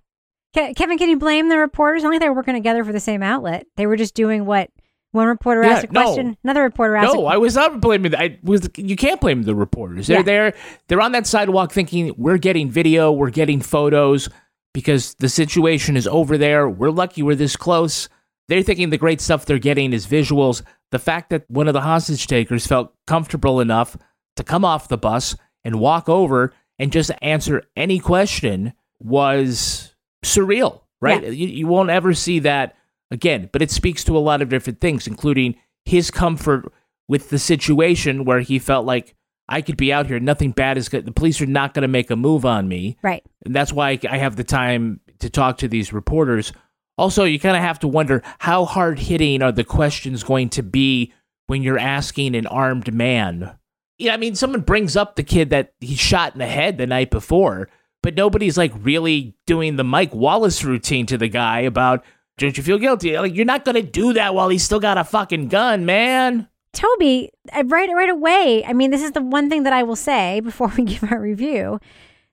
Ke- 0.56 0.74
Kevin, 0.76 0.96
can 0.98 1.08
you 1.08 1.18
blame 1.18 1.48
the 1.48 1.58
reporters? 1.58 2.04
Only 2.04 2.18
they 2.18 2.28
were 2.28 2.34
working 2.34 2.54
together 2.54 2.84
for 2.84 2.92
the 2.92 3.00
same 3.00 3.22
outlet. 3.22 3.66
They 3.76 3.86
were 3.86 3.96
just 3.96 4.14
doing 4.14 4.46
what 4.46 4.70
one 5.12 5.28
reporter 5.28 5.62
Yeah, 5.62 5.70
asked 5.74 5.84
a 5.84 5.88
question, 5.88 6.28
no. 6.28 6.36
another 6.44 6.62
reporter 6.62 6.96
asked. 6.96 7.14
No, 7.14 7.22
a, 7.26 7.32
I 7.32 7.36
was 7.36 7.54
not 7.54 7.80
blaming. 7.80 8.10
The, 8.12 8.20
I 8.20 8.38
was. 8.42 8.68
You 8.76 8.96
can't 8.96 9.20
blame 9.20 9.42
the 9.44 9.54
reporters. 9.54 10.06
They're 10.08 10.18
Yeah. 10.18 10.22
there. 10.22 10.54
They're 10.88 11.00
on 11.00 11.12
that 11.12 11.26
sidewalk 11.26 11.72
thinking 11.72 12.12
we're 12.16 12.38
getting 12.38 12.70
video, 12.70 13.12
we're 13.12 13.30
getting 13.30 13.60
photos 13.60 14.28
because 14.74 15.14
the 15.14 15.28
situation 15.28 15.96
is 15.96 16.06
over 16.06 16.36
there. 16.36 16.68
We're 16.68 16.90
lucky 16.90 17.22
we're 17.22 17.34
this 17.34 17.56
close. 17.56 18.08
They're 18.48 18.62
thinking 18.62 18.90
the 18.90 18.98
great 18.98 19.20
stuff 19.20 19.46
they're 19.46 19.58
getting 19.58 19.92
is 19.92 20.06
visuals. 20.06 20.62
The 20.92 20.98
fact 20.98 21.30
that 21.30 21.50
one 21.50 21.66
of 21.66 21.74
the 21.74 21.80
hostage 21.80 22.26
takers 22.26 22.66
felt 22.66 22.92
comfortable 23.06 23.60
enough 23.60 23.96
to 24.36 24.44
come 24.44 24.64
off 24.64 24.88
the 24.88 24.98
bus 24.98 25.36
and 25.64 25.80
walk 25.80 26.08
over 26.08 26.52
and 26.78 26.92
just 26.92 27.10
answer 27.22 27.62
any 27.76 27.98
question 27.98 28.72
was 29.00 29.94
surreal, 30.24 30.82
right? 31.00 31.22
Yeah. 31.22 31.30
You, 31.30 31.48
you 31.48 31.66
won't 31.66 31.90
ever 31.90 32.14
see 32.14 32.38
that 32.40 32.76
again, 33.10 33.48
but 33.52 33.62
it 33.62 33.70
speaks 33.70 34.04
to 34.04 34.16
a 34.16 34.20
lot 34.20 34.42
of 34.42 34.48
different 34.48 34.80
things, 34.80 35.06
including 35.06 35.56
his 35.84 36.10
comfort 36.10 36.72
with 37.08 37.30
the 37.30 37.38
situation 37.38 38.24
where 38.24 38.40
he 38.40 38.58
felt 38.58 38.84
like 38.84 39.14
I 39.48 39.62
could 39.62 39.76
be 39.76 39.92
out 39.92 40.06
here, 40.06 40.18
nothing 40.18 40.50
bad 40.50 40.76
is 40.76 40.88
good. 40.88 41.04
The 41.04 41.12
police 41.12 41.40
are 41.40 41.46
not 41.46 41.72
going 41.72 41.82
to 41.82 41.88
make 41.88 42.10
a 42.10 42.16
move 42.16 42.44
on 42.44 42.68
me. 42.68 42.98
Right. 43.02 43.24
And 43.44 43.54
that's 43.54 43.72
why 43.72 43.98
I 44.08 44.18
have 44.18 44.36
the 44.36 44.44
time 44.44 45.00
to 45.20 45.30
talk 45.30 45.58
to 45.58 45.68
these 45.68 45.92
reporters. 45.92 46.52
Also, 46.98 47.24
you 47.24 47.38
kind 47.38 47.56
of 47.56 47.62
have 47.62 47.78
to 47.80 47.88
wonder 47.88 48.22
how 48.38 48.64
hard 48.64 48.98
hitting 48.98 49.42
are 49.42 49.52
the 49.52 49.64
questions 49.64 50.24
going 50.24 50.48
to 50.50 50.62
be 50.62 51.12
when 51.46 51.62
you're 51.62 51.78
asking 51.78 52.34
an 52.34 52.46
armed 52.46 52.92
man. 52.92 53.56
Yeah, 53.98 54.14
I 54.14 54.16
mean, 54.16 54.34
someone 54.34 54.60
brings 54.60 54.96
up 54.96 55.16
the 55.16 55.22
kid 55.22 55.50
that 55.50 55.72
he 55.80 55.94
shot 55.94 56.34
in 56.34 56.38
the 56.38 56.46
head 56.46 56.76
the 56.76 56.86
night 56.86 57.10
before, 57.10 57.68
but 58.02 58.14
nobody's 58.14 58.58
like 58.58 58.72
really 58.76 59.34
doing 59.46 59.76
the 59.76 59.84
Mike 59.84 60.14
Wallace 60.14 60.64
routine 60.64 61.06
to 61.06 61.16
the 61.18 61.28
guy 61.28 61.60
about, 61.60 62.04
don't 62.36 62.56
you 62.56 62.62
feel 62.62 62.78
guilty? 62.78 63.18
Like, 63.18 63.34
you're 63.34 63.46
not 63.46 63.64
going 63.64 63.76
to 63.76 63.82
do 63.82 64.12
that 64.12 64.34
while 64.34 64.50
he's 64.50 64.62
still 64.62 64.80
got 64.80 64.98
a 64.98 65.04
fucking 65.04 65.48
gun, 65.48 65.86
man. 65.86 66.48
Toby, 66.76 67.30
uh, 67.54 67.64
right 67.66 67.88
right 67.94 68.10
away. 68.10 68.62
I 68.66 68.74
mean, 68.74 68.90
this 68.90 69.02
is 69.02 69.12
the 69.12 69.22
one 69.22 69.48
thing 69.48 69.62
that 69.62 69.72
I 69.72 69.82
will 69.82 69.96
say 69.96 70.40
before 70.40 70.68
we 70.76 70.84
give 70.84 71.10
our 71.10 71.20
review. 71.20 71.80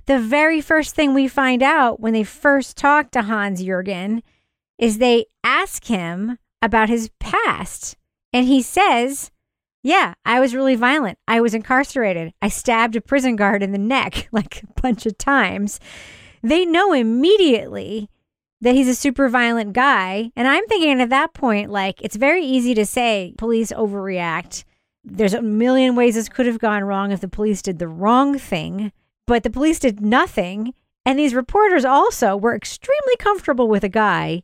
The 0.05 0.19
very 0.19 0.59
first 0.59 0.95
thing 0.95 1.13
we 1.13 1.29
find 1.29 1.63
out 1.63 2.01
when 2.01 2.11
they 2.11 2.25
first 2.25 2.75
talk 2.75 3.09
to 3.11 3.21
Hans 3.21 3.63
Jurgen 3.63 4.21
is 4.77 4.97
they 4.97 5.27
ask 5.45 5.85
him 5.85 6.37
about 6.61 6.89
his 6.89 7.09
past, 7.19 7.95
and 8.33 8.45
he 8.45 8.61
says, 8.61 9.31
"Yeah, 9.83 10.15
I 10.25 10.39
was 10.39 10.55
really 10.55 10.75
violent. 10.75 11.19
I 11.27 11.41
was 11.41 11.53
incarcerated. 11.53 12.33
I 12.41 12.47
stabbed 12.47 12.95
a 12.95 13.01
prison 13.01 13.35
guard 13.35 13.61
in 13.61 13.71
the 13.71 13.77
neck 13.77 14.29
like 14.31 14.63
a 14.63 14.81
bunch 14.81 15.05
of 15.05 15.17
times." 15.17 15.79
They 16.41 16.65
know 16.65 16.91
immediately 16.91 18.09
that 18.63 18.75
he's 18.75 18.87
a 18.87 18.95
super 18.95 19.29
violent 19.29 19.73
guy. 19.73 20.31
And 20.35 20.47
I'm 20.47 20.65
thinking 20.67 21.01
at 21.01 21.09
that 21.09 21.33
point, 21.33 21.69
like, 21.69 22.01
it's 22.01 22.15
very 22.15 22.43
easy 22.43 22.73
to 22.75 22.85
say 22.85 23.33
police 23.37 23.71
overreact. 23.71 24.63
There's 25.03 25.33
a 25.33 25.41
million 25.41 25.95
ways 25.95 26.15
this 26.15 26.29
could 26.29 26.45
have 26.45 26.59
gone 26.59 26.83
wrong 26.83 27.11
if 27.11 27.19
the 27.19 27.27
police 27.27 27.61
did 27.61 27.79
the 27.79 27.89
wrong 27.89 28.37
thing, 28.37 28.93
but 29.27 29.43
the 29.43 29.49
police 29.49 29.79
did 29.79 29.99
nothing. 30.01 30.73
And 31.05 31.19
these 31.19 31.35
reporters 31.35 31.83
also 31.83 32.37
were 32.37 32.55
extremely 32.55 33.17
comfortable 33.19 33.67
with 33.67 33.83
a 33.83 33.89
guy 33.89 34.43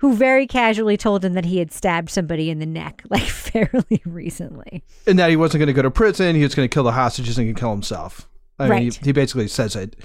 who 0.00 0.14
very 0.14 0.46
casually 0.46 0.96
told 0.96 1.22
him 1.24 1.34
that 1.34 1.44
he 1.44 1.58
had 1.58 1.70
stabbed 1.70 2.08
somebody 2.08 2.48
in 2.48 2.58
the 2.58 2.66
neck, 2.66 3.02
like 3.10 3.22
fairly 3.22 4.00
recently. 4.06 4.82
and 5.06 5.18
that 5.18 5.30
he 5.30 5.36
wasn't 5.36 5.60
going 5.60 5.66
to 5.66 5.72
go 5.74 5.82
to 5.82 5.90
prison. 5.90 6.34
He 6.34 6.42
was 6.42 6.54
going 6.54 6.68
to 6.68 6.72
kill 6.72 6.84
the 6.84 6.92
hostages 6.92 7.38
and 7.38 7.56
kill 7.56 7.70
himself. 7.70 8.28
I 8.58 8.68
mean, 8.68 8.90
he, 8.90 8.98
he 9.04 9.12
basically 9.12 9.48
says 9.48 9.76
it. 9.76 9.96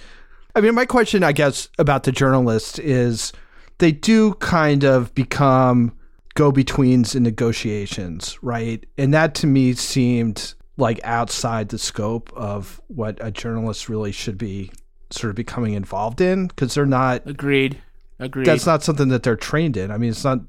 I 0.56 0.62
mean, 0.62 0.76
my 0.76 0.86
question, 0.86 1.24
I 1.24 1.32
guess, 1.32 1.70
about 1.78 2.04
the 2.04 2.12
journalists 2.12 2.80
is 2.80 3.34
they 3.78 3.92
do 3.92 4.34
kind 4.36 4.84
of 4.84 5.14
become 5.16 5.94
go 6.36 6.52
betweens 6.52 7.16
in 7.16 7.24
negotiations, 7.24 8.38
right? 8.42 8.86
And 8.98 9.14
that 9.14 9.34
to 9.36 9.48
me 9.48 9.74
seemed 9.74 10.54
like 10.78 11.00
outside 11.04 11.70
the 11.70 11.78
scope 11.80 12.32
of 12.36 12.82
what 12.88 13.18
a 13.22 13.32
journalist 13.32 13.88
really 13.88 14.12
should 14.12 14.38
be 14.38 14.72
sort 15.10 15.30
of 15.30 15.36
becoming 15.36 15.74
involved 15.74 16.20
in 16.20 16.48
because 16.48 16.74
they're 16.74 16.86
not 16.86 17.26
Agreed. 17.26 17.82
Agreed. 18.20 18.46
that's 18.46 18.66
not 18.66 18.84
something 18.84 19.10
that 19.10 19.24
they're 19.24 19.36
trained 19.36 19.78
in. 19.78 19.92
I 19.92 19.98
mean, 19.98 20.12
it's 20.12 20.24
not 20.24 20.40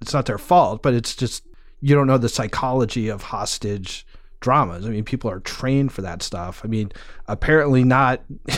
it's 0.00 0.12
not 0.12 0.26
their 0.26 0.38
fault, 0.38 0.82
but 0.82 0.94
it's 0.94 1.14
just 1.14 1.44
you 1.80 1.94
don't 1.94 2.06
know 2.06 2.18
the 2.18 2.28
psychology 2.28 3.08
of 3.08 3.22
hostage 3.22 4.06
dramas. 4.40 4.86
I 4.86 4.90
mean, 4.90 5.04
people 5.04 5.30
are 5.30 5.40
trained 5.40 5.92
for 5.92 6.02
that 6.02 6.22
stuff. 6.22 6.60
I 6.64 6.68
mean, 6.68 6.92
apparently 7.28 7.84
not 7.84 8.22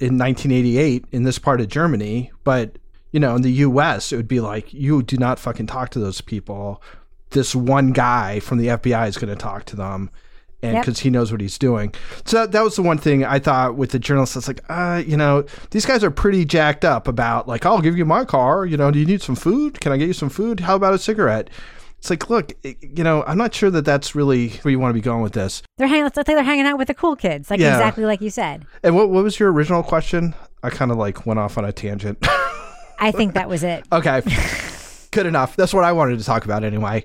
in 0.00 0.18
1988 0.18 1.06
in 1.12 1.22
this 1.24 1.38
part 1.38 1.60
of 1.60 1.68
Germany, 1.68 2.30
but 2.42 2.78
you 3.12 3.20
know, 3.20 3.36
in 3.36 3.42
the 3.42 3.52
US, 3.52 4.12
it 4.12 4.16
would 4.16 4.28
be 4.28 4.40
like 4.40 4.72
you 4.74 5.02
do 5.02 5.16
not 5.16 5.38
fucking 5.38 5.66
talk 5.66 5.90
to 5.90 5.98
those 5.98 6.20
people. 6.20 6.82
This 7.30 7.54
one 7.54 7.92
guy 7.92 8.40
from 8.40 8.58
the 8.58 8.68
FBI 8.68 9.08
is 9.08 9.16
going 9.16 9.28
to 9.28 9.36
talk 9.36 9.64
to 9.66 9.76
them 9.76 10.10
and 10.64 10.74
Yep. 10.74 10.82
because 10.84 10.98
he 11.00 11.10
knows 11.10 11.30
what 11.30 11.40
he's 11.40 11.58
doing. 11.58 11.94
So 12.24 12.38
that, 12.40 12.52
that 12.52 12.62
was 12.64 12.76
the 12.76 12.82
one 12.82 12.98
thing 12.98 13.24
I 13.24 13.38
thought 13.38 13.76
with 13.76 13.90
the 13.90 13.98
journalists. 13.98 14.36
It's 14.36 14.48
like, 14.48 14.60
uh, 14.68 15.02
you 15.06 15.16
know, 15.16 15.44
these 15.70 15.86
guys 15.86 16.02
are 16.02 16.10
pretty 16.10 16.44
jacked 16.44 16.84
up 16.84 17.06
about 17.06 17.46
like, 17.46 17.64
I'll 17.66 17.80
give 17.80 17.96
you 17.96 18.04
my 18.04 18.24
car. 18.24 18.64
You 18.66 18.76
know, 18.76 18.90
do 18.90 18.98
you 18.98 19.06
need 19.06 19.22
some 19.22 19.36
food? 19.36 19.80
Can 19.80 19.92
I 19.92 19.96
get 19.96 20.06
you 20.08 20.12
some 20.14 20.30
food? 20.30 20.60
How 20.60 20.74
about 20.74 20.94
a 20.94 20.98
cigarette? 20.98 21.50
It's 21.98 22.10
like, 22.10 22.28
look, 22.28 22.52
it- 22.62 22.76
you 22.82 23.02
know, 23.04 23.22
I'm 23.26 23.38
not 23.38 23.54
sure 23.54 23.70
that 23.70 23.84
that's 23.84 24.14
really 24.14 24.48
where 24.62 24.70
you 24.72 24.78
want 24.78 24.90
to 24.90 24.94
be 24.94 25.00
going 25.00 25.22
with 25.22 25.32
this. 25.32 25.62
They're 25.78 25.86
hanging. 25.86 26.04
Let's 26.04 26.16
say 26.16 26.22
they're 26.34 26.42
hanging 26.42 26.66
out 26.66 26.76
with 26.78 26.88
the 26.88 26.94
cool 26.94 27.16
kids, 27.16 27.50
like 27.50 27.60
Yeah. 27.60 27.74
exactly 27.76 28.04
like 28.04 28.20
you 28.20 28.30
said. 28.30 28.66
And 28.82 28.94
what, 28.94 29.10
what 29.10 29.24
was 29.24 29.38
your 29.40 29.50
original 29.52 29.82
question? 29.82 30.34
I 30.62 30.70
kind 30.70 30.90
of 30.90 30.96
like 30.98 31.24
went 31.26 31.38
off 31.40 31.56
on 31.58 31.64
a 31.64 31.72
tangent. 31.72 32.18
I 32.98 33.10
think 33.10 33.34
that 33.34 33.48
was 33.48 33.62
it. 33.62 33.84
okay, 33.92 34.22
good 35.10 35.26
enough. 35.26 35.56
That's 35.56 35.74
what 35.74 35.84
I 35.84 35.92
wanted 35.92 36.18
to 36.18 36.24
talk 36.24 36.44
about 36.44 36.64
anyway. 36.64 37.04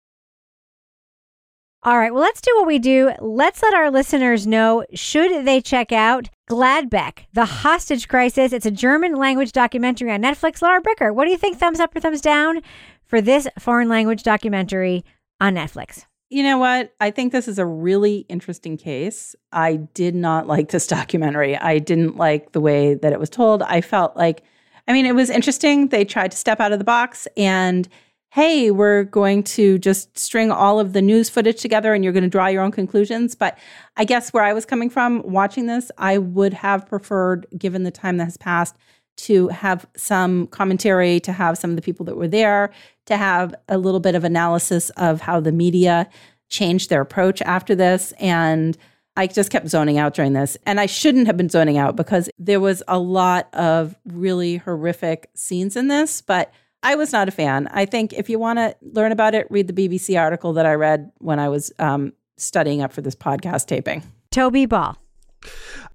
All 1.83 1.97
right, 1.97 2.13
well, 2.13 2.21
let's 2.21 2.41
do 2.41 2.51
what 2.57 2.67
we 2.67 2.77
do. 2.77 3.11
Let's 3.19 3.63
let 3.63 3.73
our 3.73 3.89
listeners 3.89 4.45
know 4.45 4.85
should 4.93 5.47
they 5.47 5.61
check 5.61 5.91
out 5.91 6.29
Gladbeck, 6.47 7.25
The 7.33 7.45
Hostage 7.45 8.07
Crisis. 8.07 8.53
It's 8.53 8.67
a 8.67 8.71
German 8.71 9.15
language 9.15 9.51
documentary 9.51 10.11
on 10.11 10.21
Netflix. 10.21 10.61
Lara 10.61 10.79
Bricker, 10.79 11.11
what 11.11 11.25
do 11.25 11.31
you 11.31 11.39
think? 11.39 11.57
Thumbs 11.57 11.79
up 11.79 11.95
or 11.95 11.99
thumbs 11.99 12.21
down 12.21 12.61
for 13.07 13.19
this 13.19 13.47
foreign 13.57 13.89
language 13.89 14.21
documentary 14.21 15.03
on 15.39 15.55
Netflix? 15.55 16.05
You 16.29 16.43
know 16.43 16.59
what? 16.59 16.93
I 17.01 17.09
think 17.09 17.31
this 17.31 17.47
is 17.47 17.57
a 17.57 17.65
really 17.65 18.27
interesting 18.29 18.77
case. 18.77 19.35
I 19.51 19.77
did 19.95 20.13
not 20.13 20.45
like 20.45 20.69
this 20.69 20.85
documentary. 20.87 21.57
I 21.57 21.79
didn't 21.79 22.15
like 22.15 22.51
the 22.51 22.61
way 22.61 22.93
that 22.93 23.11
it 23.11 23.19
was 23.19 23.31
told. 23.31 23.63
I 23.63 23.81
felt 23.81 24.15
like, 24.15 24.43
I 24.87 24.93
mean, 24.93 25.07
it 25.07 25.15
was 25.15 25.31
interesting. 25.31 25.87
They 25.87 26.05
tried 26.05 26.29
to 26.29 26.37
step 26.37 26.59
out 26.59 26.73
of 26.73 26.77
the 26.77 26.85
box 26.85 27.27
and 27.35 27.89
hey, 28.31 28.71
we're 28.71 29.03
going 29.03 29.43
to 29.43 29.77
just 29.77 30.17
string 30.17 30.51
all 30.51 30.79
of 30.79 30.93
the 30.93 31.01
news 31.01 31.29
footage 31.29 31.59
together 31.59 31.93
and 31.93 32.01
you're 32.01 32.13
going 32.13 32.23
to 32.23 32.29
draw 32.29 32.47
your 32.47 32.63
own 32.63 32.71
conclusions. 32.71 33.35
But 33.35 33.57
I 33.97 34.05
guess 34.05 34.31
where 34.31 34.45
I 34.45 34.53
was 34.53 34.65
coming 34.65 34.89
from 34.89 35.21
watching 35.25 35.65
this, 35.65 35.91
I 35.97 36.17
would 36.17 36.53
have 36.53 36.87
preferred, 36.87 37.45
given 37.57 37.83
the 37.83 37.91
time 37.91 38.15
that 38.17 38.25
has 38.25 38.37
passed, 38.37 38.77
to 39.17 39.49
have 39.49 39.85
some 39.97 40.47
commentary, 40.47 41.19
to 41.19 41.33
have 41.33 41.57
some 41.57 41.71
of 41.71 41.75
the 41.75 41.81
people 41.81 42.05
that 42.05 42.15
were 42.15 42.27
there, 42.27 42.71
to 43.07 43.17
have 43.17 43.53
a 43.67 43.77
little 43.77 43.99
bit 43.99 44.15
of 44.15 44.23
analysis 44.23 44.91
of 44.91 45.19
how 45.19 45.41
the 45.41 45.51
media 45.51 46.09
changed 46.47 46.89
their 46.89 47.01
approach 47.01 47.41
after 47.41 47.75
this. 47.75 48.13
And 48.13 48.77
I 49.17 49.27
just 49.27 49.51
kept 49.51 49.67
zoning 49.67 49.97
out 49.97 50.13
during 50.13 50.31
this. 50.31 50.55
And 50.65 50.79
I 50.79 50.85
shouldn't 50.85 51.27
have 51.27 51.35
been 51.35 51.49
zoning 51.49 51.77
out 51.77 51.97
because 51.97 52.29
there 52.39 52.61
was 52.61 52.81
a 52.87 52.97
lot 52.97 53.53
of 53.53 53.93
really 54.05 54.55
horrific 54.55 55.29
scenes 55.35 55.75
in 55.75 55.89
this. 55.89 56.21
But 56.21 56.53
I 56.83 56.95
was 56.95 57.11
not 57.11 57.27
a 57.27 57.31
fan. 57.31 57.67
I 57.71 57.85
think 57.85 58.13
if 58.13 58.29
you 58.29 58.39
want 58.39 58.57
to 58.57 58.75
learn 58.81 59.11
about 59.11 59.35
it, 59.35 59.47
read 59.49 59.67
the 59.67 59.73
BBC 59.73 60.19
article 60.19 60.53
that 60.53 60.65
I 60.65 60.73
read 60.73 61.11
when 61.19 61.39
I 61.39 61.49
was 61.49 61.71
um, 61.79 62.13
studying 62.37 62.81
up 62.81 62.91
for 62.91 63.01
this 63.01 63.15
podcast 63.15 63.67
taping. 63.67 64.03
Toby 64.31 64.65
Ball. 64.65 64.97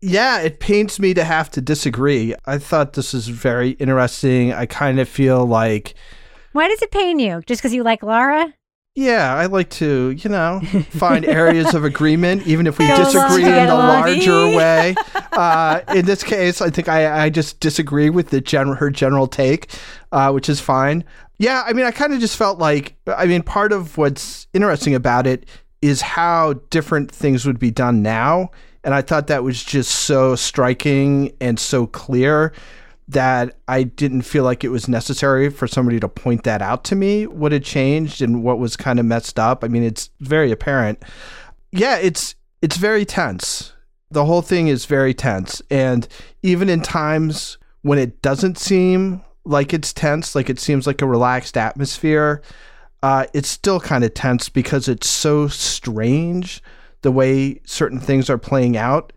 Yeah, 0.01 0.41
it 0.41 0.61
pains 0.61 1.01
me 1.01 1.15
to 1.15 1.25
have 1.25 1.51
to 1.53 1.61
disagree. 1.61 2.35
I 2.47 2.59
thought 2.59 2.93
this 2.93 3.15
is 3.15 3.29
very 3.29 3.71
interesting. 3.71 4.53
I 4.53 4.67
kind 4.67 5.01
of 5.01 5.09
feel 5.09 5.47
like. 5.47 5.95
Why 6.53 6.69
does 6.69 6.83
it 6.83 6.91
pain 6.91 7.19
you? 7.19 7.43
Just 7.47 7.61
because 7.61 7.75
you 7.75 7.83
like 7.83 8.03
Lara? 8.03 8.53
Yeah, 8.97 9.35
I 9.35 9.45
like 9.45 9.69
to, 9.73 10.11
you 10.11 10.31
know, 10.31 10.61
find 10.91 11.27
areas 11.27 11.75
of 11.75 11.85
agreement, 11.85 12.47
even 12.47 12.67
if 12.67 12.79
we 12.79 12.87
Go 12.87 12.97
disagree 12.97 13.45
along, 13.45 13.59
in 13.59 13.67
the 13.67 13.75
larger 13.75 14.47
way. 14.57 14.95
Uh, 15.33 15.83
in 15.95 16.07
this 16.07 16.23
case, 16.23 16.63
I 16.63 16.71
think 16.71 16.89
I, 16.89 17.25
I 17.25 17.31
just 17.31 17.61
disagree 17.61 18.09
with 18.09 18.31
the 18.31 18.41
gen- 18.41 18.73
her 18.73 18.89
general 18.89 19.27
take, 19.27 19.69
uh, 20.13 20.33
which 20.33 20.49
is 20.49 20.61
fine. 20.61 21.05
Yeah, 21.37 21.63
I 21.67 21.75
mean, 21.75 21.85
I 21.85 21.91
kind 21.91 22.15
of 22.15 22.21
just 22.21 22.39
felt 22.39 22.59
like, 22.59 22.97
I 23.07 23.27
mean, 23.27 23.43
part 23.43 23.73
of 23.73 23.99
what's 23.99 24.47
interesting 24.55 24.95
about 24.95 25.27
it 25.27 25.45
is 25.83 26.01
how 26.01 26.55
different 26.71 27.13
things 27.13 27.45
would 27.45 27.59
be 27.59 27.71
done 27.71 28.03
now. 28.03 28.51
And 28.83 28.95
I 28.95 29.03
thought 29.03 29.27
that 29.27 29.45
was 29.45 29.63
just 29.63 29.91
so 29.91 30.37
striking 30.37 31.33
and 31.39 31.61
so 31.61 31.87
clear 31.87 32.55
that 33.09 33.57
I 33.69 33.85
didn't 33.85 34.23
feel 34.23 34.45
like 34.45 34.65
it 34.65 34.71
was 34.71 34.89
necessary 34.89 35.49
for 35.49 35.67
somebody 35.67 36.01
to 36.01 36.09
point 36.09 36.43
that 36.43 36.61
out 36.61 36.85
to 36.85 36.97
me 36.97 37.27
what 37.27 37.53
had 37.53 37.65
changed 37.65 38.21
and 38.21 38.43
what 38.43 38.59
was 38.59 38.77
kind 38.77 38.99
of 38.99 39.07
messed 39.07 39.39
up. 39.39 39.63
I 39.63 39.69
mean, 39.69 39.85
it's 39.85 40.11
very 40.21 40.51
apparent. 40.51 41.03
Yeah, 41.71 41.99
it's 41.99 42.35
it's 42.63 42.77
very 42.77 43.05
tense. 43.05 43.73
The 44.11 44.25
whole 44.25 44.43
thing 44.43 44.69
is 44.69 44.87
very 44.87 45.15
tense 45.15 45.63
and 45.71 46.07
even 46.43 46.69
in 46.69 46.81
times 46.81 47.59
when 47.83 47.99
it 47.99 48.23
doesn't 48.23 48.59
seem 48.59 49.23
like 49.45 49.73
it's 49.73 49.93
tense, 49.93 50.35
like 50.35 50.51
it 50.51 50.59
seems 50.59 50.87
like 50.87 51.03
a 51.03 51.07
relaxed 51.07 51.57
atmosphere, 51.57 52.43
uh, 53.03 53.27
it's 53.33 53.49
still 53.49 53.79
kind 53.79 54.03
of 54.03 54.15
tense 54.15 54.49
because 54.49 54.89
it's 54.89 55.09
so 55.09 55.47
strange 55.49 56.63
the 57.03 57.13
way 57.13 57.61
certain 57.65 58.01
things 58.01 58.29
are 58.29 58.39
playing 58.39 58.77
out 58.77 59.13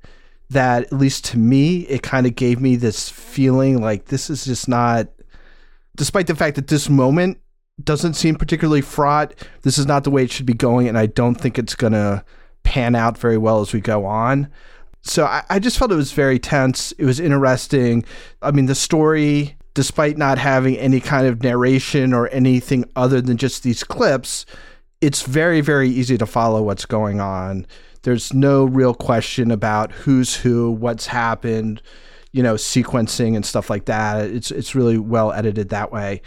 that 0.50 0.84
at 0.84 0.94
least 0.94 1.26
to 1.26 1.38
me 1.38 1.82
it 1.82 2.04
kind 2.04 2.26
of 2.26 2.36
gave 2.36 2.60
me 2.60 2.76
this 2.76 3.10
feeling 3.10 3.82
like 3.82 4.06
this 4.06 4.30
is 4.30 4.46
just 4.46 4.68
not 4.68 5.08
despite 5.96 6.28
the 6.28 6.36
fact 6.36 6.56
that 6.56 6.68
this 6.68 6.90
moment 6.90 7.40
doesn't 7.84 8.16
seem 8.16 8.36
particularly 8.36 8.82
fraught 8.82 9.34
this 9.62 9.78
is 9.78 9.86
not 9.86 10.04
the 10.04 10.12
way 10.12 10.24
it 10.24 10.32
should 10.32 10.46
be 10.46 10.54
going 10.54 10.88
and 10.88 10.98
i 10.98 11.06
don't 11.06 11.36
think 11.36 11.58
it's 11.58 11.76
going 11.76 11.94
to 11.94 12.24
pan 12.70 12.94
out 12.94 13.18
very 13.18 13.38
well 13.38 13.62
as 13.62 13.74
we 13.74 13.82
go 13.82 14.06
on. 14.06 14.48
So 15.02 15.26
I, 15.26 15.44
I 15.50 15.60
just 15.60 15.80
felt 15.80 15.92
it 15.92 15.96
was 15.96 16.12
very 16.12 16.38
tense. 16.38 16.92
It 16.94 17.06
was 17.06 17.20
interesting. 17.20 18.06
I 18.42 18.52
mean 18.52 18.68
the 18.68 18.76
story 18.76 19.56
despite 19.74 20.18
not 20.18 20.38
having 20.38 20.78
any 20.78 21.00
kind 21.00 21.26
of 21.26 21.42
narration 21.42 22.14
or 22.14 22.28
anything 22.30 22.86
other 22.96 23.22
than 23.22 23.38
just 23.38 23.64
these 23.64 23.84
clips 23.84 24.46
it's 25.00 25.22
very 25.22 25.62
very 25.62 25.88
easy 25.88 26.18
to 26.18 26.26
follow 26.26 26.62
what's 26.64 26.86
going 26.86 27.22
on 27.22 27.66
there's 28.04 28.34
no 28.34 28.66
real 28.66 28.94
question 28.94 29.52
about 29.52 29.92
who's 29.92 30.36
who 30.36 30.72
what's 30.72 31.08
happened 31.08 31.82
you 32.32 32.44
know 32.44 32.56
sequencing 32.56 33.36
and 33.36 33.46
stuff 33.46 33.70
like 33.70 33.86
that. 33.86 34.30
It's 34.30 34.52
it's 34.52 34.76
really 34.76 34.98
well 34.98 35.32
edited 35.32 35.70
that 35.70 35.92
way. 35.92 36.22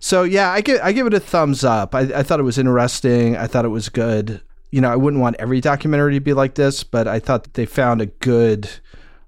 So 0.00 0.22
yeah 0.22 0.50
i 0.50 0.60
give 0.60 0.80
i 0.82 0.92
give 0.92 1.06
it 1.06 1.14
a 1.14 1.20
thumbs 1.20 1.64
up. 1.64 1.94
I, 1.94 2.00
I 2.00 2.22
thought 2.22 2.40
it 2.40 2.44
was 2.44 2.58
interesting. 2.58 3.36
I 3.36 3.46
thought 3.46 3.64
it 3.64 3.68
was 3.68 3.88
good. 3.88 4.42
You 4.70 4.80
know 4.80 4.90
i 4.90 4.96
wouldn't 4.96 5.22
want 5.22 5.36
every 5.38 5.60
documentary 5.60 6.14
to 6.14 6.20
be 6.20 6.32
like 6.32 6.56
this 6.56 6.82
but 6.82 7.06
i 7.06 7.20
thought 7.20 7.54
they 7.54 7.64
found 7.64 8.00
a 8.00 8.06
good 8.06 8.68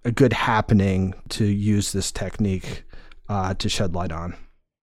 a 0.04 0.10
good 0.10 0.32
happening 0.32 1.14
to 1.28 1.44
use 1.44 1.92
this 1.92 2.10
technique 2.10 2.82
uh, 3.28 3.54
to 3.54 3.68
shed 3.68 3.94
light 3.94 4.10
on 4.10 4.34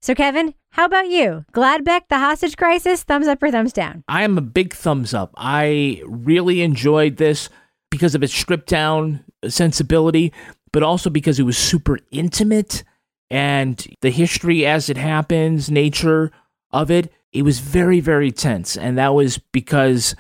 So, 0.03 0.13
Kevin, 0.13 0.53
how 0.71 0.83
about 0.83 1.07
you? 1.07 1.45
Gladbeck, 1.53 2.09
The 2.09 2.17
Hostage 2.17 2.57
Crisis, 2.57 3.03
thumbs 3.03 3.25
up 3.25 3.41
or 3.41 3.49
thumbs 3.49 3.71
down? 3.71 4.03
I 4.09 4.23
am 4.23 4.37
a 4.37 4.41
big 4.41 4.73
thumbs 4.73 5.13
up. 5.13 5.33
I 5.37 6.01
really 6.05 6.61
enjoyed 6.61 7.15
this 7.15 7.47
because 7.89 8.13
of 8.13 8.21
its 8.21 8.33
stripped 8.33 8.67
down 8.67 9.23
sensibility, 9.47 10.33
but 10.73 10.83
also 10.83 11.09
because 11.09 11.39
it 11.39 11.43
was 11.43 11.57
super 11.57 11.99
intimate 12.11 12.83
and 13.29 13.87
the 14.01 14.09
history 14.09 14.65
as 14.65 14.89
it 14.89 14.97
happens, 14.97 15.71
nature 15.71 16.31
of 16.71 16.91
it. 16.91 17.09
It 17.31 17.43
was 17.43 17.61
very, 17.61 18.01
very 18.01 18.33
tense. 18.33 18.75
And 18.75 18.97
that 18.97 19.13
was 19.13 19.37
because 19.53 20.17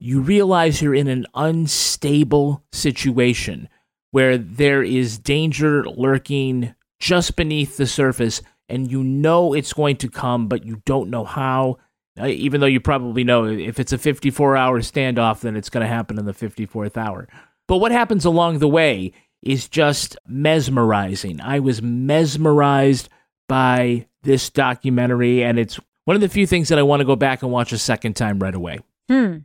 you 0.00 0.22
realize 0.22 0.80
you're 0.80 0.94
in 0.94 1.06
an 1.06 1.26
unstable 1.34 2.64
situation 2.72 3.68
where 4.10 4.38
there 4.38 4.82
is 4.82 5.18
danger 5.18 5.84
lurking 5.84 6.74
just 6.98 7.36
beneath 7.36 7.76
the 7.76 7.86
surface 7.86 8.40
and 8.68 8.90
you 8.90 9.02
know 9.02 9.54
it's 9.54 9.72
going 9.72 9.96
to 9.96 10.08
come, 10.08 10.48
but 10.48 10.64
you 10.64 10.82
don't 10.84 11.10
know 11.10 11.24
how. 11.24 11.78
Uh, 12.20 12.26
even 12.26 12.60
though 12.60 12.66
you 12.66 12.80
probably 12.80 13.22
know 13.22 13.46
if 13.46 13.78
it's 13.78 13.92
a 13.92 13.98
54 13.98 14.56
hour 14.56 14.80
standoff, 14.80 15.40
then 15.40 15.56
it's 15.56 15.70
going 15.70 15.82
to 15.82 15.88
happen 15.88 16.18
in 16.18 16.24
the 16.24 16.32
54th 16.32 16.96
hour. 16.96 17.28
But 17.68 17.76
what 17.76 17.92
happens 17.92 18.24
along 18.24 18.58
the 18.58 18.68
way 18.68 19.12
is 19.42 19.68
just 19.68 20.16
mesmerizing. 20.26 21.40
I 21.40 21.60
was 21.60 21.80
mesmerized 21.80 23.08
by 23.48 24.06
this 24.22 24.50
documentary, 24.50 25.44
and 25.44 25.58
it's 25.58 25.78
one 26.04 26.16
of 26.16 26.20
the 26.20 26.28
few 26.28 26.46
things 26.46 26.68
that 26.68 26.78
I 26.78 26.82
want 26.82 27.00
to 27.00 27.06
go 27.06 27.16
back 27.16 27.42
and 27.42 27.52
watch 27.52 27.72
a 27.72 27.78
second 27.78 28.16
time 28.16 28.38
right 28.38 28.54
away. 28.54 28.80
Hmm. 29.08 29.38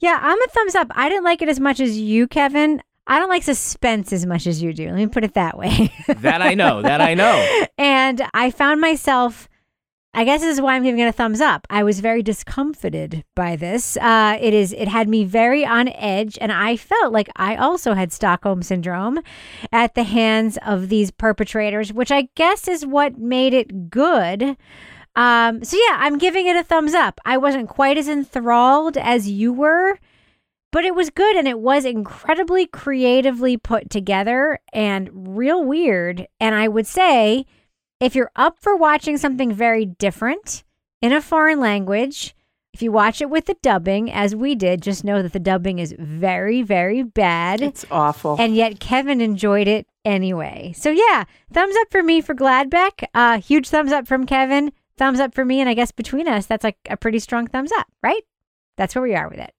Yeah, 0.00 0.18
I'm 0.20 0.40
a 0.40 0.46
thumbs 0.48 0.74
up. 0.74 0.88
I 0.92 1.08
didn't 1.08 1.24
like 1.24 1.42
it 1.42 1.48
as 1.48 1.60
much 1.60 1.80
as 1.80 1.98
you, 1.98 2.26
Kevin. 2.28 2.82
I 3.08 3.18
don't 3.18 3.30
like 3.30 3.42
suspense 3.42 4.12
as 4.12 4.26
much 4.26 4.46
as 4.46 4.62
you 4.62 4.74
do. 4.74 4.86
Let 4.86 4.94
me 4.94 5.06
put 5.06 5.24
it 5.24 5.34
that 5.34 5.56
way. 5.56 5.92
That 6.18 6.42
I 6.42 6.54
know. 6.54 6.82
That 6.82 7.00
I 7.00 7.14
know. 7.14 7.66
and 7.78 8.22
I 8.34 8.50
found 8.50 8.80
myself. 8.80 9.48
I 10.14 10.24
guess 10.24 10.40
this 10.40 10.56
is 10.56 10.60
why 10.60 10.74
I'm 10.74 10.82
giving 10.82 11.00
it 11.00 11.06
a 11.06 11.12
thumbs 11.12 11.40
up. 11.40 11.66
I 11.70 11.82
was 11.84 12.00
very 12.00 12.22
discomfited 12.22 13.24
by 13.34 13.56
this. 13.56 13.96
Uh, 13.98 14.38
it 14.40 14.52
is. 14.52 14.72
It 14.72 14.88
had 14.88 15.08
me 15.08 15.24
very 15.24 15.64
on 15.64 15.88
edge, 15.88 16.38
and 16.40 16.50
I 16.50 16.76
felt 16.76 17.12
like 17.12 17.28
I 17.36 17.56
also 17.56 17.94
had 17.94 18.12
Stockholm 18.12 18.62
syndrome 18.62 19.20
at 19.70 19.94
the 19.94 20.02
hands 20.02 20.58
of 20.66 20.88
these 20.88 21.10
perpetrators, 21.10 21.92
which 21.92 22.10
I 22.10 22.28
guess 22.34 22.68
is 22.68 22.84
what 22.84 23.18
made 23.18 23.54
it 23.54 23.90
good. 23.90 24.56
Um, 25.14 25.64
so 25.64 25.76
yeah, 25.76 25.96
I'm 25.98 26.16
giving 26.16 26.46
it 26.46 26.56
a 26.56 26.62
thumbs 26.64 26.94
up. 26.94 27.20
I 27.24 27.36
wasn't 27.36 27.68
quite 27.68 27.98
as 27.98 28.08
enthralled 28.08 28.96
as 28.96 29.28
you 29.28 29.52
were, 29.52 29.98
but 30.70 30.84
it 30.84 30.94
was 30.94 31.10
good 31.10 31.36
and 31.36 31.48
it 31.48 31.58
was 31.58 31.84
incredibly 31.84 32.66
creatively 32.66 33.56
put 33.56 33.90
together 33.90 34.58
and 34.72 35.36
real 35.36 35.64
weird. 35.64 36.26
And 36.40 36.54
I 36.54 36.68
would 36.68 36.86
say 36.86 37.46
if 38.00 38.14
you're 38.14 38.30
up 38.36 38.58
for 38.60 38.76
watching 38.76 39.16
something 39.16 39.52
very 39.52 39.84
different 39.84 40.64
in 41.00 41.12
a 41.12 41.22
foreign 41.22 41.60
language, 41.60 42.34
if 42.74 42.82
you 42.82 42.92
watch 42.92 43.20
it 43.20 43.30
with 43.30 43.46
the 43.46 43.56
dubbing, 43.62 44.10
as 44.12 44.36
we 44.36 44.54
did, 44.54 44.82
just 44.82 45.02
know 45.02 45.22
that 45.22 45.32
the 45.32 45.40
dubbing 45.40 45.78
is 45.78 45.94
very, 45.98 46.62
very 46.62 47.02
bad. 47.02 47.60
It's 47.60 47.84
awful. 47.90 48.36
And 48.38 48.54
yet 48.54 48.78
Kevin 48.78 49.20
enjoyed 49.20 49.66
it 49.66 49.86
anyway. 50.04 50.74
So 50.76 50.90
yeah, 50.90 51.24
thumbs 51.52 51.74
up 51.80 51.90
for 51.90 52.02
me 52.02 52.20
for 52.20 52.34
Gladbeck. 52.34 53.04
Uh, 53.14 53.40
huge 53.40 53.68
thumbs 53.68 53.90
up 53.90 54.06
from 54.06 54.26
Kevin. 54.26 54.72
Thumbs 54.96 55.18
up 55.18 55.34
for 55.34 55.44
me. 55.44 55.60
And 55.60 55.68
I 55.68 55.74
guess 55.74 55.92
between 55.92 56.28
us, 56.28 56.46
that's 56.46 56.64
like 56.64 56.76
a 56.88 56.96
pretty 56.96 57.18
strong 57.18 57.46
thumbs 57.46 57.72
up, 57.72 57.86
right? 58.02 58.22
That's 58.76 58.94
where 58.94 59.02
we 59.02 59.14
are 59.14 59.28
with 59.28 59.40
it. 59.40 59.52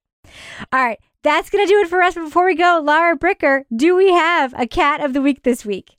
All 0.71 0.83
right. 0.83 0.99
That's 1.21 1.49
going 1.49 1.65
to 1.65 1.71
do 1.71 1.79
it 1.79 1.89
for 1.89 2.01
us. 2.01 2.15
But 2.15 2.25
before 2.25 2.45
we 2.45 2.55
go, 2.55 2.81
Lara 2.83 3.17
Bricker, 3.17 3.63
do 3.75 3.95
we 3.95 4.11
have 4.11 4.53
a 4.57 4.67
cat 4.67 5.03
of 5.03 5.13
the 5.13 5.21
week 5.21 5.43
this 5.43 5.65
week? 5.65 5.97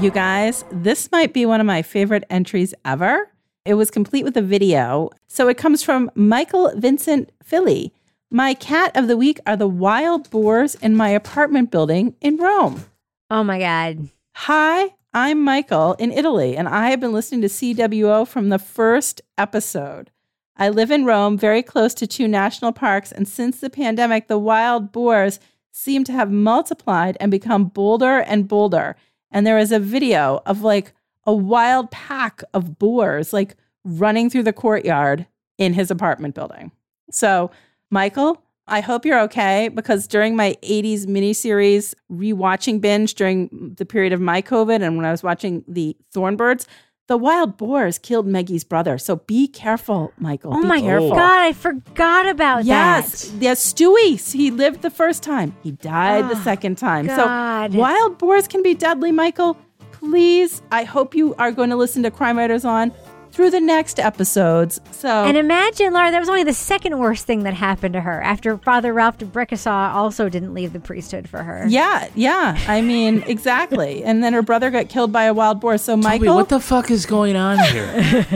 You 0.00 0.10
guys, 0.10 0.64
this 0.70 1.10
might 1.10 1.32
be 1.32 1.46
one 1.46 1.60
of 1.60 1.66
my 1.66 1.82
favorite 1.82 2.24
entries 2.28 2.74
ever. 2.84 3.30
It 3.64 3.74
was 3.74 3.90
complete 3.90 4.24
with 4.24 4.36
a 4.36 4.42
video. 4.42 5.10
So 5.28 5.48
it 5.48 5.56
comes 5.56 5.82
from 5.82 6.10
Michael 6.14 6.72
Vincent 6.74 7.30
Philly. 7.42 7.92
My 8.30 8.54
cat 8.54 8.96
of 8.96 9.08
the 9.08 9.16
week 9.16 9.40
are 9.46 9.56
the 9.56 9.68
wild 9.68 10.28
boars 10.30 10.74
in 10.76 10.96
my 10.96 11.10
apartment 11.10 11.70
building 11.70 12.14
in 12.20 12.36
Rome. 12.38 12.86
Oh 13.30 13.44
my 13.44 13.58
God. 13.58 14.08
Hi, 14.34 14.94
I'm 15.14 15.42
Michael 15.42 15.94
in 15.94 16.10
Italy, 16.10 16.56
and 16.56 16.66
I 16.66 16.90
have 16.90 17.00
been 17.00 17.12
listening 17.12 17.42
to 17.42 17.48
CWO 17.48 18.26
from 18.26 18.48
the 18.48 18.58
first 18.58 19.20
episode. 19.38 20.10
I 20.56 20.68
live 20.68 20.90
in 20.90 21.04
Rome, 21.04 21.38
very 21.38 21.62
close 21.62 21.94
to 21.94 22.06
two 22.06 22.28
national 22.28 22.72
parks, 22.72 23.10
and 23.10 23.26
since 23.26 23.60
the 23.60 23.70
pandemic, 23.70 24.28
the 24.28 24.38
wild 24.38 24.92
boars 24.92 25.40
seem 25.72 26.04
to 26.04 26.12
have 26.12 26.30
multiplied 26.30 27.16
and 27.20 27.30
become 27.30 27.64
bolder 27.64 28.18
and 28.18 28.46
bolder. 28.46 28.96
And 29.30 29.46
there 29.46 29.58
is 29.58 29.72
a 29.72 29.78
video 29.78 30.42
of 30.44 30.62
like 30.62 30.92
a 31.24 31.32
wild 31.32 31.90
pack 31.90 32.42
of 32.52 32.78
boars 32.78 33.32
like 33.32 33.56
running 33.84 34.28
through 34.28 34.42
the 34.42 34.52
courtyard 34.52 35.26
in 35.58 35.72
his 35.72 35.90
apartment 35.90 36.34
building. 36.34 36.70
So, 37.10 37.50
Michael, 37.90 38.42
I 38.66 38.80
hope 38.80 39.04
you're 39.04 39.20
okay 39.22 39.68
because 39.68 40.06
during 40.06 40.36
my 40.36 40.56
80s 40.62 41.06
miniseries 41.06 41.94
rewatching 42.10 42.80
binge 42.80 43.14
during 43.14 43.74
the 43.76 43.84
period 43.84 44.12
of 44.12 44.20
my 44.20 44.40
COVID 44.40 44.82
and 44.82 44.96
when 44.96 45.06
I 45.06 45.10
was 45.10 45.22
watching 45.22 45.64
the 45.66 45.96
Thorn 46.12 46.36
Birds, 46.36 46.66
the 47.08 47.16
wild 47.16 47.56
boars 47.56 47.98
killed 47.98 48.26
Maggie's 48.26 48.64
brother. 48.64 48.96
So 48.96 49.16
be 49.16 49.48
careful, 49.48 50.12
Michael. 50.18 50.54
Oh 50.54 50.62
be 50.62 50.68
my 50.68 50.80
careful. 50.80 51.10
God, 51.10 51.42
I 51.42 51.52
forgot 51.52 52.28
about 52.28 52.64
Yes, 52.64 53.28
that. 53.28 53.42
yes, 53.42 53.72
Stewie. 53.72 54.32
He 54.32 54.50
lived 54.50 54.82
the 54.82 54.90
first 54.90 55.22
time. 55.22 55.54
He 55.62 55.72
died 55.72 56.28
the 56.30 56.36
Oh, 56.38 56.42
second 56.42 56.78
time. 56.78 57.06
God. 57.06 57.72
So 57.72 57.78
wild 57.78 58.18
boars 58.18 58.46
can 58.48 58.62
be 58.62 58.74
deadly, 58.74 59.12
Michael. 59.12 59.56
Please, 59.90 60.62
I 60.72 60.84
hope 60.84 61.14
you 61.14 61.34
are 61.36 61.52
going 61.52 61.70
to 61.70 61.76
listen 61.76 62.02
to 62.04 62.10
Crime 62.10 62.36
Writers 62.38 62.64
on 62.64 62.92
through 63.32 63.50
the 63.50 63.60
next 63.60 63.98
episodes. 63.98 64.80
So 64.90 65.08
And 65.08 65.36
imagine, 65.36 65.92
Lara, 65.92 66.10
that 66.10 66.20
was 66.20 66.28
only 66.28 66.44
the 66.44 66.52
second 66.52 66.98
worst 66.98 67.26
thing 67.26 67.42
that 67.44 67.54
happened 67.54 67.94
to 67.94 68.00
her 68.02 68.22
after 68.22 68.58
Father 68.58 68.92
Ralph 68.92 69.18
de 69.18 69.24
Bricassart 69.24 69.94
also 69.94 70.28
didn't 70.28 70.54
leave 70.54 70.72
the 70.72 70.80
priesthood 70.80 71.28
for 71.28 71.42
her. 71.42 71.64
yeah, 71.68 72.08
yeah. 72.14 72.58
I 72.68 72.82
mean, 72.82 73.22
exactly. 73.26 74.04
and 74.04 74.22
then 74.22 74.32
her 74.34 74.42
brother 74.42 74.70
got 74.70 74.88
killed 74.88 75.12
by 75.12 75.24
a 75.24 75.34
wild 75.34 75.60
boar. 75.60 75.78
So 75.78 75.94
Toby, 75.96 76.02
Michael, 76.04 76.34
what 76.36 76.48
the 76.50 76.60
fuck 76.60 76.90
is 76.90 77.06
going 77.06 77.34
on 77.36 77.58
here? 77.70 77.86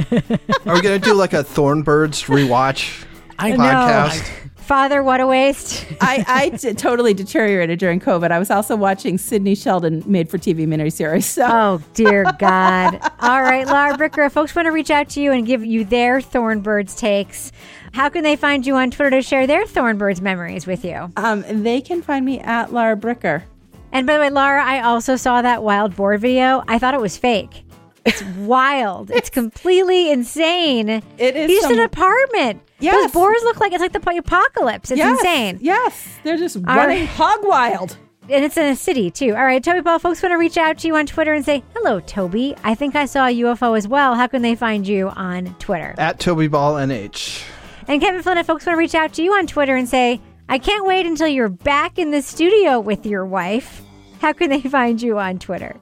Are 0.67 0.75
we 0.75 0.81
gonna 0.81 0.99
do 0.99 1.15
like 1.15 1.33
a 1.33 1.45
Thorn 1.45 1.83
Birds 1.83 2.25
rewatch 2.25 3.05
I 3.39 3.53
podcast? 3.53 4.46
Father, 4.67 5.03
what 5.03 5.21
a 5.21 5.27
waste. 5.29 5.87
I, 6.01 6.25
I 6.27 6.49
t- 6.51 6.75
totally 6.75 7.15
deteriorated 7.15 7.79
during 7.79 8.01
COVID. 8.01 8.33
I 8.33 8.39
was 8.41 8.51
also 8.51 8.75
watching 8.75 9.17
Sidney 9.17 9.55
Sheldon 9.55 10.03
made 10.07 10.29
for 10.29 10.39
TV 10.39 10.67
miniseries. 10.67 11.23
So 11.23 11.47
Oh, 11.49 11.83
dear 11.95 12.25
God. 12.39 12.99
All 13.21 13.43
right, 13.43 13.65
Lara 13.67 13.97
Bricker, 13.97 14.27
if 14.27 14.33
folks 14.33 14.55
want 14.57 14.67
to 14.67 14.73
reach 14.73 14.91
out 14.91 15.09
to 15.11 15.21
you 15.21 15.31
and 15.31 15.47
give 15.47 15.65
you 15.65 15.85
their 15.85 16.21
Thorn 16.21 16.63
Birds 16.63 16.97
takes, 16.97 17.53
how 17.93 18.09
can 18.09 18.25
they 18.25 18.35
find 18.35 18.67
you 18.67 18.75
on 18.75 18.91
Twitter 18.91 19.11
to 19.11 19.23
share 19.23 19.47
their 19.47 19.67
Thorn 19.67 19.99
Birds 19.99 20.21
memories 20.21 20.67
with 20.67 20.85
you? 20.85 21.13
um, 21.17 21.45
they 21.63 21.81
can 21.81 22.03
find 22.03 22.27
me 22.27 22.41
at 22.41 22.73
Lara 22.73 22.97
Bricker. 22.97 23.45
And 23.93 24.05
by 24.07 24.15
the 24.15 24.21
way, 24.21 24.31
Lara, 24.31 24.65
I 24.65 24.81
also 24.81 25.15
saw 25.15 25.43
that 25.43 25.63
wild 25.63 25.95
boar 25.95 26.19
video. 26.19 26.65
I 26.67 26.79
thought 26.81 26.93
it 26.95 27.01
was 27.01 27.17
fake. 27.17 27.63
It's 28.07 28.23
wild. 28.39 29.11
It's 29.11 29.29
completely 29.31 30.11
insane. 30.11 30.89
It 30.89 31.37
is 31.37 31.49
He's 31.51 31.59
just 31.59 31.69
some- 31.71 31.79
an 31.79 31.85
apartment. 31.85 32.63
Yes. 32.79 32.95
Those 33.05 33.13
boars 33.13 33.41
look 33.45 33.59
like 33.61 33.73
it's 33.73 33.81
like 33.81 33.93
the 33.93 34.17
apocalypse. 34.19 34.91
It's 34.91 34.99
Yes, 34.99 35.19
insane. 35.19 35.59
Yes, 35.61 36.09
they're 36.23 36.37
just 36.37 36.57
All 36.57 36.63
running 36.63 37.01
right. 37.01 37.09
hog 37.09 37.41
wild. 37.43 37.97
And 38.29 38.45
it's 38.45 38.57
in 38.57 38.67
a 38.67 38.77
city 38.77 39.11
too. 39.11 39.35
All 39.37 39.45
right, 39.45 39.63
Toby 39.63 39.81
Ball, 39.81 39.99
folks 39.99 40.21
want 40.23 40.33
to 40.33 40.37
reach 40.37 40.57
out 40.59 40.79
to 40.79 40.87
you 40.89 40.97
on 40.97 41.07
Twitter 41.07 41.33
and 41.33 41.45
say, 41.45 41.63
Hello, 41.75 42.01
Toby. 42.01 42.55
I 42.65 42.75
think 42.75 42.95
I 42.97 43.07
saw 43.07 43.27
a 43.27 43.31
UFO 43.43 43.77
as 43.79 43.87
well. 43.89 44.15
How 44.15 44.27
can 44.27 44.43
they 44.43 44.55
find 44.57 44.87
you 44.87 45.09
on 45.11 45.55
Twitter? 45.59 45.95
At 45.97 46.19
Toby 46.21 46.49
Ball 46.49 46.75
NH. 46.75 47.45
And 47.89 48.01
Kevin 48.01 48.23
Flynn, 48.23 48.39
if 48.39 48.47
folks 48.47 48.67
want 48.67 48.75
to 48.75 48.79
reach 48.79 48.95
out 48.97 49.13
to 49.15 49.23
you 49.23 49.33
on 49.33 49.47
Twitter 49.47 49.77
and 49.77 49.89
say, 49.89 50.21
I 50.49 50.59
can't 50.59 50.85
wait 50.87 51.07
until 51.07 51.29
you're 51.29 51.49
back 51.49 51.99
in 51.99 52.11
the 52.11 52.21
studio 52.21 52.81
with 52.81 53.07
your 53.07 53.25
wife. 53.25 53.83
How 54.21 54.33
can 54.33 54.51
they 54.51 54.61
find 54.61 55.01
you 55.01 55.19
on 55.19 55.39
Twitter? 55.39 55.77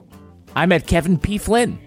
I'm 0.54 0.72
at 0.72 0.86
Kevin 0.86 1.18
P. 1.18 1.38
Flynn. 1.38 1.78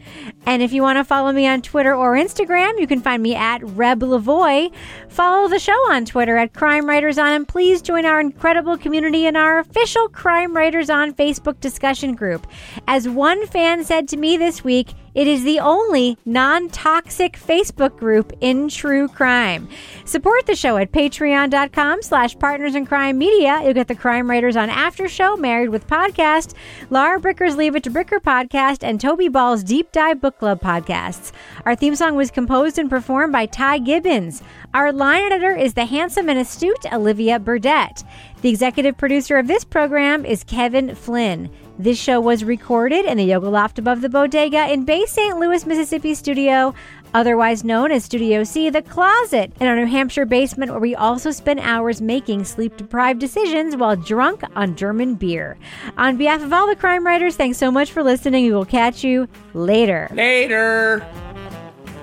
And 0.45 0.61
if 0.61 0.71
you 0.73 0.81
want 0.81 0.97
to 0.97 1.03
follow 1.03 1.31
me 1.31 1.47
on 1.47 1.61
Twitter 1.61 1.93
or 1.93 2.13
Instagram, 2.13 2.79
you 2.79 2.87
can 2.87 3.01
find 3.01 3.21
me 3.21 3.35
at 3.35 3.61
Reb 3.63 4.01
Lavoie. 4.01 4.71
Follow 5.09 5.47
the 5.47 5.59
show 5.59 5.77
on 5.91 6.05
Twitter 6.05 6.37
at 6.37 6.53
Crime 6.53 6.87
Writers 6.87 7.17
On, 7.17 7.31
and 7.31 7.47
please 7.47 7.81
join 7.81 8.05
our 8.05 8.19
incredible 8.19 8.77
community 8.77 9.25
in 9.25 9.35
our 9.35 9.59
official 9.59 10.09
Crime 10.09 10.55
Writers 10.55 10.89
On 10.89 11.13
Facebook 11.13 11.59
discussion 11.59 12.15
group. 12.15 12.47
As 12.87 13.07
one 13.07 13.45
fan 13.47 13.83
said 13.83 14.07
to 14.09 14.17
me 14.17 14.37
this 14.37 14.63
week, 14.63 14.93
it 15.17 15.27
is 15.27 15.43
the 15.43 15.59
only 15.59 16.15
non-toxic 16.25 17.33
Facebook 17.33 17.97
group 17.97 18.31
in 18.39 18.69
true 18.69 19.07
crime. 19.07 19.67
Support 20.05 20.45
the 20.45 20.55
show 20.55 20.77
at 20.77 20.91
patreon.com 20.91 22.03
slash 22.03 22.37
partners 22.37 22.75
in 22.75 22.85
crime 22.85 23.17
media. 23.17 23.59
You'll 23.63 23.73
get 23.73 23.87
the 23.87 23.95
Crime 23.95 24.29
Writers 24.29 24.55
on 24.55 24.69
After 24.69 25.07
Show, 25.07 25.35
Married 25.35 25.69
with 25.69 25.87
Podcast, 25.87 26.53
Lara 26.91 27.19
Bricker's 27.19 27.55
Leave 27.55 27.75
It 27.75 27.83
to 27.85 27.89
Bricker 27.89 28.19
podcast, 28.19 28.83
and 28.83 29.01
Toby 29.01 29.27
Ball's 29.27 29.63
Deep 29.63 29.91
Dive 29.91 30.21
Book 30.21 30.37
Club 30.37 30.61
podcasts. 30.61 31.31
Our 31.65 31.75
theme 31.75 31.95
song 31.95 32.15
was 32.15 32.29
composed 32.29 32.77
and 32.77 32.87
performed 32.87 33.33
by 33.33 33.47
Ty 33.47 33.79
Gibbons. 33.79 34.43
Our 34.75 34.93
line 34.93 35.23
editor 35.23 35.55
is 35.55 35.73
the 35.73 35.85
handsome 35.85 36.29
and 36.29 36.37
astute 36.37 36.93
Olivia 36.93 37.39
Burdett. 37.39 38.03
The 38.43 38.49
executive 38.49 38.95
producer 38.99 39.37
of 39.37 39.47
this 39.47 39.63
program 39.63 40.25
is 40.25 40.43
Kevin 40.43 40.93
Flynn. 40.93 41.49
This 41.79 41.99
show 41.99 42.19
was 42.19 42.43
recorded 42.43 43.05
in 43.05 43.17
the 43.17 43.23
Yoga 43.23 43.49
Loft 43.49 43.77
above 43.77 44.01
the 44.01 44.09
Bodega 44.09 44.71
in 44.71 44.83
Bay 44.83 45.05
St. 45.05 45.37
Louis, 45.37 45.63
Mississippi 45.63 46.15
studio, 46.15 46.73
otherwise 47.13 47.63
known 47.63 47.91
as 47.91 48.03
Studio 48.03 48.43
C, 48.43 48.71
the 48.71 48.81
closet 48.81 49.51
in 49.59 49.67
our 49.67 49.75
New 49.75 49.85
Hampshire 49.85 50.25
basement, 50.25 50.71
where 50.71 50.79
we 50.79 50.95
also 50.95 51.29
spend 51.29 51.59
hours 51.59 52.01
making 52.01 52.45
sleep 52.45 52.75
deprived 52.77 53.19
decisions 53.19 53.75
while 53.75 53.95
drunk 53.95 54.41
on 54.55 54.75
German 54.75 55.13
beer. 55.13 55.55
On 55.99 56.17
behalf 56.17 56.41
of 56.41 56.51
all 56.51 56.65
the 56.65 56.75
crime 56.75 57.05
writers, 57.05 57.35
thanks 57.35 57.59
so 57.59 57.69
much 57.69 57.91
for 57.91 58.01
listening. 58.01 58.45
We 58.45 58.53
will 58.53 58.65
catch 58.65 59.03
you 59.03 59.27
later. 59.53 60.09
Later. 60.13 61.05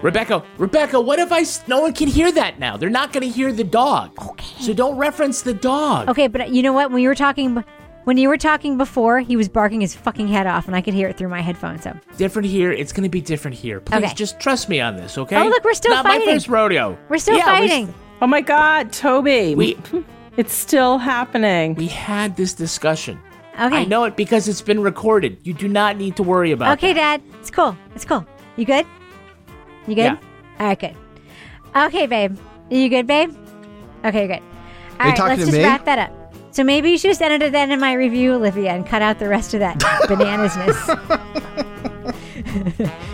Rebecca, 0.03 0.45
Rebecca, 0.57 1.01
what 1.01 1.18
if 1.18 1.33
I? 1.33 1.41
s- 1.41 1.66
No 1.66 1.81
one 1.81 1.95
can 1.95 2.07
hear 2.09 2.31
that 2.31 2.61
now. 2.61 2.77
They're 2.77 2.91
not 2.91 3.12
going 3.12 3.22
to 3.22 3.29
hear 3.29 3.53
the 3.53 3.64
dog. 3.64 4.12
Okay. 4.29 4.62
So 4.62 4.72
don't 4.72 4.97
reference 4.99 5.43
the 5.43 5.55
dog. 5.55 6.09
Okay, 6.11 6.29
but 6.29 6.51
you 6.51 6.62
know 6.62 6.75
what? 6.75 6.93
When 6.93 7.03
you 7.03 7.09
were 7.09 7.14
talking, 7.14 7.64
when 8.05 8.16
you 8.16 8.28
were 8.28 8.36
talking 8.38 8.76
before, 8.78 9.20
he 9.20 9.36
was 9.36 9.48
barking 9.48 9.80
his 9.80 9.94
fucking 9.94 10.28
head 10.28 10.46
off, 10.46 10.66
and 10.66 10.76
I 10.76 10.80
could 10.80 10.94
hear 10.94 11.09
it 11.09 11.16
through 11.16 11.28
my 11.28 11.40
headphones. 11.40 11.82
So 11.84 11.94
Different 12.16 12.46
here. 12.48 12.70
It's 12.72 12.92
going 12.92 13.02
to 13.05 13.09
be 13.09 13.20
different 13.20 13.57
here. 13.57 13.80
Please 13.80 14.05
Okay. 14.05 14.14
just 14.14 14.38
trust 14.40 14.68
me 14.68 14.80
on 14.80 14.96
this, 14.96 15.16
okay? 15.18 15.36
Oh, 15.36 15.48
look, 15.48 15.64
we're 15.64 15.74
still 15.74 15.92
not 15.92 16.05
fighting. 16.05 16.26
my 16.26 16.34
first 16.34 16.48
rodeo. 16.48 16.96
we're 17.09 17.18
still 17.18 17.36
Yeah, 17.36 17.46
we're 17.61 17.68
fighting. 17.68 17.94
Oh 18.22 18.26
my 18.26 18.40
God, 18.40 18.92
Toby. 18.92 19.55
We- 19.55 19.76
it's 20.36 20.55
still 20.55 20.98
happening. 20.98 21.74
we 21.74 21.86
had 21.88 22.36
this 22.36 22.55
discussion. 22.55 23.20
okay. 23.55 23.76
I 23.78 23.84
know 23.84 24.05
it 24.05 24.16
because 24.16 24.48
it's 24.48 24.62
been 24.62 24.80
recorded. 24.80 25.38
You 25.42 25.52
do 25.55 25.68
not 25.68 25.96
need 25.96 26.16
to 26.16 26.22
worry 26.22 26.52
about 26.52 26.70
it. 26.70 26.78
Okay, 26.84 26.92
that. 26.94 27.20
Dad. 27.22 27.38
It's 27.40 27.50
cool. 27.50 27.76
It's 27.94 28.05
cool. 28.05 28.26
You 28.57 28.64
good? 28.64 28.86
You 29.86 29.94
good? 29.94 30.02
Yeah. 30.02 30.16
All 30.61 30.66
right, 30.68 30.78
good. 30.78 30.94
Okay, 31.76 32.07
babe. 32.07 32.36
You 32.70 32.88
good, 32.88 33.07
babe? 33.07 33.34
Okay, 34.05 34.26
you're 34.26 34.36
good. 34.38 34.42
All 34.42 35.00
Are 35.00 35.05
you 35.07 35.11
right, 35.11 35.16
talking 35.16 35.28
let's 35.30 35.40
to 35.40 35.46
just 35.46 35.57
me? 35.59 35.64
wrap 35.64 35.84
that 35.86 35.98
up. 35.98 36.24
So 36.55 36.62
maybe 36.62 36.90
you 36.90 36.98
should 36.98 37.09
just 37.09 37.20
ended 37.20 37.42
it 37.42 37.50
then 37.50 37.72
in 37.72 37.80
my 37.80 37.94
review, 37.94 38.34
Olivia, 38.34 38.70
and 38.70 38.86
cut 38.86 39.02
out 39.02 39.18
the 39.18 39.28
rest 39.28 39.55
of 39.55 39.61
that 39.61 39.76
bananasness. 40.07 40.78